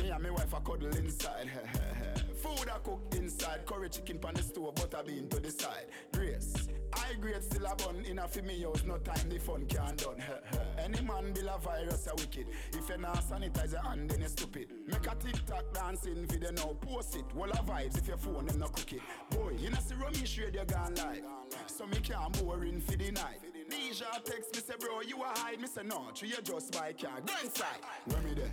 [0.00, 1.50] Me and my wife a cuddle inside.
[2.42, 3.66] Food I cook inside.
[3.66, 5.86] Curry chicken pan the stove, butter bean to the side.
[6.12, 6.68] Grace.
[6.92, 9.96] I grade still a bun in a fi me house, no time the fun can
[9.96, 10.22] done.
[10.78, 12.46] Any man bill a virus a wicked.
[12.72, 14.68] If you not sanitize your hand, then you stupid.
[14.86, 17.34] Make a TikTok dancing video now, post it.
[17.34, 19.02] Wall vibes if your phone them no cookie.
[19.30, 21.22] Boy, you know see Ramesh radio gone live.
[21.66, 23.40] So me can't boring for the night.
[23.68, 25.60] Deja text me say bro, you a hide.
[25.60, 27.20] Me say no, true you just buy car.
[27.24, 27.80] Go inside.
[28.06, 28.50] Where me there?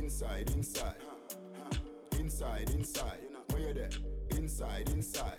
[0.00, 0.96] Inside, inside.
[2.18, 3.20] Inside, inside.
[3.50, 3.90] Where you there?
[4.30, 5.38] Inside, inside.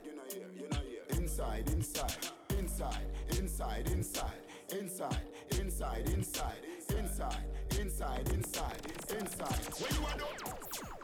[1.09, 2.27] Inside, inside.
[2.57, 2.97] Inside,
[3.37, 4.31] inside, inside.
[4.71, 5.21] Inside,
[5.51, 6.63] inside, inside.
[6.89, 7.35] Inside,
[7.79, 8.81] inside, inside.
[9.09, 9.61] Inside.
[9.79, 10.96] Where you?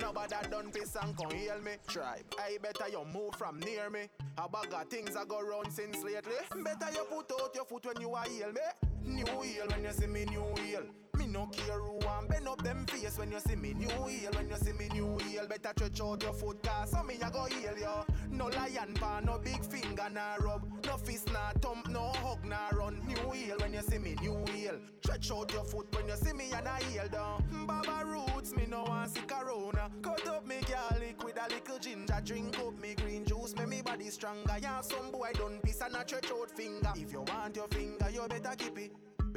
[0.00, 1.72] Nobody done piss and come heal me.
[1.88, 2.20] Try.
[2.38, 4.08] I better you move from near me.
[4.38, 6.32] A bag of things I go round since lately.
[6.62, 8.60] Better you put out your foot when you are heal me.
[9.04, 10.82] New heel when you see me new heel.
[11.18, 14.30] Me no care who want bend up them face when you see me new heel.
[14.34, 17.30] When you see me new heel, better stretch out your foot cause so me I
[17.30, 18.14] go heal you.
[18.30, 20.62] No lion pa, no big finger nah rub.
[20.86, 23.00] No fist nah thump, no hug nah run.
[23.06, 24.78] New heel when you see me new heel.
[25.02, 27.44] Stretch out your foot when you see me and I heal down.
[27.66, 29.90] Baba roots, me no want see corona.
[30.00, 32.20] Cut up me garlic with a little ginger.
[32.24, 34.56] Drink up me green juice, make me body stronger.
[34.60, 36.92] Yeah, some boy done piss and a stretch out finger.
[36.96, 38.92] If you want your finger, you better keep it.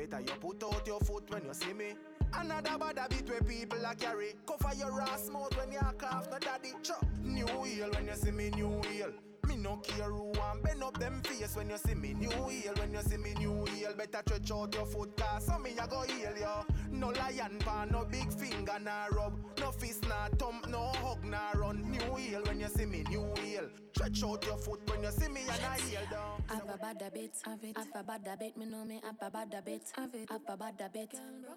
[0.08, 1.94] Better you put out your foot when you see me.
[2.34, 4.34] Another bad habit where people a carry.
[4.46, 6.74] Cover your ass mouth when you cough, no daddy.
[6.84, 7.04] Chop.
[7.24, 9.12] New heel when you see me, new heel.
[9.48, 12.74] Me no care who want bend up them face when you see me new heel.
[12.78, 15.88] When you see me new heel, better stretch out your foot cause so me a
[15.88, 16.66] go heal yo.
[16.92, 21.52] No lion pan, no big finger nah rub, no fist nah thump, no hug nah
[21.56, 21.90] run.
[21.92, 23.70] New heel when you see me new heel.
[23.94, 26.44] Stretch out your foot when you see me and I heal down.
[26.48, 27.78] Have a bad habit, have it.
[27.78, 30.30] Have a bad habit, me know me have a bad habit, have it.
[30.30, 31.12] Have a bad habit,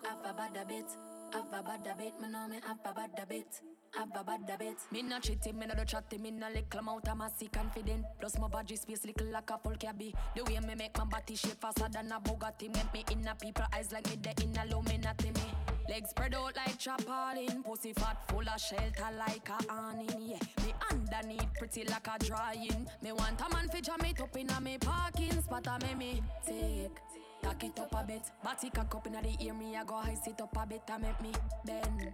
[0.04, 0.86] have a bad habit,
[1.32, 3.60] have a bad habit, me know me have a bad habit.
[3.96, 4.76] Have a bad habit.
[4.92, 8.04] Me not cheating, me not do chatting, me not little amount of massy confident.
[8.20, 10.14] Plus my body space little like a full cabby.
[10.36, 12.74] The way me make my body shape faster than a Bugatti.
[12.74, 15.52] Make me in a people eyes like me the in a Illuminati me.
[15.88, 20.28] Legs spread out like chapalin, pussy fat full of shelter like a awning.
[20.28, 22.86] Yeah, me underneath pretty like a drying.
[23.02, 25.66] Me want a man fi jam it up inna me parking spot.
[25.66, 27.07] A me me take.
[27.42, 29.54] Tack it up a bit, body cock up inna the ear.
[29.54, 30.82] Me I go high sit up a bit.
[30.88, 31.32] A make me
[31.64, 32.12] bend.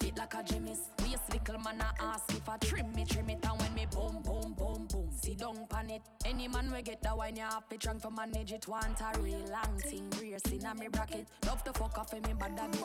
[0.00, 0.90] Fit like a Jimmy's.
[0.98, 4.20] A little man a ask if I trim me, trim it, and when me boom,
[4.22, 6.02] boom, boom, boom, sit down pan it.
[6.24, 8.66] Any man we get that wine, you have to drunk for manage it.
[8.68, 11.28] Want a real long thing, rear sin a me bracket.
[11.46, 12.80] Love to fuck off in me bad habit,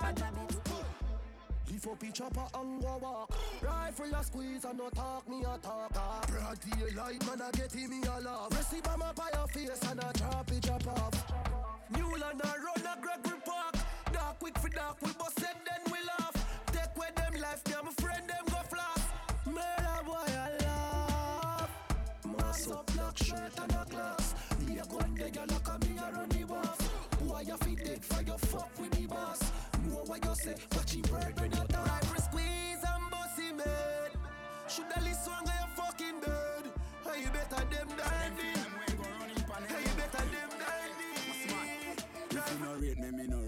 [0.00, 0.85] bad habit.
[1.70, 3.32] Lift up each chopper and go walk.
[3.62, 5.92] Rifle a squeeze and no talk me a talk.
[6.28, 8.50] Broad daylight man a get him me a laugh.
[8.50, 11.32] Receive a map by your face and a drop it drop off.
[11.90, 13.74] New land a run a Gregory Park.
[14.12, 16.62] Dark quick for dark we bust it then we laugh.
[16.72, 19.04] Take with them life and my friend them go flash.
[19.46, 21.70] Murder boy a laugh.
[22.38, 24.34] Mass up black shirt and a glass.
[24.66, 26.78] Me a de gyal like a me a run the boss.
[27.20, 29.40] Boy you fit dead for your fuck with the boss.
[29.86, 31.55] Know what you say, watch him bird
[35.96, 36.64] fucking dead
[37.04, 38.52] Hey, you better them than me
[39.68, 41.10] Hey, you better them than me
[42.30, 43.45] If you no rate me, me no.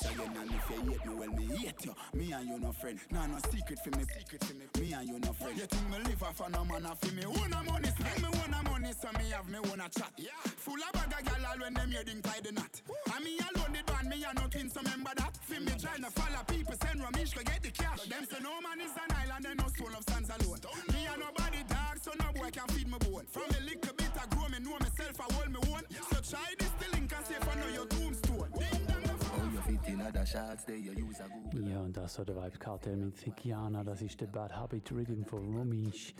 [0.00, 1.94] This again, and if you hate me, well me hate you.
[2.14, 2.98] Me and you no friend.
[3.10, 4.66] Nah, no secret for me, secret for me.
[4.80, 5.58] Me and you no friend.
[5.58, 7.24] You think me live off a no man for me?
[7.24, 10.12] Own a money, spend me own a money, so me have me own a chat.
[10.16, 10.30] Yeah.
[10.44, 12.80] Full of bag of gal all when them heading tie the knot.
[13.14, 15.36] And me alone the band, me a no twin, so remember that.
[15.42, 18.02] For me trying to follow people, send Ramesh go get the cash.
[18.06, 20.60] Them say no man is an island, and no soul of stands alone.
[20.94, 23.26] Me a nobody dog, so no boy can feed me bone.
[23.26, 25.82] From a little bit I grow, me know myself, I hold me own.
[26.06, 26.54] So try
[31.68, 35.22] Ja, und das war der Vibes Cartel mit Thikiana, das ist der Bad Habit Rhythm
[35.22, 36.14] von Romish.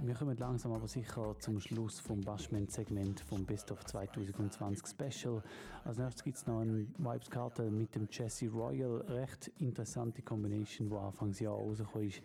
[0.00, 5.42] Wir kommen langsam aber sicher zum Schluss vom Bashment-Segment vom Best of 2020 Special.
[5.84, 9.00] Als nächstes gibt es noch einen Vibes Cartel mit dem Jesse Royal.
[9.08, 12.22] Recht interessante Combination, die Anfangs Jahr rausgekommen ist.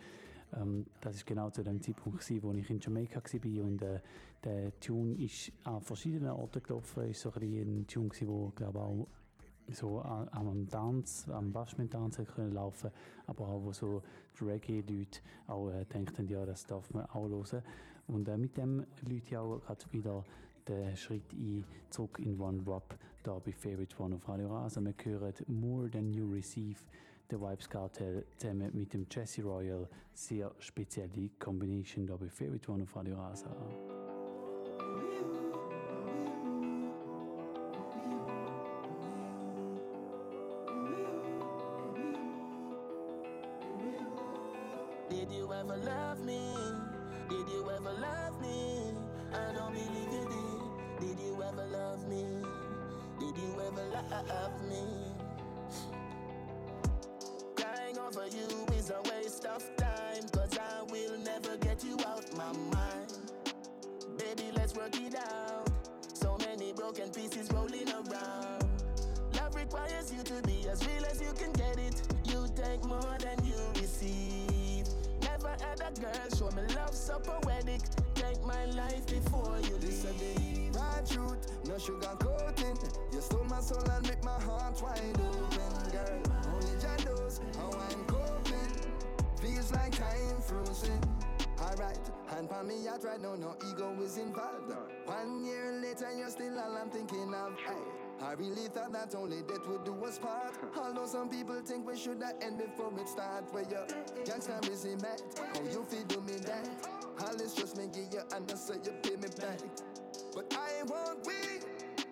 [0.58, 4.00] Ähm, das ist genau zu dem Zeitpunkt, gewesen, wo ich in Jamaika war und äh,
[4.44, 7.10] der Tune ist an verschiedenen Orten gelaufen.
[7.10, 8.30] Ist so ein, ein Tune, gewesen,
[8.76, 9.08] auch
[9.74, 12.92] so an, am Tanz, am Bashment-Tanz können laufen,
[13.28, 14.02] aber auch wo so
[14.40, 17.64] die Reggae-Leute auch äh, denken, ja, das darf man auch hören.
[18.08, 20.24] Und äh, mit dem Leute ich auch gerade wieder
[20.68, 24.82] den Schritt ein, zurück in One Drop, da bei Favorite One auf Radio Rasa.
[24.82, 26.80] Wir hören More Than You Receive,
[27.30, 29.88] der Vibes Cartel zusammen mit dem Jesse Royal.
[30.14, 33.50] Sehr spezielle Combination da bei Favorite One auf Radio Rasa.
[45.30, 46.42] Did you ever love me?
[47.30, 48.94] Did you ever love me?
[49.32, 51.08] I don't believe you did.
[51.08, 52.26] Did you ever love me?
[53.20, 54.82] Did you ever love me?
[57.56, 60.24] Crying over you is a waste of time.
[60.32, 63.14] Cause I will never get you out my mind.
[64.18, 65.70] Baby, let's work it out.
[66.12, 68.66] So many broken pieces rolling around.
[69.36, 72.02] Love requires you to be as real as you can get it.
[72.26, 74.49] You take more than you receive.
[75.50, 77.82] Never had a girl show me love so poetic.
[78.14, 80.74] Take my life before you This leave.
[81.10, 82.78] truth, no sugar coating.
[83.12, 86.22] You stole my soul and make my heart wide open, girl.
[86.54, 88.76] Only Jah knows how I'm coping.
[89.42, 91.00] Feels like time frozen.
[91.62, 94.74] Alright, hand pa me out right now, no ego is involved.
[95.06, 97.54] One year later, you're still all I'm thinking of.
[97.68, 97.99] Aye.
[98.22, 100.56] I really thought that only death would do us part.
[100.78, 103.46] Although some people think we should have end before it start.
[103.54, 103.78] Where you
[104.26, 105.22] gangsta busy mad,
[105.54, 106.68] how you feel do me that?
[107.38, 109.60] This just me give you and so you pay me back.
[110.36, 111.66] But I won't wait.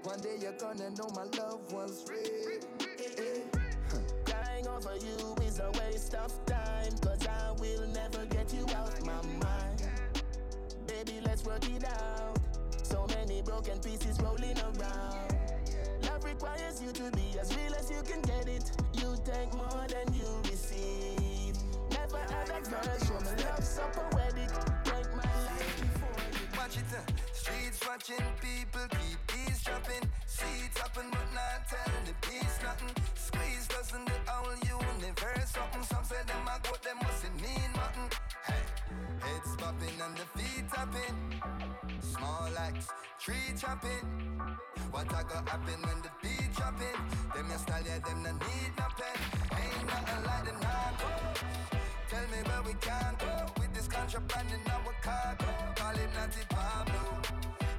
[0.03, 2.61] One day you're gonna know my love was real.
[4.25, 6.93] Crying over you is a waste of time.
[7.01, 9.83] Cause I will never get you out my mind.
[10.87, 12.39] Baby, let's work it out.
[12.83, 15.36] So many broken pieces rolling around.
[16.27, 18.69] Requires you to be as real as you can get it.
[18.93, 21.55] You take more than you receive.
[21.89, 24.51] Never had a girl show me love so poetic.
[24.83, 26.57] Take my life before you.
[26.57, 27.01] Watch it, uh,
[27.31, 30.03] streets watching people keep eavesdropping.
[30.27, 32.91] See it happen, but not telling the peace nothing.
[33.15, 35.83] Squeeze doesn't the whole universe something.
[35.83, 38.26] Some say them a goat, them must mean nothing.
[39.27, 41.17] Heads popping and the feet tapping.
[41.99, 42.87] Small axe,
[43.19, 44.07] tree chopping.
[44.91, 46.99] What I got happen when the beat dropping?
[47.35, 49.19] Them your style, yeah, them no need no pen.
[49.59, 51.43] Ain't nothing like the narcos.
[52.09, 55.51] Tell me where we can go with this contraband in our cargo.
[55.75, 57.03] Call him Natty Pablo.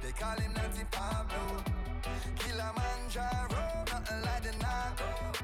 [0.03, 1.63] They call him Natty Pablo.
[2.37, 3.61] Kilimanjaro,
[3.91, 5.41] nothing like the narcos.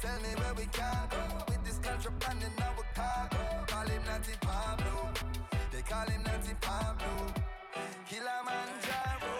[0.00, 2.61] Tell me where we can go with this contraband in
[8.12, 9.32] Kilimanjaro.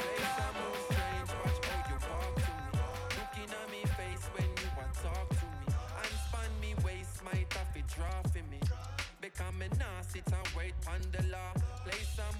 [3.18, 5.68] Looking at me face when you want talk to me.
[6.00, 8.60] And span me waist, might have draw for me.
[9.20, 11.52] Become me nah sit and wait on the law.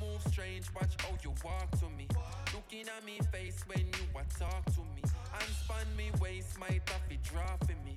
[0.01, 2.09] Move strange, watch how you walk to me.
[2.55, 5.03] Looking at me face when you want to talk to me.
[5.05, 7.95] And span me waist, might have draw for me.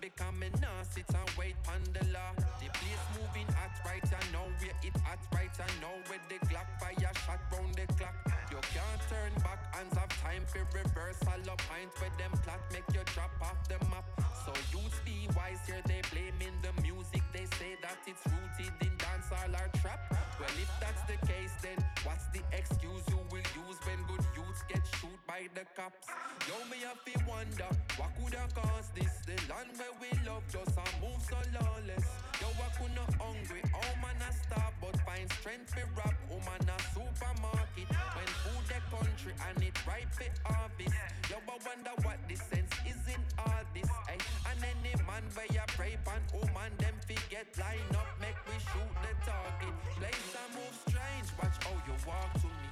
[0.00, 2.30] Become me nah sit and wait on the law.
[2.62, 6.38] The place moving hot right I know where it hot right I know where the
[6.46, 8.14] Glock fire shot round the clock.
[8.50, 11.18] You can't turn back, hands have time for reverse.
[11.26, 14.06] All up pint where them plot make you drop off the map.
[14.46, 17.22] So youths be wise here, they blaming the music.
[17.32, 18.97] They say that it's rooted in
[19.28, 20.00] dancehall or trap.
[20.38, 24.62] Well, if that's the case, then what's the excuse you will use when good youths
[24.68, 26.06] get shoot by the cops?
[26.46, 29.10] Yo, me have to wonder what could have caused this?
[29.26, 32.06] The land where we love just a move so lawless.
[32.40, 36.14] Yo, I could not hungry, oh man I starve, but find strength for rap.
[36.30, 40.94] Oh man a supermarket when food the country and it ripe for harvest.
[41.30, 43.90] Yo, I wonder what the sense is in all this.
[44.06, 44.18] Ay.
[44.50, 48.56] And any man where you pray pan, oh man them forget line up, make we
[48.70, 49.74] shoot the target.
[49.98, 52.68] Place and move strange, watch how you walk to me.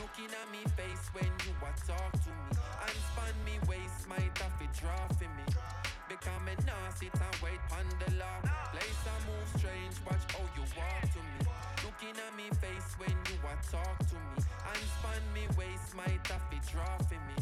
[0.00, 2.50] Looking at me face when you are talk to me.
[2.56, 5.44] And span me waist, might have it draw for me.
[6.08, 8.38] Become me nah sit and wait on the law.
[8.72, 11.38] Place and move strange, watch how you walk to me.
[11.84, 14.36] Looking at me face when you a talk to me.
[14.42, 17.36] And span me waist, might have it draw for me.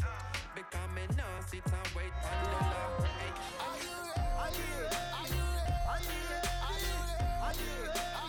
[0.53, 3.07] Become me nah sit and wait on the law.
[3.07, 3.31] Hey.
[3.63, 3.97] Are you?
[4.43, 5.01] Are you ready?
[5.17, 5.79] Are you ready?
[5.89, 6.51] Are you ready?
[6.67, 7.29] Are you ready?
[7.41, 8.28] Are you ready?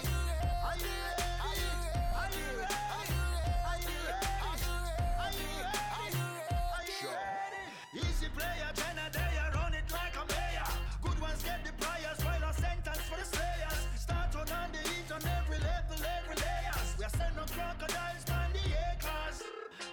[17.79, 19.43] Crocodiles on the acres.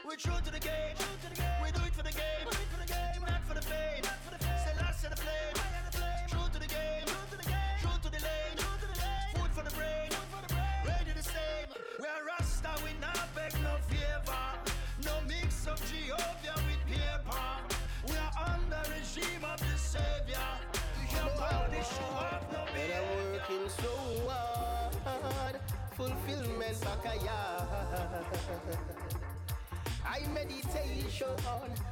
[0.06, 0.98] We're true to the game,
[1.62, 2.48] we do it for the game,
[3.22, 4.04] not for the fame.
[4.66, 5.54] Say last to the flame,
[6.28, 8.58] true to the game, true to the lane,
[9.34, 10.10] food for the brain,
[10.86, 11.70] ready the same.
[12.00, 14.46] We are Rasta, we not beg no favor,
[15.06, 17.46] no mix of Jehovah with paper.
[18.10, 20.50] We are under regime of the savior.
[21.14, 24.17] Your body show up no And I'm working so hard,
[25.98, 27.06] fulfillment back.
[30.06, 31.36] I meditation,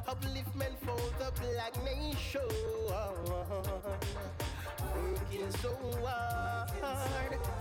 [0.07, 2.41] upliftment for the black nation.
[4.93, 5.71] Working so
[6.05, 6.69] hard,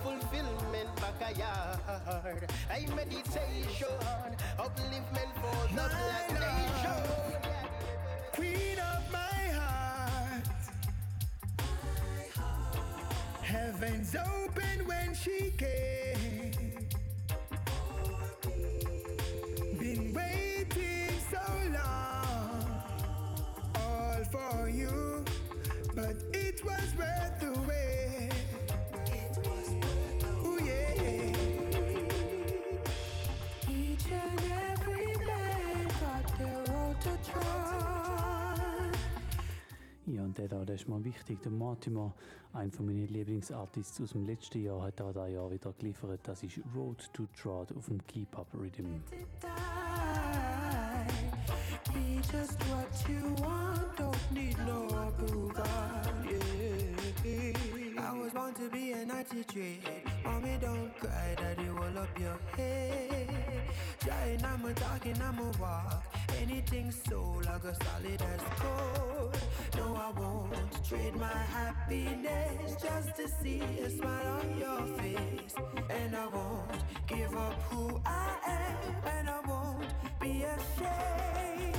[0.03, 0.91] fulfillment
[1.23, 2.51] a yard.
[2.71, 3.97] I meditation,
[4.59, 7.03] upliftment for the black nation.
[8.35, 9.94] Queen of my heart.
[13.45, 16.89] Heavens open when she came.
[19.79, 22.83] Been waiting so long,
[23.77, 25.25] all for you,
[25.95, 28.33] but it was worth the wait.
[30.43, 31.37] Ooh, yeah.
[33.69, 34.41] Each and
[34.73, 38.04] every man got their road to trod.
[40.07, 41.43] Ja, und der da, ist mal wichtig.
[41.43, 42.13] Der Mortimer,
[42.53, 46.21] einer von meinen Lieblingsartists aus dem letzten Jahr, hat da das Jahr wieder geliefert.
[46.25, 49.03] Das ist Road to Trot auf dem Keep Up Rhythm.
[58.55, 59.81] To be an attitude.
[60.25, 63.44] Mommy, don't cry, daddy will up your head.
[64.11, 66.05] I'm a talking, I'm a walk.
[66.43, 69.39] Anything so like a solid as gold.
[69.77, 75.55] No, I won't trade my happiness just to see a smile on your face.
[75.89, 76.71] And I won't
[77.07, 79.87] give up who I am, and I won't
[80.21, 81.77] be ashamed.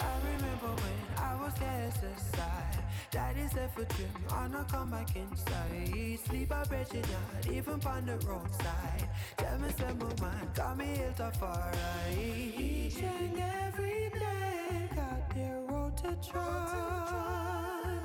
[0.00, 2.81] I remember when I was cast aside.
[3.12, 6.18] Daddy said for gym, on a come back inside.
[6.24, 9.06] Sleep I bet you not, even on the roadside.
[9.36, 12.16] Tell me some my mind, got me ill to far right.
[12.18, 18.00] Each and every day got their road to try.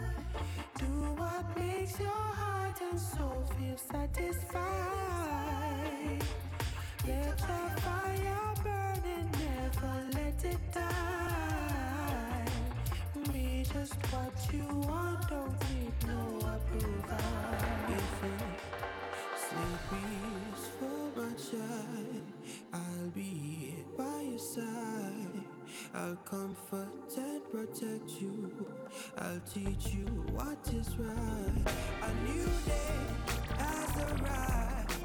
[0.77, 0.85] Do
[1.15, 4.26] what makes your heart and soul feel satisfied.
[26.57, 28.51] Comfort and protect you.
[29.17, 31.67] I'll teach you what is right.
[32.03, 32.97] A new day
[33.57, 34.95] has arrived.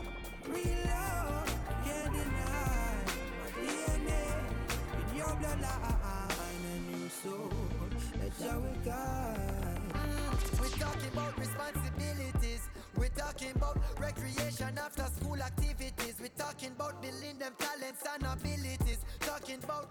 [0.49, 3.05] Real love can't deny.
[3.39, 4.25] My DNA
[5.11, 6.33] in your bloodline,
[6.73, 7.53] a new soul.
[8.21, 9.83] Let your guide.
[10.61, 12.69] We're talking about responsibilities.
[12.97, 16.17] We're talking about recreation after school activities.
[16.21, 18.99] We're talking about building them talents and abilities.
[19.21, 19.91] Talking about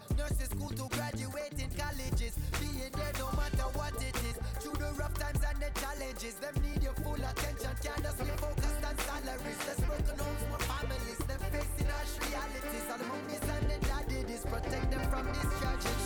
[6.21, 6.39] challenges.
[6.39, 7.71] Them need your full attention.
[7.83, 9.57] Can't just be focused on salaries.
[9.89, 11.17] Work on homes for families.
[11.17, 12.85] Them facing harsh realities.
[12.91, 14.45] All the mummies and the daddies.
[14.45, 15.97] Protect them from these my.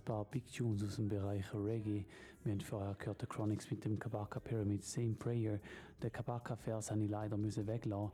[0.00, 2.04] ein paar Big Tunes aus dem Bereich Reggae.
[2.44, 5.60] Wir haben vorher gehört, der Chronics mit dem Kabaka Pyramid, Same Prayer.
[6.02, 8.10] Den Kabaka-Vers habe ich leider müssen weglassen.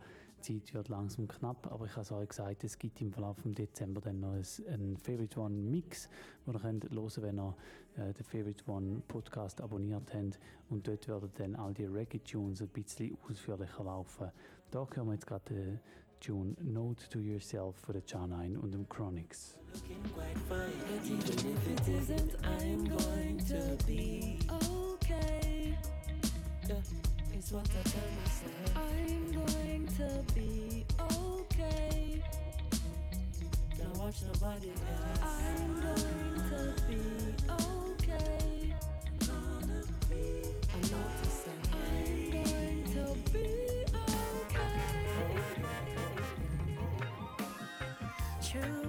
[0.46, 3.40] Die Zeit wird langsam knapp, aber ich habe es euch gesagt, es gibt im Verlauf
[3.42, 6.08] des Dezember dann noch ein- einen Favorite One Mix,
[6.46, 7.56] den ihr könnt hören wenn ihr
[7.96, 10.38] äh, den Favorite One Podcast abonniert habt.
[10.70, 14.30] Und dort werden dann all die Reggae-Tunes ein bisschen ausführlicher laufen.
[14.70, 15.80] Da hören wir jetzt gerade den
[16.20, 19.57] Tune Note to Yourself von der Janine und dem Chronics.
[19.74, 25.76] Looking quite fine, but even if it isn't, I'm going to be okay.
[26.68, 26.76] Yeah,
[27.32, 28.76] it's what I tell myself.
[28.76, 32.22] I'm going to be okay.
[33.78, 35.20] Don't watch nobody else.
[35.22, 37.00] I'm going to be
[37.50, 38.74] okay.
[39.26, 40.24] Gonna be.
[40.74, 41.60] I'm noticing.
[41.72, 43.48] I'm going to be
[43.94, 44.88] okay.
[48.50, 48.87] Truly,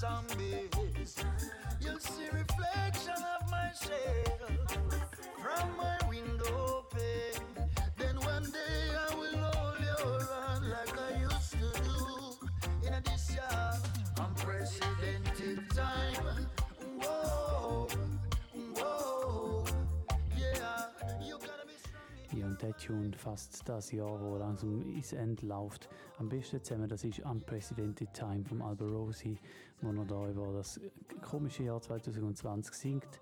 [0.00, 0.47] we
[22.38, 25.88] Ja, und der Tune fasst das Jahr, wo langsam ins Ende läuft,
[26.18, 26.88] am besten zusammen.
[26.88, 29.36] Das ist Unprecedented Time von Alberosi,
[29.80, 30.80] wo er da über das
[31.20, 33.20] komische Jahr 2020 singt.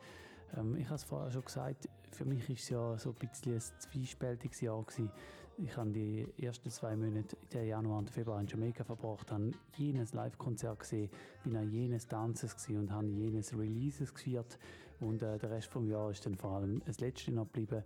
[0.54, 3.54] Ähm, ich habe es vorher schon gesagt, für mich ist es ja so ein bisschen
[3.54, 5.10] ein zwiespältiges Jahr gewesen.
[5.56, 10.12] Ich habe die ersten zwei Monate, den Januar und Februar in Jamaika verbracht, habe jenes
[10.12, 11.08] Live-Konzert gesehen,
[11.42, 14.58] bin an jenes Tanzes gewesen und habe jenes Releases gefeiert.
[15.00, 17.82] Und äh, der Rest vom Jahr ist dann vor allem das letzte noch geblieben.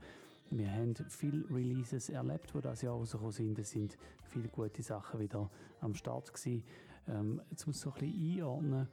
[0.52, 3.59] Wir haben viele Releases erlebt, die das Jahr rausgekommen sind.
[3.60, 5.48] Es sind viele gute Sachen wieder
[5.81, 6.64] am Start gewesen.
[7.06, 8.89] Ähm, jetzt muss so ein bisschen einordnen,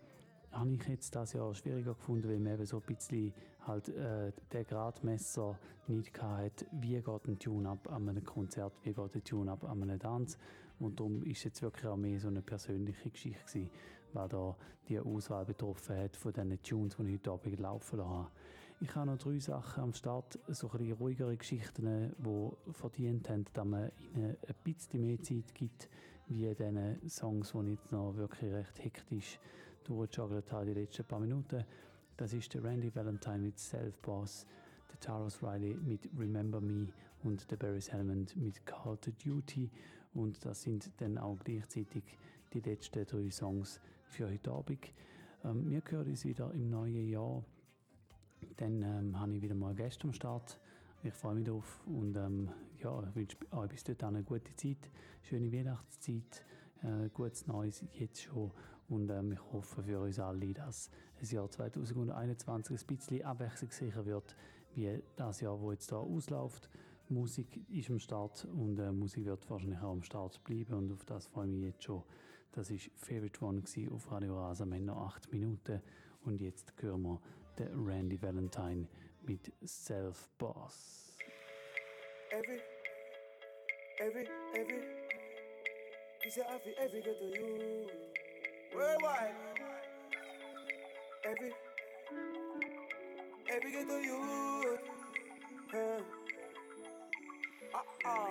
[0.52, 3.34] habe ich jetzt das Jahr schwieriger gefunden, weil man eben so ein bisschen
[3.66, 5.58] halt äh, der Gradmesser
[5.88, 10.00] nicht hatte, wie geht ein Tune-Up an einem Konzert, wie geht ein Tune-Up an einem
[10.00, 10.38] Tanz.
[10.80, 13.72] Und darum ist jetzt wirklich auch mehr so eine persönliche Geschichte gewesen,
[14.14, 14.56] weil da
[14.88, 18.30] die Auswahl betroffen hat von diesen Tunes, die ich heute Abend laufen habe.
[18.80, 23.46] Ich habe noch drei Sachen am Start, so ein bisschen ruhigere Geschichten, die verdient haben,
[23.52, 25.90] dass man ihnen ein bisschen mehr Zeit gibt,
[26.28, 29.40] wie diesen Songs, die ich jetzt noch wirklich recht hektisch
[29.84, 31.66] durchgejuggelt habe die letzten paar Minuten.
[32.18, 34.46] Das ist der Randy Valentine mit Self Boss,
[34.92, 36.90] der Taros Riley mit Remember Me
[37.24, 39.72] und der Barry Salmond mit Call to Duty.
[40.14, 42.04] Und das sind dann auch gleichzeitig
[42.54, 44.86] die letzten drei Songs für heute Abend.
[45.44, 47.44] Ähm, wir hören uns wieder im neuen Jahr.
[48.58, 50.60] Dann ähm, habe ich wieder mal Gäste am Start.
[51.04, 52.50] Ich freue mich drauf und ähm,
[52.82, 54.90] ja, wünsche euch bis dahin eine gute Zeit,
[55.22, 56.44] schöne Weihnachtszeit,
[56.84, 58.52] äh, gutes Neues jetzt schon
[58.90, 60.90] und ähm, ich hoffe für uns alle, dass
[61.20, 64.36] das Jahr 2021 ein bisschen abwechslungsreicher wird,
[64.76, 66.70] wie das Jahr, wo jetzt da ausläuft.
[67.10, 71.06] Musik ist am Start und äh, Musik wird wahrscheinlich auch am Start bleiben und auf
[71.06, 72.04] das freue ich mich jetzt schon.
[72.52, 75.82] Das war Favorite One auf Radio Rasa, noch acht Minuten
[76.24, 77.22] und jetzt hören wir
[77.58, 78.88] den Randy Valentine
[79.28, 81.12] mit Self Boss.
[82.32, 82.62] Every,
[84.00, 84.80] every, every.
[86.24, 87.88] He say I feel every get to you.
[88.76, 89.34] Worldwide.
[91.26, 91.54] Every
[93.50, 94.78] every get to you.
[95.72, 96.02] Huh.
[97.74, 98.30] Uh-uh.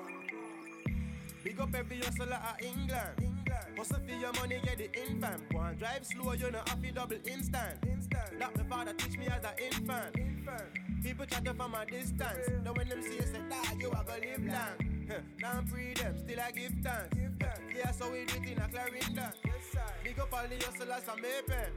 [1.44, 2.90] Big up every hustler at England.
[3.19, 3.78] England.
[3.78, 5.48] Hustle for your money, get the infant.
[5.51, 7.78] Go and drive slow, you know, have to double instant.
[8.17, 8.41] Instant.
[8.41, 10.17] That my father teach me as an infant.
[10.17, 11.03] infant.
[11.03, 12.49] People chat from a distance.
[12.65, 15.23] Now when them see you say, die, you are gonna live long.
[15.41, 17.15] Now I'm free them, still I give thanks.
[17.15, 17.61] Give thanks.
[17.77, 19.33] Yeah, so we do it in a Clarendon.
[19.45, 19.77] Yes.
[20.03, 21.71] Big up all the hustlers and May Pen.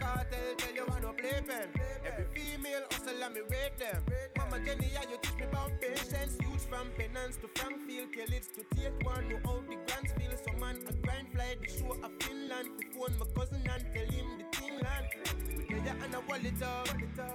[0.00, 1.68] Cartel tell you want no playpen.
[2.06, 4.02] Every female hustler me rate them.
[4.38, 6.38] Mama Jenny, yeah, you teach me about patience.
[6.40, 9.28] Youth from penance to Frankfield, Kellits to take one.
[9.28, 10.32] Know how the grands feel.
[10.44, 12.68] So man, I grind fly the show of Finland.
[12.78, 15.71] To phone my cousin and tell him the thing land.
[15.82, 16.86] We tell ya and I wall it up.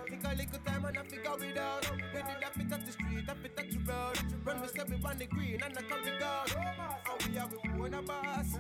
[0.07, 1.91] Take a little time and I figure it out.
[1.91, 4.18] We did that fit at the street, that fit at the road.
[4.44, 4.68] When we
[4.98, 6.49] we on the green and I come the guard.
[6.52, 8.52] How we have we own a boss,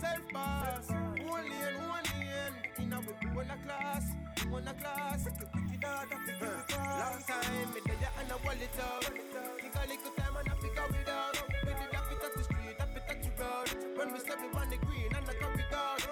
[0.00, 0.90] self boss.
[0.90, 4.04] Only in one lane, in our own a class,
[4.52, 5.24] own a class.
[5.24, 9.04] Long time, me tell ya and I wall it up.
[9.04, 11.36] Take a little time and I figure it out.
[11.64, 13.68] We did that fit at the street, that fit at the road.
[13.96, 16.02] When we we on the green and I come the guard.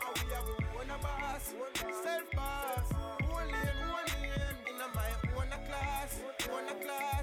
[0.00, 0.63] How we have we
[0.94, 1.54] a boss,
[2.02, 2.92] self boss.
[3.22, 7.14] Only in one lane, in my own a class, own a class.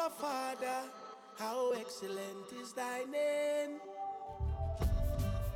[0.00, 0.80] Our Father,
[1.38, 3.80] how excellent is thy name.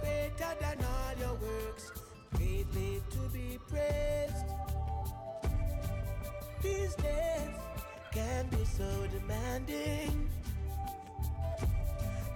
[0.02, 1.90] Greater than all your works,
[2.34, 4.44] greatly to be praised.
[6.62, 7.54] These days
[8.12, 10.28] can be so demanding.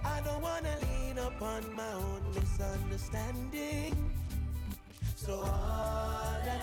[0.03, 4.11] I don't wanna lean upon my own misunderstanding.
[5.15, 6.61] So all that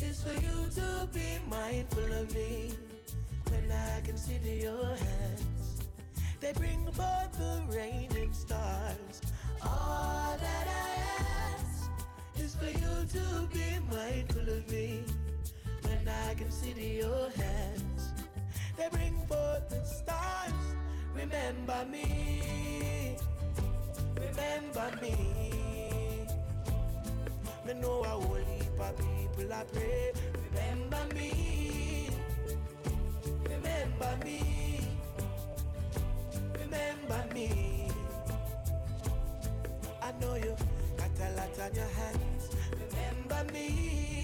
[0.00, 2.70] I for you to be mindful of me
[3.50, 5.82] when I consider your hands.
[6.40, 9.20] They bring forth the rain and stars.
[9.62, 10.90] All that I
[11.58, 11.90] ask
[12.38, 15.02] is for you to be mindful of me
[15.82, 18.12] when I consider your hands.
[18.76, 20.52] They bring forth the stars.
[21.14, 23.16] Remember me.
[24.14, 25.16] Remember me.
[27.66, 30.12] Me know a whole heap of people I pray.
[30.54, 31.99] Remember me.
[33.24, 34.80] Remember me.
[36.54, 37.88] Remember me.
[40.02, 40.56] I know you
[40.96, 42.48] got a lot on your hands.
[42.72, 44.19] Remember me.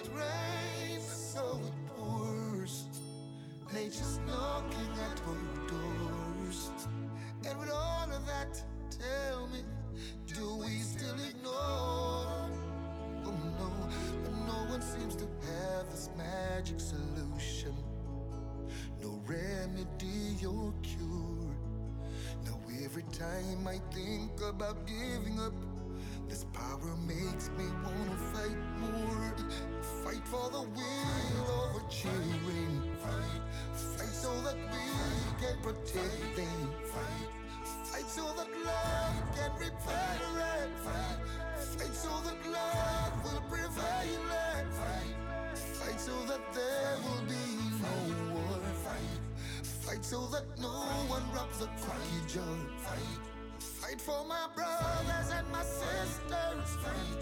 [0.00, 2.86] It rains, so it pours.
[3.72, 6.70] Nature's knocking at our doors.
[7.46, 9.60] And with all of that, tell me,
[10.26, 12.50] do we still ignore?
[13.24, 13.88] Oh no,
[14.24, 17.74] but no one seems to have this magic solution.
[19.02, 21.56] No remedy or cure.
[22.44, 25.54] Now every time I think about giving up,
[26.28, 27.19] This power makes
[35.84, 36.88] protect.
[36.88, 37.28] Fight,
[37.84, 40.70] fight so that love can repel it.
[40.84, 41.18] Fight,
[41.78, 44.20] fight so that love will prevail.
[44.78, 45.14] Fight,
[45.54, 47.44] fight so that there will be
[47.82, 48.60] no war.
[48.84, 49.20] Fight,
[49.62, 50.68] fight so that no
[51.08, 52.44] one robs the cookie jar.
[52.78, 53.20] Fight.
[53.60, 56.76] Fight for my brothers and my sisters.
[56.82, 57.20] Fight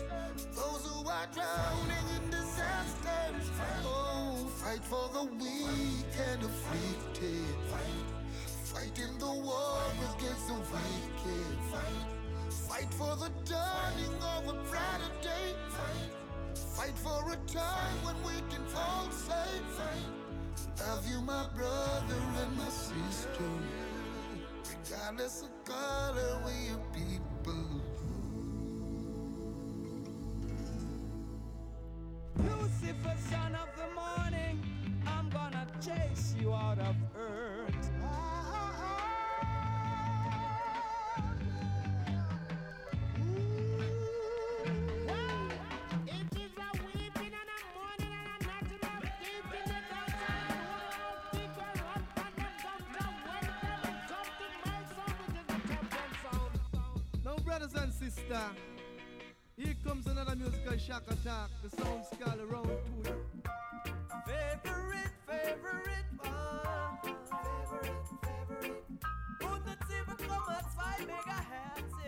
[0.55, 3.51] those who are drowning in disasters.
[3.85, 7.55] Oh, fight for the weak and afflicted.
[7.71, 8.18] Fight,
[8.79, 9.81] fight in the war
[10.17, 11.59] against the wicked.
[11.71, 12.09] Fight,
[12.69, 15.55] fight for the dawning of a brighter day.
[15.77, 19.51] Fight, fight for a time when we can all say,
[20.87, 23.51] Love you, my brother and my sister.
[24.71, 27.65] Regardless of color, we are people.
[32.37, 34.63] Lucifer, son of the morning,
[35.07, 37.98] I'm gonna chase you out of earth.
[58.29, 58.55] Selector.
[59.57, 61.49] Here comes another musical shock attack.
[61.63, 63.03] The sound's called around two.
[64.27, 67.17] Favorite, favorite one.
[67.31, 68.85] Favorite, favorite.
[69.41, 72.08] Unit 7,5 megahertz.